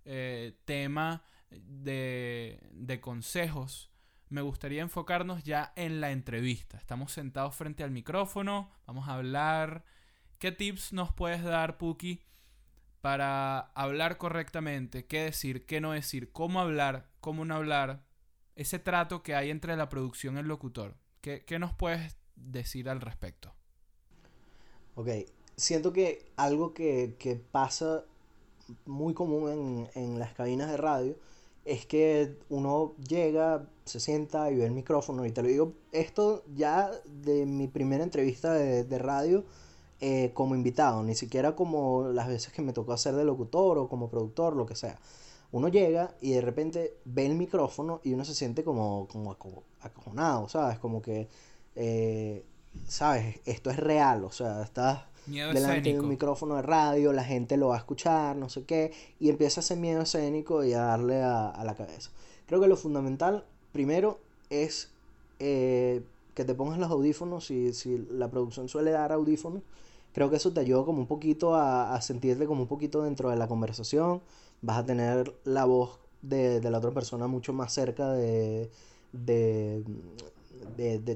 eh, 0.04 0.58
tema 0.64 1.24
de, 1.50 2.58
de 2.72 3.00
consejos, 3.00 3.92
me 4.28 4.40
gustaría 4.40 4.82
enfocarnos 4.82 5.44
ya 5.44 5.72
en 5.76 6.00
la 6.00 6.10
entrevista. 6.10 6.78
Estamos 6.78 7.12
sentados 7.12 7.54
frente 7.54 7.84
al 7.84 7.92
micrófono, 7.92 8.72
vamos 8.86 9.08
a 9.08 9.14
hablar. 9.14 9.84
¿Qué 10.40 10.50
tips 10.50 10.92
nos 10.92 11.12
puedes 11.12 11.44
dar, 11.44 11.78
Puki, 11.78 12.24
para 13.06 13.70
hablar 13.76 14.18
correctamente, 14.18 15.06
qué 15.06 15.20
decir, 15.20 15.64
qué 15.64 15.80
no 15.80 15.92
decir, 15.92 16.32
cómo 16.32 16.58
hablar, 16.58 17.08
cómo 17.20 17.44
no 17.44 17.54
hablar, 17.54 18.04
ese 18.56 18.80
trato 18.80 19.22
que 19.22 19.36
hay 19.36 19.50
entre 19.50 19.76
la 19.76 19.88
producción 19.88 20.34
y 20.34 20.40
el 20.40 20.48
locutor. 20.48 20.96
¿Qué, 21.20 21.58
nos 21.60 21.72
puedes 21.72 22.16
decir 22.34 22.88
al 22.88 23.00
respecto? 23.00 23.54
Ok, 24.96 25.08
siento 25.56 25.92
que 25.92 26.32
algo 26.34 26.74
que, 26.74 27.40
pasa 27.52 28.02
muy 28.86 29.14
común 29.14 29.88
en, 29.94 30.02
en, 30.02 30.18
las 30.18 30.34
cabinas 30.34 30.68
de 30.68 30.76
radio 30.76 31.16
es 31.64 31.86
que 31.86 32.36
uno 32.48 32.96
llega, 33.08 33.68
se 33.84 34.00
sienta 34.00 34.50
y 34.50 34.56
ve 34.56 34.64
el 34.66 34.72
micrófono 34.72 35.24
y 35.24 35.30
te 35.30 35.42
lo 35.42 35.48
digo, 35.48 35.74
esto 35.92 36.42
ya 36.56 36.90
de 37.04 37.46
mi 37.46 37.68
primera 37.68 38.02
entrevista 38.02 38.52
de, 38.52 38.82
de 38.82 38.98
radio, 38.98 39.44
eh, 40.00 40.30
como 40.34 40.54
invitado, 40.54 41.02
ni 41.02 41.14
siquiera 41.14 41.54
como 41.56 42.08
las 42.08 42.28
veces 42.28 42.52
que 42.52 42.62
me 42.62 42.72
tocó 42.72 42.92
hacer 42.92 43.14
de 43.14 43.24
locutor 43.24 43.78
o 43.78 43.88
como 43.88 44.08
productor, 44.08 44.56
lo 44.56 44.66
que 44.66 44.74
sea. 44.74 44.98
Uno 45.52 45.68
llega 45.68 46.14
y 46.20 46.32
de 46.32 46.40
repente 46.40 46.96
ve 47.04 47.26
el 47.26 47.34
micrófono 47.34 48.00
y 48.04 48.12
uno 48.12 48.24
se 48.24 48.34
siente 48.34 48.64
como, 48.64 49.06
como 49.08 49.36
acojonado, 49.80 50.48
¿sabes? 50.48 50.78
Como 50.78 51.00
que 51.00 51.28
eh, 51.76 52.44
¿sabes? 52.88 53.40
Esto 53.44 53.70
es 53.70 53.76
real, 53.76 54.24
o 54.24 54.30
sea, 54.30 54.62
estás 54.62 55.04
Miedo 55.26 55.52
delante 55.52 55.90
de 55.90 55.98
un 55.98 56.06
escénico. 56.06 56.06
micrófono 56.06 56.56
de 56.56 56.62
radio, 56.62 57.12
la 57.12 57.24
gente 57.24 57.56
lo 57.56 57.68
va 57.68 57.76
a 57.76 57.78
escuchar, 57.78 58.36
no 58.36 58.48
sé 58.48 58.64
qué, 58.64 58.92
y 59.18 59.28
empieza 59.28 59.60
ese 59.60 59.76
miedo 59.76 60.02
escénico 60.02 60.64
y 60.64 60.72
a 60.72 60.80
darle 60.82 61.22
a, 61.22 61.48
a 61.48 61.64
la 61.64 61.74
cabeza. 61.74 62.10
Creo 62.46 62.60
que 62.60 62.68
lo 62.68 62.76
fundamental, 62.76 63.44
primero, 63.72 64.20
es 64.50 64.90
eh, 65.38 66.02
que 66.34 66.44
te 66.44 66.54
pongas 66.54 66.78
los 66.78 66.90
audífonos, 66.90 67.46
si, 67.46 67.72
si 67.72 68.06
la 68.10 68.30
producción 68.30 68.68
suele 68.68 68.92
dar 68.92 69.12
audífonos, 69.12 69.62
creo 70.16 70.30
que 70.30 70.36
eso 70.36 70.50
te 70.50 70.60
ayuda 70.60 70.82
como 70.86 71.00
un 71.00 71.06
poquito 71.06 71.54
a, 71.56 72.00
sentirte 72.00 72.46
como 72.46 72.62
un 72.62 72.68
poquito 72.68 73.02
dentro 73.02 73.28
de 73.28 73.36
la 73.36 73.48
conversación, 73.48 74.22
vas 74.62 74.78
a 74.78 74.86
tener 74.86 75.36
la 75.44 75.66
voz 75.66 75.98
de, 76.22 76.58
la 76.62 76.78
otra 76.78 76.90
persona 76.90 77.26
mucho 77.26 77.52
más 77.52 77.74
cerca 77.74 78.12
de, 78.12 78.70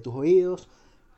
tus 0.03 0.14
oídos. 0.14 0.68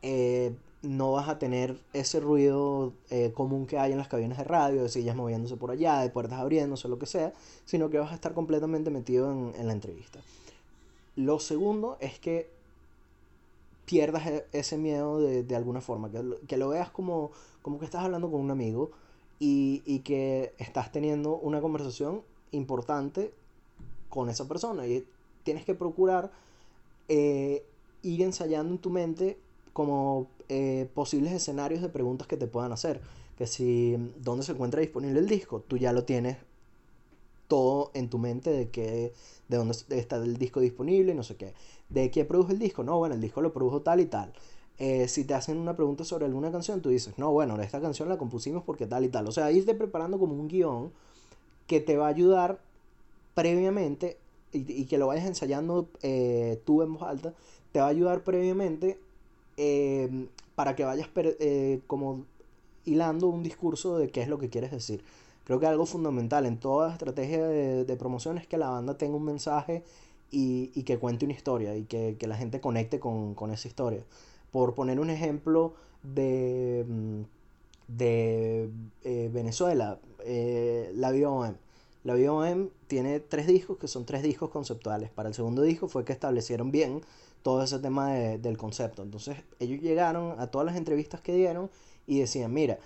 Eh, 0.03 0.55
no 0.83 1.11
vas 1.11 1.29
a 1.29 1.41
tener 1.41 1.77
ese 1.93 2.21
ruido 2.21 2.93
eh, 3.11 3.33
común 3.35 3.67
que 3.67 3.81
hay 3.81 3.91
en 3.91 3.99
las 3.99 4.07
cabinas 4.07 4.39
de 4.39 4.45
radio, 4.45 4.85
de 4.85 4.89
sillas 4.89 5.17
moviéndose 5.17 5.57
por 5.57 5.73
allá, 5.73 6.03
de 6.03 6.11
puertas 6.11 6.39
abriéndose, 6.39 6.87
lo 6.87 7.01
que 7.01 7.07
sea, 7.07 7.33
sino 7.65 7.91
que 7.91 7.99
vas 7.99 8.13
a 8.13 8.15
estar 8.15 8.33
completamente 8.33 8.91
metido 8.91 9.33
en 9.33 9.67
la 9.67 9.73
entrevista. 9.73 10.21
Lo 11.17 11.41
segundo 11.41 11.97
es 11.99 12.21
que 12.21 12.62
pierdas 13.93 14.27
e- 14.27 14.47
ese 14.53 14.79
miedo 14.79 15.21
de, 15.21 15.55
alguna 15.55 15.83
forma, 15.83 16.11
que, 16.11 16.23
que 16.49 16.57
lo 16.57 16.71
veas 16.71 16.91
como, 16.91 17.31
como 17.61 17.79
que 17.79 17.85
estás 17.85 18.03
hablando 18.03 18.31
con 18.31 18.41
un 18.41 18.51
amigo 18.51 18.91
y, 19.39 19.83
y 19.85 19.99
que 19.99 20.55
estás 20.57 20.91
teniendo 20.91 21.37
una 21.37 21.61
conversación 21.61 22.23
importante 22.53 23.35
con 24.09 24.31
esa 24.31 24.49
persona 24.49 24.87
y 24.87 25.07
tienes 25.43 25.67
que 25.67 25.75
procurar 25.75 26.33
eh, 27.09 27.67
ir 28.01 28.23
ensayando 28.23 28.73
en 28.73 28.79
tu 28.79 28.89
mente 28.89 29.39
como 29.75 30.29
eh, 30.49 30.89
posibles 30.95 31.35
escenarios 31.35 31.83
de 31.83 31.91
preguntas 31.91 32.27
que 32.27 32.39
te 32.39 32.47
puedan 32.47 32.73
hacer. 32.73 33.03
Que 33.37 33.47
si 33.47 33.97
dónde 34.23 34.43
se 34.43 34.53
encuentra 34.53 34.81
disponible 34.81 35.21
el 35.21 35.29
disco, 35.29 35.61
tú 35.61 35.77
ya 35.77 35.93
lo 35.93 36.05
tienes 36.05 36.39
todo 37.53 37.91
en 37.93 38.09
tu 38.09 38.17
mente 38.17 38.49
de 38.49 38.71
que 38.71 39.13
de 39.49 39.57
dónde 39.59 39.77
está 39.91 40.17
el 40.17 40.39
disco 40.39 40.61
disponible 40.61 41.13
y 41.13 41.15
no 41.15 41.23
sé 41.23 41.37
qué. 41.37 41.53
¿De 41.91 42.11
qué 42.11 42.25
produjo 42.25 42.51
el 42.53 42.59
disco? 42.59 42.83
No, 42.83 42.97
bueno, 42.97 43.15
el 43.15 43.21
disco 43.21 43.43
lo 43.43 43.53
produjo 43.53 43.83
tal 43.83 44.01
y 44.01 44.07
tal. 44.07 44.33
Eh, 44.79 45.07
si 45.07 45.25
te 45.25 45.35
hacen 45.35 45.59
una 45.59 45.77
pregunta 45.77 46.03
sobre 46.03 46.25
alguna 46.25 46.51
canción, 46.51 46.81
tú 46.81 46.89
dices, 46.89 47.19
no, 47.19 47.31
bueno, 47.31 47.61
esta 47.61 47.79
canción 47.79 48.09
la 48.09 48.17
compusimos 48.17 48.65
porque 48.65 48.87
tal 48.87 49.05
y 49.05 49.11
tal. 49.11 49.29
O 49.29 49.33
sea, 49.33 49.53
irte 49.53 49.75
preparando 49.75 50.19
como 50.19 50.33
un 50.33 50.49
guion 50.49 50.93
que 51.67 51.81
te 51.81 51.99
va 51.99 52.07
a 52.07 52.09
ayudar 52.09 52.59
previamente 53.35 54.17
y, 54.51 54.73
y 54.73 54.87
que 54.87 54.97
lo 54.97 55.09
vayas 55.09 55.27
ensayando 55.27 55.91
eh, 56.01 56.59
tú 56.65 56.81
en 56.81 56.95
voz 56.95 57.03
alta, 57.03 57.35
te 57.71 57.81
va 57.81 57.87
a 57.87 57.91
ayudar 57.91 58.25
previamente 58.25 58.99
eh, 59.59 60.27
para 60.55 60.75
que 60.75 60.85
vayas 60.85 61.11
eh, 61.17 61.81
como 61.87 62.25
hilando 62.87 63.29
un 63.29 63.43
discurso 63.43 63.99
de 63.99 64.09
qué 64.09 64.23
es 64.23 64.29
lo 64.29 64.39
que 64.39 64.49
quieres 64.49 64.71
decir. 64.71 65.05
Creo 65.45 65.59
que 65.61 65.67
algo 65.67 65.87
fundamental 65.87 66.47
en 66.47 66.59
toda 66.59 66.93
estrategia 66.93 67.47
de, 67.47 67.85
de 67.85 67.97
promoción 67.97 68.39
es 68.39 68.47
que 68.47 68.59
la 68.59 68.71
banda 68.71 68.97
tenga 68.97 69.17
un 69.17 69.25
mensaje 69.25 69.85
y, 70.31 70.71
y 70.75 70.85
que 70.85 70.99
cuente 70.99 71.25
una 71.25 71.35
historia 71.35 71.77
y 71.77 71.85
que, 71.85 72.17
que 72.19 72.27
la 72.27 72.37
gente 72.37 72.61
conecte 72.61 73.01
con, 73.01 73.35
con 73.35 73.51
esa 73.53 73.69
historia. 73.69 74.05
Por 74.51 74.75
poner 74.75 75.01
un 75.01 75.11
ejemplo 75.11 75.75
de, 76.03 76.85
mm, 76.89 77.21
de 77.89 78.71
eh, 79.05 79.31
Venezuela, 79.33 79.99
eh, 80.25 80.93
la 80.95 81.13
BOM. 81.13 81.55
La 82.05 82.15
BOM 82.15 82.69
tiene 82.87 83.21
tres 83.21 83.47
discos 83.47 83.79
que 83.79 83.89
son 83.89 84.05
tres 84.07 84.23
discos 84.23 84.51
conceptuales. 84.51 85.11
Para 85.11 85.29
el 85.29 85.35
segundo 85.35 85.63
disco 85.63 85.89
fue 85.89 86.05
que 86.05 86.13
establecieron 86.13 86.71
bien 86.73 87.01
todo 87.43 87.63
ese 87.63 87.79
tema 87.79 88.13
de- 88.13 88.39
del 88.39 88.57
concepto. 88.57 89.03
Entonces 89.03 89.37
ellos 89.61 89.81
llegaron 89.81 90.39
a 90.41 90.49
todas 90.49 90.67
las 90.67 90.77
entrevistas 90.77 91.21
que 91.21 91.35
dieron 91.35 91.71
y 92.07 92.19
decían, 92.21 92.53
mira, 92.53 92.79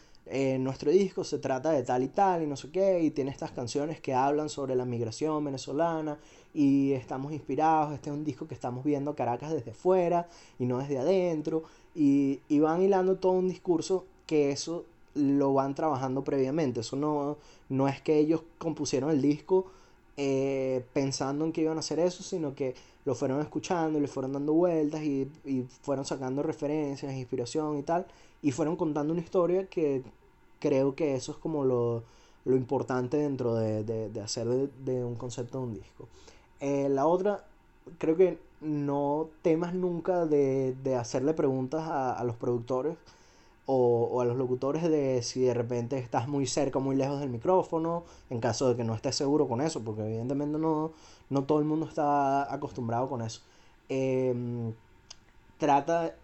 nuestro 0.58 0.90
disco 0.90 1.22
se 1.22 1.38
trata 1.38 1.70
de 1.70 1.82
tal 1.84 2.02
y 2.02 2.08
tal 2.08 2.42
y 2.42 2.46
no 2.46 2.56
sé 2.56 2.70
qué, 2.70 3.00
y 3.00 3.10
tiene 3.10 3.30
estas 3.30 3.52
canciones 3.52 4.00
que 4.00 4.12
hablan 4.14 4.48
sobre 4.48 4.74
la 4.74 4.84
migración 4.84 5.44
venezolana 5.44 6.18
y 6.52 6.92
estamos 6.92 7.32
inspirados, 7.32 7.94
este 7.94 8.10
es 8.10 8.16
un 8.16 8.24
disco 8.24 8.48
que 8.48 8.54
estamos 8.54 8.84
viendo 8.84 9.14
Caracas 9.14 9.52
desde 9.52 9.72
fuera 9.72 10.28
y 10.58 10.64
no 10.64 10.78
desde 10.78 10.98
adentro, 10.98 11.62
y, 11.94 12.40
y 12.48 12.58
van 12.58 12.82
hilando 12.82 13.16
todo 13.16 13.32
un 13.32 13.48
discurso 13.48 14.04
que 14.26 14.50
eso 14.50 14.84
lo 15.14 15.54
van 15.54 15.74
trabajando 15.74 16.24
previamente, 16.24 16.80
eso 16.80 16.96
no, 16.96 17.36
no 17.68 17.88
es 17.88 18.00
que 18.00 18.18
ellos 18.18 18.42
compusieron 18.58 19.10
el 19.10 19.22
disco 19.22 19.66
eh, 20.16 20.84
pensando 20.92 21.44
en 21.44 21.52
que 21.52 21.62
iban 21.62 21.76
a 21.76 21.80
hacer 21.80 21.98
eso, 21.98 22.22
sino 22.22 22.54
que 22.54 22.74
lo 23.04 23.14
fueron 23.14 23.40
escuchando, 23.40 24.00
le 24.00 24.08
fueron 24.08 24.32
dando 24.32 24.52
vueltas 24.54 25.02
y, 25.02 25.30
y 25.44 25.62
fueron 25.82 26.04
sacando 26.04 26.42
referencias, 26.42 27.14
inspiración 27.14 27.78
y 27.78 27.82
tal, 27.82 28.06
y 28.42 28.52
fueron 28.52 28.76
contando 28.76 29.12
una 29.12 29.22
historia 29.22 29.66
que 29.68 30.02
creo 30.60 30.94
que 30.94 31.14
eso 31.14 31.32
es 31.32 31.38
como 31.38 31.64
lo, 31.64 32.04
lo 32.44 32.56
importante 32.56 33.16
dentro 33.18 33.54
de, 33.54 33.84
de- 33.84 34.08
de 34.10 34.20
hacer 34.20 34.48
de, 34.48 34.68
de 34.84 35.04
un 35.04 35.16
concepto 35.16 35.58
de 35.58 35.64
un 35.66 35.74
disco. 35.74 36.08
Eh, 36.60 36.88
la 36.88 37.06
otra, 37.06 37.44
creo 37.98 38.16
que 38.16 38.38
no 38.60 39.28
temas 39.42 39.74
nunca 39.74 40.26
de, 40.26 40.74
hacerle 40.98 41.34
preguntas 41.34 41.82
a, 41.88 42.12
a 42.14 42.24
los 42.24 42.36
productores 42.36 42.96
o, 43.66 44.08
o 44.12 44.20
a 44.20 44.24
los 44.24 44.36
locutores 44.36 44.82
de 44.84 45.22
si 45.22 45.40
de 45.42 45.54
repente 45.54 45.98
estás 45.98 46.28
muy 46.28 46.46
cerca 46.46 46.78
muy 46.78 46.96
lejos 46.96 47.20
del 47.20 47.30
micrófono, 47.30 48.04
en 48.30 48.40
caso 48.40 48.68
de 48.68 48.76
que 48.76 48.84
no 48.84 48.94
estés 48.94 49.16
seguro 49.16 49.48
con 49.48 49.60
eso, 49.60 49.82
porque 49.82 50.02
evidentemente 50.02 50.58
no, 50.58 50.92
no 51.30 51.44
todo 51.44 51.58
el 51.58 51.64
mundo 51.64 51.86
está 51.86 52.52
acostumbrado 52.52 53.08
con 53.08 53.22
eso. 53.22 53.40
Em, 53.88 54.72
trata, 55.58 56.14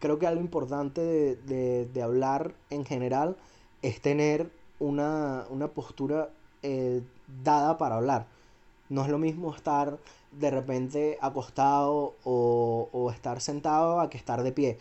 creo 0.00 0.18
que 0.18 0.26
algo 0.26 0.40
importante 0.40 1.00
de, 1.00 1.36
de- 1.36 1.86
de 1.86 2.02
hablar 2.02 2.54
en 2.70 2.84
general 2.84 3.36
es 3.82 4.00
tener 4.00 4.50
una, 4.80 5.46
una 5.50 5.68
postura 5.68 6.30
eh, 6.62 7.02
dada 7.44 7.78
para 7.78 7.96
hablar. 7.96 8.26
No 8.88 9.02
es 9.04 9.08
lo 9.10 9.18
mismo 9.18 9.54
estar 9.54 9.98
de 10.32 10.50
repente 10.50 11.18
acostado 11.20 12.14
o, 12.24 12.88
o 12.92 13.10
estar 13.10 13.40
sentado 13.40 14.00
a 14.00 14.10
que 14.10 14.18
estar 14.18 14.42
de 14.42 14.52
pie. 14.52 14.78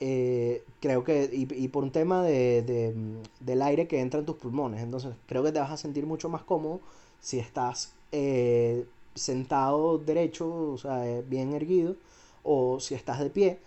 Eh, 0.00 0.64
creo 0.80 1.04
que, 1.04 1.30
y, 1.32 1.46
y 1.64 1.68
por 1.68 1.84
un 1.84 1.92
tema 1.92 2.22
de, 2.22 2.62
de, 2.62 2.94
del 3.40 3.62
aire 3.62 3.86
que 3.86 4.00
entra 4.00 4.20
en 4.20 4.26
tus 4.26 4.36
pulmones, 4.36 4.82
entonces 4.82 5.14
creo 5.26 5.42
que 5.42 5.52
te 5.52 5.60
vas 5.60 5.70
a 5.70 5.76
sentir 5.76 6.04
mucho 6.06 6.28
más 6.28 6.42
cómodo 6.42 6.80
si 7.20 7.38
estás 7.38 7.92
eh, 8.12 8.84
sentado 9.14 9.98
derecho, 9.98 10.72
o 10.72 10.78
sea, 10.78 11.04
bien 11.28 11.54
erguido, 11.54 11.96
o 12.42 12.80
si 12.80 12.94
estás 12.94 13.20
de 13.20 13.30
pie, 13.30 13.58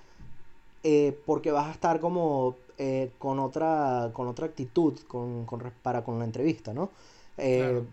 eh, 0.84 1.20
porque 1.26 1.52
vas 1.52 1.68
a 1.68 1.72
estar 1.72 2.00
como 2.00 2.58
eh, 2.78 3.12
con 3.20 3.40
otra, 3.40 4.12
con 4.14 4.28
otra 4.28 4.46
actitud 4.48 5.00
con, 5.08 5.46
con 5.46 5.62
para 5.82 6.04
con 6.04 6.20
la 6.20 6.26
entrevista, 6.26 6.74
¿no? 6.74 6.92
Eh, 7.38 7.84
Claro. 7.84 7.88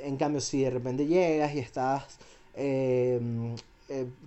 en 0.00 0.16
cambio, 0.16 0.40
si 0.40 0.62
de 0.62 0.70
repente 0.70 1.06
llegas 1.06 1.54
y 1.54 1.58
estás, 1.60 2.18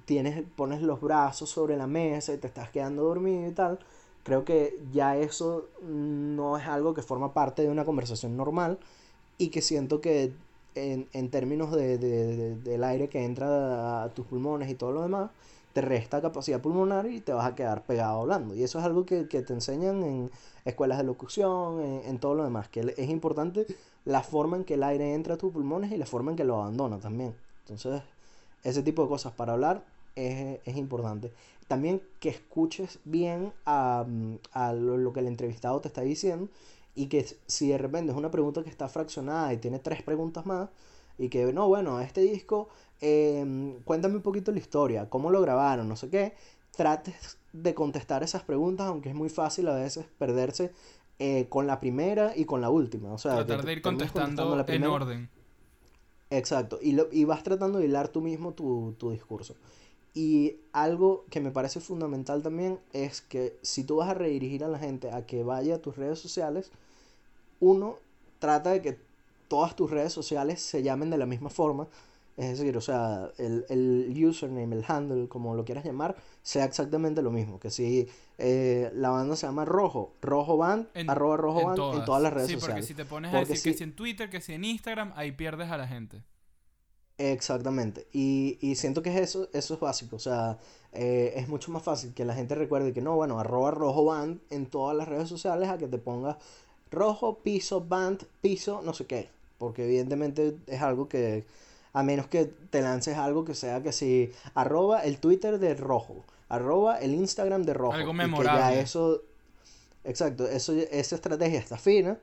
tienes, 0.06 0.44
pones 0.56 0.82
los 0.82 1.02
brazos 1.02 1.50
sobre 1.50 1.78
la 1.78 1.88
mesa 1.88 2.34
y 2.34 2.38
te 2.38 2.48
estás 2.48 2.70
quedando 2.70 3.04
dormido 3.04 3.48
y 3.48 3.52
tal, 3.54 3.80
creo 4.24 4.46
que 4.46 4.80
ya 4.92 5.18
eso 5.18 5.70
no 5.82 6.58
es 6.58 6.68
algo 6.68 6.94
que 6.94 7.02
forma 7.02 7.34
parte 7.34 7.62
de 7.64 7.70
una 7.70 7.86
conversación 7.86 8.36
normal 8.38 8.80
y 9.38 9.50
que 9.50 9.62
siento 9.62 10.02
que 10.02 10.34
en, 10.76 11.10
en 11.14 11.32
términos 11.32 11.72
de, 11.74 11.98
de- 11.98 12.36
de- 12.38 12.56
del 12.58 12.84
aire 12.84 13.10
que 13.10 13.24
entra 13.26 14.04
a 14.04 14.14
tus 14.14 14.26
pulmones 14.28 14.70
y 14.70 14.76
todo 14.76 14.92
lo 14.92 15.02
demás, 15.04 15.32
te 15.78 15.82
resta 15.82 16.24
capacidad 16.24 16.60
pulmonar 16.60 17.06
y 17.06 17.22
te 17.22 17.34
vas 17.34 17.46
a 17.46 17.54
quedar 17.54 17.84
pegado 17.84 18.22
hablando. 18.22 18.56
Y 18.56 18.64
eso 18.64 18.80
es 18.80 18.86
algo 18.86 19.06
que, 19.06 19.28
que 19.28 19.44
te 19.44 19.54
enseñan 19.54 20.02
en 20.02 20.32
escuelas 20.66 20.98
de 20.98 21.04
locución, 21.04 22.02
en, 22.04 22.18
todo 22.18 22.34
lo 22.34 22.44
demás, 22.44 22.68
que 22.68 22.96
es 22.98 23.10
importante 23.12 23.68
la 24.04 24.24
forma 24.24 24.58
en 24.58 24.64
que 24.64 24.74
el 24.74 24.82
aire 24.82 25.14
entra 25.14 25.36
a 25.36 25.38
tus 25.38 25.54
pulmones 25.54 25.92
y 25.92 25.98
la 25.98 26.08
forma 26.08 26.32
en 26.32 26.38
que 26.38 26.46
lo 26.46 26.56
abandona 26.56 26.98
también. 26.98 27.36
Entonces, 27.60 28.02
ese 28.64 28.82
tipo 28.82 29.04
de 29.04 29.10
cosas 29.10 29.34
para 29.34 29.54
hablar 29.54 29.84
es, 30.16 30.58
es 30.66 30.78
importante. 30.78 31.32
También 31.68 32.02
que 32.20 32.30
escuches 32.30 32.98
bien 33.06 33.54
a, 33.68 34.04
a 34.54 34.74
lo, 34.74 34.98
lo 34.98 35.14
que 35.14 35.20
el 35.20 35.28
entrevistado 35.28 35.80
te 35.80 35.90
está 35.90 36.02
diciendo 36.02 36.50
y 36.96 37.06
que 37.06 37.24
si 37.46 37.68
de 37.68 37.78
repente 37.78 38.14
es 38.14 38.18
una 38.18 38.32
pregunta 38.32 38.64
que 38.64 38.72
está 38.72 38.88
fraccionada 38.90 39.54
y 39.54 39.58
tiene 39.58 39.78
tres 39.78 40.02
preguntas 40.02 40.44
más 40.44 40.70
y 41.20 41.30
que 41.30 41.52
no, 41.54 41.68
bueno, 41.68 42.00
este 42.00 42.22
disco, 42.22 42.70
em, 43.02 43.80
cuéntame 43.84 44.16
un 44.16 44.22
poquito 44.22 44.52
la 44.52 44.60
historia, 44.60 45.10
cómo 45.10 45.30
lo 45.32 45.42
grabaron, 45.42 45.88
no 45.88 45.96
sé 45.96 46.10
qué, 46.10 46.34
trates 46.76 47.38
de 47.54 47.74
contestar 47.74 48.24
esas 48.24 48.44
preguntas, 48.44 48.88
aunque 48.88 49.10
es 49.10 49.16
muy 49.16 49.30
fácil 49.30 49.68
a 49.68 49.76
veces 49.76 50.06
perderse 50.18 50.72
eh, 51.20 51.48
con 51.50 51.66
la 51.68 51.80
primera 51.80 52.34
y 52.36 52.46
con 52.46 52.62
la 52.62 52.70
última. 52.70 53.12
O 53.12 53.18
sea, 53.18 53.46
Tratar 53.46 53.66
de 53.66 53.74
ir 53.74 53.82
contestando 53.82 54.56
la 54.56 54.66
en 54.68 54.84
orden. 54.84 55.30
Exacto, 56.30 56.78
y, 56.82 56.92
lo, 56.92 57.08
y 57.12 57.24
vas 57.24 57.44
tratando 57.44 57.80
de 57.80 57.86
hilar 57.86 58.10
tú 58.10 58.22
mismo 58.22 58.54
tu, 58.54 58.96
tu 58.98 59.12
discurso. 59.12 59.56
Y 60.14 60.58
algo 60.74 61.26
que 61.30 61.40
me 61.40 61.52
parece 61.52 61.80
fundamental 61.80 62.42
también 62.42 62.80
es 62.92 63.22
que 63.22 63.58
si 63.62 63.84
tú 63.84 63.98
vas 63.98 64.10
a 64.10 64.14
redirigir 64.14 64.64
a 64.64 64.68
la 64.68 64.80
gente 64.80 65.12
a 65.12 65.26
que 65.26 65.44
vaya 65.44 65.76
a 65.76 65.78
tus 65.80 65.96
redes 65.96 66.20
sociales, 66.20 66.72
uno, 67.60 67.98
trata 68.40 68.72
de 68.72 68.82
que 68.82 68.98
todas 69.48 69.76
tus 69.76 69.90
redes 69.90 70.12
sociales 70.12 70.62
se 70.62 70.84
llamen 70.84 71.10
de 71.10 71.18
la 71.18 71.26
misma 71.26 71.50
forma 71.50 71.88
Es 72.38 72.60
decir, 72.60 72.78
o 72.78 72.82
sea, 72.82 73.32
el, 73.40 73.66
el 73.68 74.24
username, 74.24 74.76
el 74.76 74.86
handle, 74.88 75.28
como 75.28 75.56
lo 75.56 75.66
quieras 75.66 75.84
llamar, 75.84 76.16
sea 76.44 76.66
exactamente 76.66 77.24
lo 77.24 77.32
mismo. 77.32 77.60
Que 77.60 77.72
si 77.72 78.08
eh, 78.38 78.92
la 78.94 79.10
banda 79.10 79.36
se 79.36 79.48
llama 79.48 79.66
Rojo, 79.66 80.14
Rojo 80.22 80.56
Band, 80.56 80.88
arroba 81.08 81.36
Rojo 81.36 81.66
Band 81.66 81.98
en 81.98 82.06
todas 82.06 82.22
las 82.22 82.32
redes 82.32 82.50
sí, 82.50 82.54
sociales. 82.54 82.86
Porque 82.86 82.88
si 82.88 82.94
te 82.94 83.06
pones 83.06 83.34
a 83.34 83.40
decir 83.40 83.72
que 83.74 83.78
si 83.78 83.84
en 83.84 83.96
Twitter, 83.96 84.30
que 84.30 84.40
si 84.40 84.54
en 84.54 84.64
Instagram, 84.66 85.14
ahí 85.16 85.32
pierdes 85.32 85.72
a 85.72 85.78
la 85.78 85.88
gente. 85.88 86.22
Exactamente. 87.18 88.08
Y, 88.14 88.60
y 88.62 88.76
siento 88.76 89.02
que 89.02 89.18
eso, 89.18 89.50
eso 89.52 89.74
es 89.74 89.80
básico. 89.80 90.18
O 90.18 90.20
sea, 90.20 90.60
eh, 90.94 91.34
es 91.36 91.48
mucho 91.48 91.72
más 91.72 91.82
fácil 91.82 92.14
que 92.14 92.24
la 92.24 92.36
gente 92.36 92.54
recuerde 92.54 92.94
que 92.94 93.02
no, 93.02 93.16
bueno, 93.16 93.40
arroba 93.40 93.72
Rojo 93.72 94.06
Band 94.06 94.42
en 94.52 94.68
todas 94.68 94.96
las 94.96 95.08
redes 95.08 95.28
sociales 95.28 95.70
a 95.70 95.80
que 95.80 95.88
te 95.88 95.98
pongas 95.98 96.38
rojo, 96.92 97.40
piso, 97.40 97.82
band, 97.82 98.24
piso, 98.42 98.82
no 98.84 98.94
sé 98.94 99.08
qué. 99.08 99.30
Porque 99.58 99.86
evidentemente 99.86 100.56
es 100.68 100.82
algo 100.84 101.10
que 101.10 101.46
a 101.98 102.04
menos 102.04 102.28
que 102.28 102.46
te 102.46 102.84
lances 102.84 103.18
algo 103.18 103.44
que 103.44 103.56
sea 103.56 103.82
que 103.82 103.92
si 103.92 104.32
arroba 104.54 105.04
el 105.04 105.18
Twitter 105.18 105.58
de 105.58 105.74
rojo, 105.74 106.26
arroba 106.48 107.00
el 107.00 107.16
Instagram 107.16 107.64
de 107.64 107.74
rojo. 107.74 107.94
Algo 107.94 108.14
memorable. 108.14 108.76
ya 108.76 108.80
eso, 108.80 109.24
exacto, 110.04 110.48
eso, 110.48 110.74
esa 110.74 111.16
estrategia 111.16 111.58
está 111.58 111.76
fina, 111.80 112.20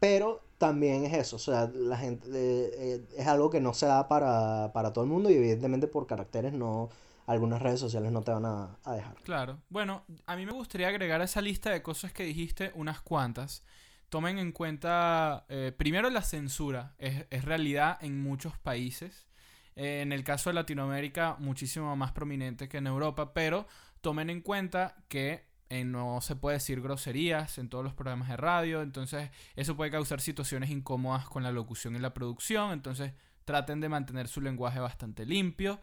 pero 0.00 0.42
también 0.58 1.06
es 1.06 1.14
eso, 1.14 1.36
o 1.36 1.38
sea, 1.38 1.70
la 1.74 1.96
gente 1.96 2.28
eh, 2.28 2.70
eh, 2.76 3.04
es 3.16 3.26
algo 3.26 3.48
que 3.48 3.60
no 3.60 3.72
se 3.72 3.86
da 3.86 4.06
para, 4.06 4.70
para 4.74 4.92
todo 4.92 5.04
el 5.04 5.10
mundo 5.10 5.30
y 5.30 5.34
evidentemente 5.34 5.86
por 5.86 6.06
caracteres 6.06 6.52
no, 6.52 6.90
algunas 7.26 7.62
redes 7.62 7.80
sociales 7.80 8.12
no 8.12 8.20
te 8.20 8.32
van 8.32 8.44
a, 8.44 8.76
a, 8.84 8.94
dejar. 8.96 9.14
Claro. 9.22 9.62
Bueno, 9.70 10.02
a 10.26 10.36
mí 10.36 10.44
me 10.44 10.52
gustaría 10.52 10.88
agregar 10.88 11.22
a 11.22 11.24
esa 11.24 11.40
lista 11.40 11.70
de 11.70 11.80
cosas 11.80 12.12
que 12.12 12.24
dijiste 12.24 12.70
unas 12.74 13.00
cuantas 13.00 13.62
tomen 14.08 14.38
en 14.38 14.52
cuenta, 14.52 15.44
eh, 15.48 15.72
primero 15.76 16.10
la 16.10 16.22
censura, 16.22 16.94
es, 16.98 17.44
realidad 17.44 17.98
en 18.00 18.22
muchos 18.22 18.58
países. 18.58 19.28
Eh, 19.76 20.00
en 20.02 20.12
el 20.12 20.24
caso 20.24 20.50
de 20.50 20.54
Latinoamérica, 20.54 21.36
muchísimo 21.38 21.94
más 21.96 22.12
prominente 22.12 22.68
que 22.68 22.78
en 22.78 22.86
Europa, 22.86 23.32
pero 23.32 23.66
tomen 24.00 24.30
en 24.30 24.40
cuenta 24.40 24.96
que 25.08 25.46
eh, 25.68 25.84
no 25.84 26.20
se 26.20 26.36
puede 26.36 26.56
decir 26.56 26.80
groserías 26.80 27.58
en 27.58 27.68
todos 27.68 27.84
los 27.84 27.94
programas 27.94 28.28
de 28.28 28.36
radio, 28.36 28.82
entonces 28.82 29.30
eso 29.54 29.76
puede 29.76 29.90
causar 29.90 30.20
situaciones 30.20 30.70
incómodas 30.70 31.28
con 31.28 31.42
la 31.42 31.52
locución 31.52 31.94
y 31.94 31.98
la 31.98 32.14
producción, 32.14 32.72
entonces 32.72 33.12
traten 33.44 33.80
de 33.80 33.88
mantener 33.88 34.28
su 34.28 34.40
lenguaje 34.40 34.80
bastante 34.80 35.26
limpio 35.26 35.80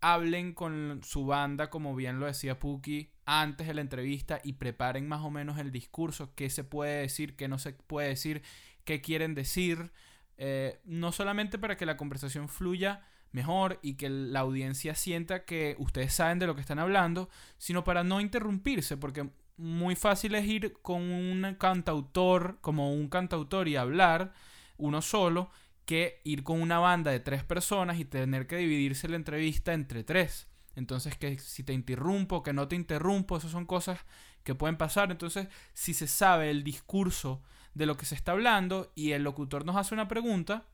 hablen 0.00 0.52
con 0.52 1.00
su 1.02 1.26
banda, 1.26 1.70
como 1.70 1.94
bien 1.94 2.20
lo 2.20 2.26
decía 2.26 2.58
Puki, 2.58 3.10
antes 3.26 3.66
de 3.66 3.74
la 3.74 3.80
entrevista 3.80 4.40
y 4.42 4.54
preparen 4.54 5.06
más 5.08 5.20
o 5.20 5.30
menos 5.30 5.58
el 5.58 5.72
discurso, 5.72 6.34
qué 6.34 6.48
se 6.48 6.64
puede 6.64 7.02
decir, 7.02 7.36
qué 7.36 7.48
no 7.48 7.58
se 7.58 7.72
puede 7.72 8.08
decir, 8.08 8.42
qué 8.84 9.02
quieren 9.02 9.34
decir, 9.34 9.90
eh, 10.38 10.80
no 10.84 11.12
solamente 11.12 11.58
para 11.58 11.76
que 11.76 11.86
la 11.86 11.96
conversación 11.96 12.48
fluya 12.48 13.04
mejor 13.32 13.80
y 13.82 13.94
que 13.94 14.08
la 14.08 14.40
audiencia 14.40 14.94
sienta 14.94 15.44
que 15.44 15.74
ustedes 15.78 16.14
saben 16.14 16.38
de 16.38 16.46
lo 16.46 16.54
que 16.54 16.60
están 16.60 16.78
hablando, 16.78 17.28
sino 17.58 17.84
para 17.84 18.04
no 18.04 18.20
interrumpirse, 18.20 18.96
porque 18.96 19.28
muy 19.56 19.96
fácil 19.96 20.34
es 20.34 20.46
ir 20.46 20.74
con 20.80 21.02
un 21.02 21.56
cantautor, 21.58 22.58
como 22.60 22.92
un 22.92 23.08
cantautor 23.08 23.68
y 23.68 23.76
hablar 23.76 24.32
uno 24.78 25.02
solo, 25.02 25.50
que 25.84 26.20
ir 26.24 26.42
con 26.44 26.60
una 26.60 26.78
banda 26.78 27.10
de 27.10 27.20
tres 27.20 27.42
personas 27.42 27.98
y 27.98 28.04
tener 28.04 28.46
que 28.46 28.56
dividirse 28.56 29.08
la 29.08 29.16
entrevista 29.16 29.72
entre 29.72 30.04
tres. 30.04 30.48
Entonces, 30.76 31.16
que 31.16 31.38
si 31.38 31.62
te 31.64 31.72
interrumpo, 31.72 32.42
que 32.42 32.52
no 32.52 32.68
te 32.68 32.76
interrumpo, 32.76 33.36
esas 33.36 33.50
son 33.50 33.66
cosas 33.66 33.98
que 34.44 34.54
pueden 34.54 34.76
pasar. 34.76 35.10
Entonces, 35.10 35.48
si 35.74 35.94
se 35.94 36.06
sabe 36.06 36.50
el 36.50 36.62
discurso 36.62 37.42
de 37.74 37.86
lo 37.86 37.96
que 37.96 38.06
se 38.06 38.14
está 38.14 38.32
hablando 38.32 38.92
y 38.94 39.12
el 39.12 39.24
locutor 39.24 39.64
nos 39.64 39.76
hace 39.76 39.94
una 39.94 40.06
pregunta, 40.06 40.64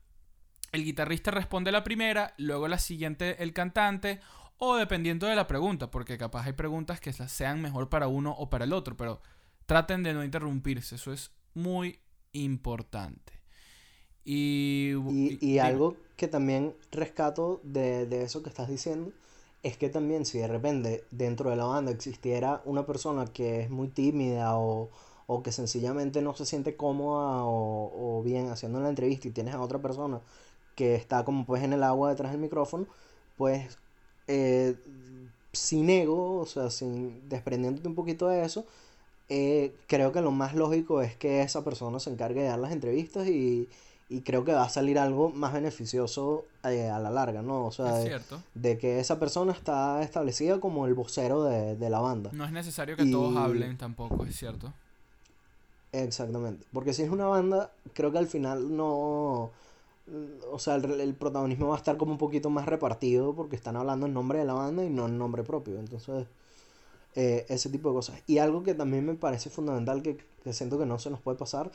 el 0.73 0.83
guitarrista 0.83 1.31
responde 1.31 1.71
la 1.71 1.83
primera, 1.83 2.33
luego 2.37 2.67
la 2.67 2.79
siguiente 2.79 3.41
el 3.41 3.53
cantante, 3.53 4.19
o 4.57 4.75
dependiendo 4.75 5.27
de 5.27 5.35
la 5.35 5.47
pregunta, 5.47 5.89
porque 5.89 6.17
capaz 6.17 6.45
hay 6.45 6.53
preguntas 6.53 6.99
que 6.99 7.13
sean 7.13 7.61
mejor 7.61 7.89
para 7.89 8.07
uno 8.07 8.31
o 8.31 8.49
para 8.49 8.65
el 8.65 8.73
otro, 8.73 8.95
pero 8.97 9.21
traten 9.65 10.03
de 10.03 10.13
no 10.13 10.23
interrumpirse, 10.23 10.95
eso 10.95 11.13
es 11.13 11.31
muy 11.53 11.99
importante. 12.33 13.33
Y, 14.25 14.93
y, 15.41 15.59
algo 15.59 15.97
que 16.15 16.29
también 16.29 16.73
rescato 16.91 17.59
de, 17.63 18.05
de, 18.05 18.23
eso 18.23 18.41
que 18.41 18.47
estás 18.47 18.69
diciendo 18.69 19.11
es 19.63 19.77
que 19.77 19.89
también 19.89 20.25
si 20.25 20.39
de 20.39 20.47
repente 20.47 21.05
dentro 21.11 21.49
de 21.49 21.55
la 21.55 21.65
banda 21.65 21.91
existiera 21.91 22.61
una 22.65 22.85
persona 22.85 23.25
que 23.25 23.61
es 23.61 23.69
muy 23.69 23.87
tímida 23.87 24.57
o, 24.57 24.89
o 25.27 25.43
que 25.43 25.51
sencillamente 25.51 26.21
no 26.21 26.35
se 26.35 26.45
siente 26.45 26.75
cómoda 26.75 27.43
o, 27.45 28.19
o, 28.19 28.23
bien 28.23 28.49
haciendo 28.49 28.81
la 28.81 28.89
entrevista 28.89 29.27
y 29.27 29.31
tienes 29.31 29.55
a 29.55 29.61
otra 29.61 29.79
persona 29.79 30.21
que 30.75 30.95
está 30.95 31.23
como 31.25 31.45
pues 31.45 31.63
en 31.63 31.73
el 31.73 31.83
agua 31.83 32.09
detrás 32.09 32.31
del 32.31 32.41
micrófono, 32.41 32.87
pues 33.37 33.77
eh, 34.27 34.75
sin 35.53 35.89
ego, 35.89 36.39
o 36.39 36.45
sea, 36.45 36.69
sin 36.69 37.29
desprendiéndote 37.29 37.87
un 37.87 37.95
poquito 37.95 38.27
de 38.27 38.43
eso, 38.45 38.65
eh, 39.29 39.75
creo 39.87 40.11
que 40.11 40.21
lo 40.21 40.31
más 40.31 40.55
lógico 40.55 41.01
es 41.01 41.15
que 41.15 41.41
esa 41.41 41.63
persona 41.63 41.99
se 41.99 42.11
encargue 42.11 42.41
de 42.41 42.47
dar 42.49 42.59
las 42.59 42.71
entrevistas 42.71 43.27
y, 43.27 43.69
y 44.09 44.21
creo 44.21 44.43
que 44.43 44.53
va 44.53 44.63
a 44.63 44.69
salir 44.69 44.99
algo 44.99 45.29
más 45.29 45.53
beneficioso 45.53 46.45
eh, 46.63 46.89
a 46.89 46.99
la 46.99 47.09
larga, 47.09 47.41
¿no? 47.41 47.65
O 47.65 47.71
sea, 47.71 47.93
de, 48.53 48.77
que 48.77 48.99
esa 48.99 49.19
persona 49.19 49.53
está 49.53 50.01
establecida 50.03 50.59
como 50.59 50.85
el 50.85 50.93
vocero 50.93 51.43
de, 51.43 51.75
de 51.75 51.89
la 51.89 51.99
banda. 51.99 52.29
No 52.33 52.45
es 52.45 52.51
necesario 52.51 52.95
que 52.95 53.05
todos 53.05 53.35
hablen 53.37 53.77
tampoco, 53.77 54.25
es 54.25 54.35
cierto. 54.35 54.73
Exactamente, 55.91 56.65
porque 56.73 56.93
si 56.93 57.03
es 57.03 57.09
una 57.09 57.25
banda, 57.25 57.71
creo 57.93 58.11
que 58.11 58.17
al 58.17 58.27
final 58.27 58.75
no... 58.75 59.51
O 60.51 60.59
sea, 60.59 60.75
el, 60.75 60.99
el, 60.99 61.13
protagonismo 61.13 61.69
va 61.69 61.75
a 61.75 61.77
estar 61.77 61.95
como 61.95 62.11
un 62.11 62.17
poquito 62.17 62.49
más 62.49 62.65
repartido 62.65 63.33
porque 63.33 63.55
están 63.55 63.77
hablando 63.77 64.05
en 64.05 64.13
nombre 64.13 64.39
de 64.39 64.43
la 64.43 64.53
banda 64.53 64.83
y 64.83 64.89
no 64.89 65.05
en 65.05 65.17
nombre 65.17 65.43
propio. 65.43 65.79
Entonces, 65.79 66.27
eh, 67.15 67.45
ese 67.47 67.69
tipo 67.69 67.89
de 67.89 67.95
cosas. 67.95 68.21
Y 68.27 68.39
algo 68.39 68.63
que 68.63 68.73
también 68.73 69.05
me 69.05 69.13
parece 69.13 69.49
fundamental 69.49 70.01
que, 70.01 70.17
que 70.43 70.51
siento 70.51 70.79
que 70.79 70.85
no 70.85 70.97
se 70.97 71.09
nos 71.09 71.21
puede 71.21 71.37
pasar 71.37 71.71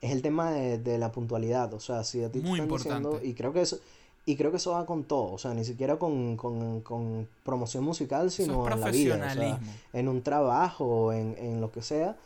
es 0.00 0.12
el 0.12 0.22
tema 0.22 0.52
de, 0.52 0.78
de, 0.78 0.98
la 0.98 1.12
puntualidad. 1.12 1.72
O 1.74 1.80
sea, 1.80 2.04
si 2.04 2.22
a 2.22 2.30
ti 2.30 2.40
te 2.40 2.48
están 2.50 2.68
diciendo, 2.68 3.20
y 3.22 3.34
creo 3.34 3.52
que 3.52 3.62
eso, 3.62 3.78
y 4.26 4.36
creo 4.36 4.50
que 4.50 4.58
eso 4.58 4.72
va 4.72 4.86
con 4.86 5.04
todo, 5.04 5.32
o 5.32 5.38
sea, 5.38 5.54
ni 5.54 5.64
siquiera 5.64 5.98
con, 5.98 6.36
con, 6.36 6.80
con 6.82 7.28
promoción 7.44 7.84
musical, 7.84 8.30
sino 8.30 8.68
en 8.68 8.80
la 8.80 8.90
vida. 8.90 9.14
O 9.16 9.34
sea, 9.34 9.60
en 9.92 10.08
un 10.08 10.22
trabajo, 10.22 11.12
en, 11.12 11.36
en 11.38 11.60
lo 11.60 11.70
que 11.72 11.82
sea, 11.82 12.16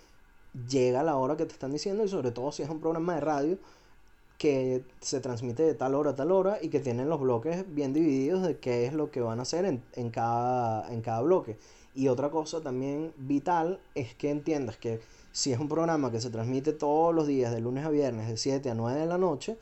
llega 0.69 1.03
la 1.03 1.17
hora 1.17 1.37
que 1.37 1.47
te 1.47 1.53
están 1.53 1.73
diciendo, 1.73 2.05
y 2.05 2.09
sobre 2.09 2.31
todo 2.31 2.53
si 2.53 2.63
es 2.63 2.69
un 2.69 2.81
programa 2.81 3.15
de 3.15 3.21
radio 3.21 3.59
que 4.39 4.83
se 5.01 5.21
transmite 5.21 5.63
de 5.63 5.75
tal 5.75 5.95
hora 5.95 6.11
a 6.11 6.17
tal 6.17 6.33
hora 6.33 6.59
y 6.61 6.69
que 6.69 6.81
tienen 6.81 7.09
los 7.09 7.21
bloques 7.21 7.65
bien 7.73 7.93
divididos 7.93 8.43
de 8.43 8.59
qué 8.59 8.87
es 8.87 8.93
lo 8.93 9.11
que 9.11 9.21
van 9.21 9.39
a 9.39 9.43
hacer 9.43 9.65
en, 9.65 9.83
en, 9.95 10.11
cada, 10.11 10.93
en 10.93 11.01
cada 11.01 11.23
bloque. 11.23 11.57
Y 11.95 12.09
otra 12.09 12.31
cosa 12.31 12.61
también 12.61 13.13
vital 13.17 13.79
es 13.95 14.15
que 14.15 14.31
entiendas 14.31 14.77
que 14.77 15.01
si 15.35 15.53
es 15.53 15.59
un 15.59 15.69
programa 15.69 16.13
que 16.13 16.21
se 16.21 16.31
transmite 16.31 16.73
todos 16.73 17.13
los 17.13 17.27
días, 17.27 17.53
de 17.53 17.61
lunes 17.61 17.85
a 17.85 17.91
viernes, 17.91 18.29
de 18.29 18.37
7 18.37 18.71
a 18.71 18.75
9 18.75 19.01
de 19.01 19.07
la 19.07 19.19
noche, 19.19 19.59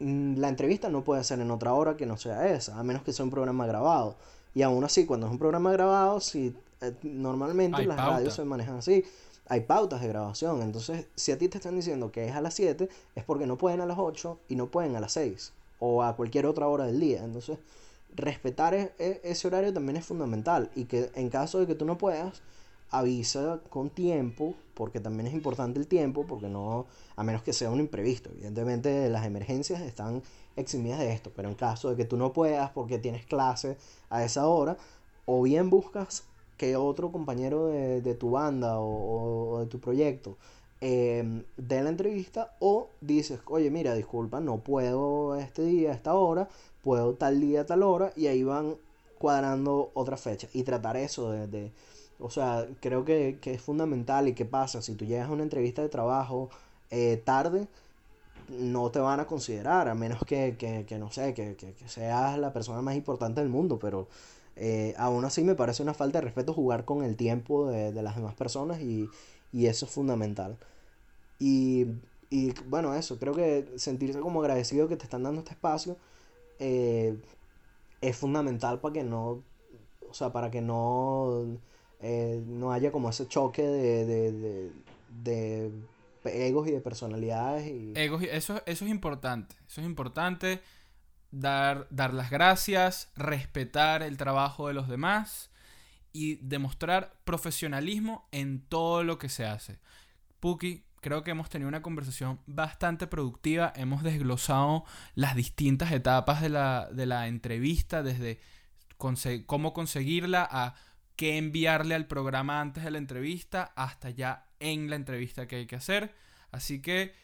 mm, 0.00 0.38
la 0.38 0.48
entrevista 0.48 0.88
no 0.88 1.04
puede 1.04 1.22
ser 1.22 1.38
en 1.38 1.52
otra 1.52 1.74
hora 1.74 1.96
que 1.96 2.06
no 2.06 2.16
sea 2.16 2.48
esa, 2.48 2.76
a 2.76 2.82
menos 2.82 3.04
que 3.04 3.12
sea 3.12 3.24
un 3.24 3.30
programa 3.30 3.68
grabado. 3.68 4.16
Y 4.52 4.62
aún 4.62 4.82
así, 4.82 5.06
cuando 5.06 5.26
es 5.26 5.32
un 5.32 5.38
programa 5.38 5.70
grabado, 5.70 6.18
si 6.18 6.56
eh, 6.80 6.92
normalmente 7.04 7.84
las 7.86 7.96
radios 7.96 8.34
se 8.34 8.44
manejan 8.44 8.78
así, 8.78 9.04
hay 9.46 9.60
pautas 9.60 10.00
de 10.00 10.08
grabación. 10.08 10.60
Entonces, 10.60 11.06
si 11.14 11.30
a 11.30 11.38
ti 11.38 11.48
te 11.48 11.58
están 11.58 11.76
diciendo 11.76 12.10
que 12.10 12.26
es 12.26 12.34
a 12.34 12.40
las 12.40 12.54
7, 12.54 12.88
es 13.14 13.24
porque 13.24 13.46
no 13.46 13.56
pueden 13.56 13.80
a 13.82 13.86
las 13.86 13.98
8 14.00 14.40
y 14.48 14.56
no 14.56 14.66
pueden 14.72 14.96
a 14.96 15.00
las 15.00 15.12
6 15.12 15.52
o 15.78 16.02
a 16.02 16.16
cualquier 16.16 16.46
otra 16.46 16.66
hora 16.66 16.84
del 16.84 16.98
día. 16.98 17.22
Entonces, 17.22 17.58
respetar 18.16 18.74
e, 18.74 18.92
e, 18.98 19.20
ese 19.22 19.46
horario 19.46 19.72
también 19.72 19.98
es 19.98 20.04
fundamental 20.04 20.68
y 20.74 20.86
que 20.86 21.12
en 21.14 21.28
caso 21.30 21.60
de 21.60 21.68
que 21.68 21.76
tú 21.76 21.84
no 21.84 21.96
puedas, 21.96 22.42
avisa 22.90 23.60
con 23.70 23.90
tiempo, 23.90 24.54
porque 24.74 25.00
también 25.00 25.26
es 25.26 25.34
importante 25.34 25.78
el 25.78 25.86
tiempo, 25.86 26.26
porque 26.26 26.48
no, 26.48 26.86
a 27.16 27.22
menos 27.22 27.42
que 27.42 27.52
sea 27.52 27.70
un 27.70 27.80
imprevisto. 27.80 28.30
Evidentemente 28.30 29.08
las 29.08 29.26
emergencias 29.26 29.80
están 29.80 30.22
eximidas 30.56 30.98
de 30.98 31.12
esto, 31.12 31.32
pero 31.34 31.48
en 31.48 31.54
caso 31.54 31.90
de 31.90 31.96
que 31.96 32.04
tú 32.04 32.16
no 32.16 32.32
puedas 32.32 32.70
porque 32.70 32.98
tienes 32.98 33.26
clase 33.26 33.76
a 34.10 34.24
esa 34.24 34.46
hora, 34.46 34.76
o 35.24 35.42
bien 35.42 35.70
buscas 35.70 36.24
que 36.56 36.76
otro 36.76 37.12
compañero 37.12 37.66
de, 37.66 38.00
de 38.00 38.14
tu 38.14 38.30
banda 38.30 38.78
o, 38.80 39.60
de 39.60 39.66
tu 39.66 39.78
proyecto 39.80 40.36
eh, 40.80 41.44
dé 41.56 41.82
la 41.82 41.88
entrevista, 41.88 42.54
o 42.60 42.90
dices, 43.00 43.40
oye, 43.46 43.70
mira, 43.70 43.94
disculpa, 43.94 44.40
no 44.40 44.58
puedo 44.58 45.34
este 45.36 45.62
día, 45.64 45.92
esta 45.92 46.14
hora, 46.14 46.48
puedo 46.82 47.14
tal 47.14 47.40
día, 47.40 47.64
tal 47.66 47.82
hora, 47.82 48.12
y 48.14 48.26
ahí 48.26 48.42
van 48.44 48.76
cuadrando 49.18 49.90
otra 49.94 50.16
fecha. 50.18 50.48
Y 50.52 50.62
tratar 50.64 50.96
eso 50.98 51.30
de 51.30 51.72
o 52.18 52.30
sea, 52.30 52.66
creo 52.80 53.04
que, 53.04 53.38
es 53.42 53.60
fundamental 53.60 54.28
y 54.28 54.34
qué 54.34 54.44
pasa, 54.44 54.82
si 54.82 54.94
tú 54.94 55.04
llegas 55.04 55.28
a 55.28 55.32
una 55.32 55.42
entrevista 55.42 55.82
de 55.82 55.88
trabajo 55.88 56.50
eh, 56.90 57.20
tarde, 57.24 57.68
no 58.48 58.90
te 58.90 59.00
van 59.00 59.20
a 59.20 59.26
considerar, 59.26 59.88
a 59.88 59.94
menos 59.94 60.20
que, 60.26 60.86
no 60.98 61.10
sé, 61.10 61.34
que, 61.34 61.56
seas 61.86 62.38
la 62.38 62.52
persona 62.52 62.82
más 62.82 62.96
importante 62.96 63.40
del 63.40 63.50
mundo, 63.50 63.78
pero 63.78 64.08
eh, 64.56 64.94
aún 64.98 65.24
así 65.24 65.42
me 65.42 65.54
parece 65.54 65.82
una 65.82 65.94
falta 65.94 66.18
de 66.20 66.24
respeto 66.24 66.54
jugar 66.54 66.84
con 66.84 67.02
el 67.04 67.16
tiempo 67.16 67.68
de, 67.68 67.92
las 68.02 68.16
demás 68.16 68.34
personas 68.34 68.80
y, 68.80 69.08
eso 69.52 69.86
es 69.86 69.92
fundamental. 69.92 70.58
Y, 71.38 71.86
y 72.30 72.52
bueno, 72.68 72.94
eso, 72.94 73.18
creo 73.18 73.34
que 73.34 73.66
sentirse 73.76 74.20
como 74.20 74.40
agradecido 74.40 74.88
que 74.88 74.96
te 74.96 75.04
están 75.04 75.22
dando 75.22 75.40
este 75.40 75.52
espacio 75.52 75.96
eh, 76.58 77.18
es 78.00 78.16
fundamental 78.16 78.80
para 78.80 78.92
que 78.94 79.04
no, 79.04 79.42
o 80.08 80.14
sea, 80.14 80.32
para 80.32 80.50
que 80.50 80.60
no, 80.60 81.58
eh, 82.00 82.42
no 82.46 82.72
haya 82.72 82.92
como 82.92 83.10
ese 83.10 83.26
choque 83.28 83.62
de, 83.62 84.04
de, 84.04 84.32
de, 84.32 85.70
de 86.22 86.46
egos 86.46 86.68
y 86.68 86.72
de 86.72 86.80
personalidades. 86.80 87.66
Y... 87.66 87.92
Egos, 87.94 88.22
eso, 88.22 88.62
eso 88.66 88.84
es 88.84 88.90
importante, 88.90 89.56
eso 89.66 89.80
es 89.80 89.86
importante, 89.86 90.62
dar, 91.30 91.86
dar 91.90 92.14
las 92.14 92.30
gracias, 92.30 93.10
respetar 93.16 94.02
el 94.02 94.16
trabajo 94.16 94.68
de 94.68 94.74
los 94.74 94.88
demás 94.88 95.50
y 96.12 96.36
demostrar 96.36 97.14
profesionalismo 97.24 98.26
en 98.32 98.60
todo 98.60 99.04
lo 99.04 99.18
que 99.18 99.28
se 99.28 99.44
hace. 99.44 99.78
Puki, 100.40 100.84
creo 101.00 101.22
que 101.22 101.30
hemos 101.30 101.48
tenido 101.50 101.68
una 101.68 101.82
conversación 101.82 102.40
bastante 102.46 103.06
productiva. 103.06 103.72
Hemos 103.76 104.02
desglosado 104.02 104.84
las 105.14 105.36
distintas 105.36 105.92
etapas 105.92 106.40
de 106.40 106.48
la, 106.48 106.88
de 106.90 107.06
la 107.06 107.28
entrevista, 107.28 108.02
desde 108.02 108.40
cómo 108.96 109.72
conseguirla 109.72 110.48
a 110.50 110.74
qué 111.16 111.38
enviarle 111.38 111.94
al 111.94 112.06
programa 112.06 112.60
antes 112.60 112.84
de 112.84 112.90
la 112.90 112.98
entrevista 112.98 113.72
hasta 113.74 114.10
ya 114.10 114.48
en 114.60 114.90
la 114.90 114.96
entrevista 114.96 115.46
que 115.48 115.56
hay 115.56 115.66
que 115.66 115.76
hacer. 115.76 116.14
Así 116.52 116.80
que 116.80 117.14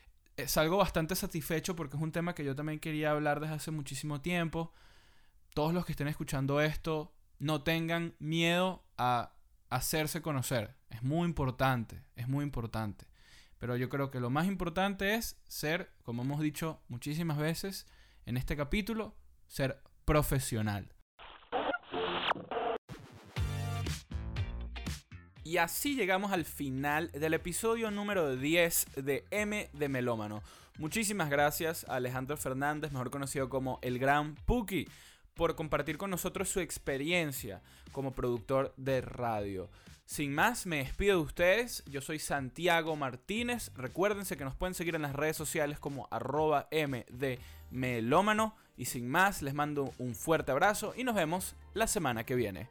salgo 0.46 0.78
bastante 0.78 1.14
satisfecho 1.14 1.76
porque 1.76 1.96
es 1.96 2.02
un 2.02 2.12
tema 2.12 2.34
que 2.34 2.44
yo 2.44 2.56
también 2.56 2.80
quería 2.80 3.10
hablar 3.10 3.40
desde 3.40 3.54
hace 3.54 3.70
muchísimo 3.70 4.20
tiempo. 4.20 4.72
Todos 5.54 5.74
los 5.74 5.84
que 5.84 5.92
estén 5.92 6.08
escuchando 6.08 6.60
esto, 6.60 7.14
no 7.38 7.62
tengan 7.62 8.14
miedo 8.18 8.84
a 8.96 9.34
hacerse 9.68 10.22
conocer. 10.22 10.76
Es 10.90 11.02
muy 11.02 11.26
importante, 11.26 12.02
es 12.16 12.28
muy 12.28 12.44
importante. 12.44 13.06
Pero 13.58 13.76
yo 13.76 13.88
creo 13.88 14.10
que 14.10 14.20
lo 14.20 14.30
más 14.30 14.46
importante 14.46 15.14
es 15.14 15.36
ser, 15.46 15.92
como 16.02 16.22
hemos 16.22 16.40
dicho 16.40 16.80
muchísimas 16.88 17.38
veces 17.38 17.86
en 18.26 18.36
este 18.36 18.56
capítulo, 18.56 19.14
ser 19.46 19.82
profesional. 20.04 20.94
Y 25.52 25.58
así 25.58 25.94
llegamos 25.96 26.32
al 26.32 26.46
final 26.46 27.10
del 27.10 27.34
episodio 27.34 27.90
número 27.90 28.36
10 28.36 28.86
de 28.96 29.26
M 29.30 29.68
de 29.74 29.88
Melómano. 29.90 30.42
Muchísimas 30.78 31.28
gracias 31.28 31.84
a 31.90 31.96
Alejandro 31.96 32.38
Fernández, 32.38 32.90
mejor 32.90 33.10
conocido 33.10 33.50
como 33.50 33.78
el 33.82 33.98
Gran 33.98 34.34
Puki, 34.46 34.88
por 35.34 35.54
compartir 35.54 35.98
con 35.98 36.08
nosotros 36.08 36.48
su 36.48 36.60
experiencia 36.60 37.60
como 37.92 38.12
productor 38.12 38.72
de 38.78 39.02
radio. 39.02 39.68
Sin 40.06 40.34
más, 40.34 40.64
me 40.64 40.78
despido 40.78 41.18
de 41.18 41.22
ustedes. 41.22 41.84
Yo 41.84 42.00
soy 42.00 42.18
Santiago 42.18 42.96
Martínez. 42.96 43.72
Recuérdense 43.74 44.38
que 44.38 44.44
nos 44.44 44.56
pueden 44.56 44.72
seguir 44.72 44.94
en 44.94 45.02
las 45.02 45.14
redes 45.14 45.36
sociales 45.36 45.78
como 45.78 46.08
arroba 46.10 46.66
mdmelómano. 46.72 48.56
Y 48.78 48.86
sin 48.86 49.06
más, 49.06 49.42
les 49.42 49.52
mando 49.52 49.92
un 49.98 50.14
fuerte 50.14 50.50
abrazo 50.50 50.94
y 50.96 51.04
nos 51.04 51.14
vemos 51.14 51.56
la 51.74 51.88
semana 51.88 52.24
que 52.24 52.36
viene. 52.36 52.68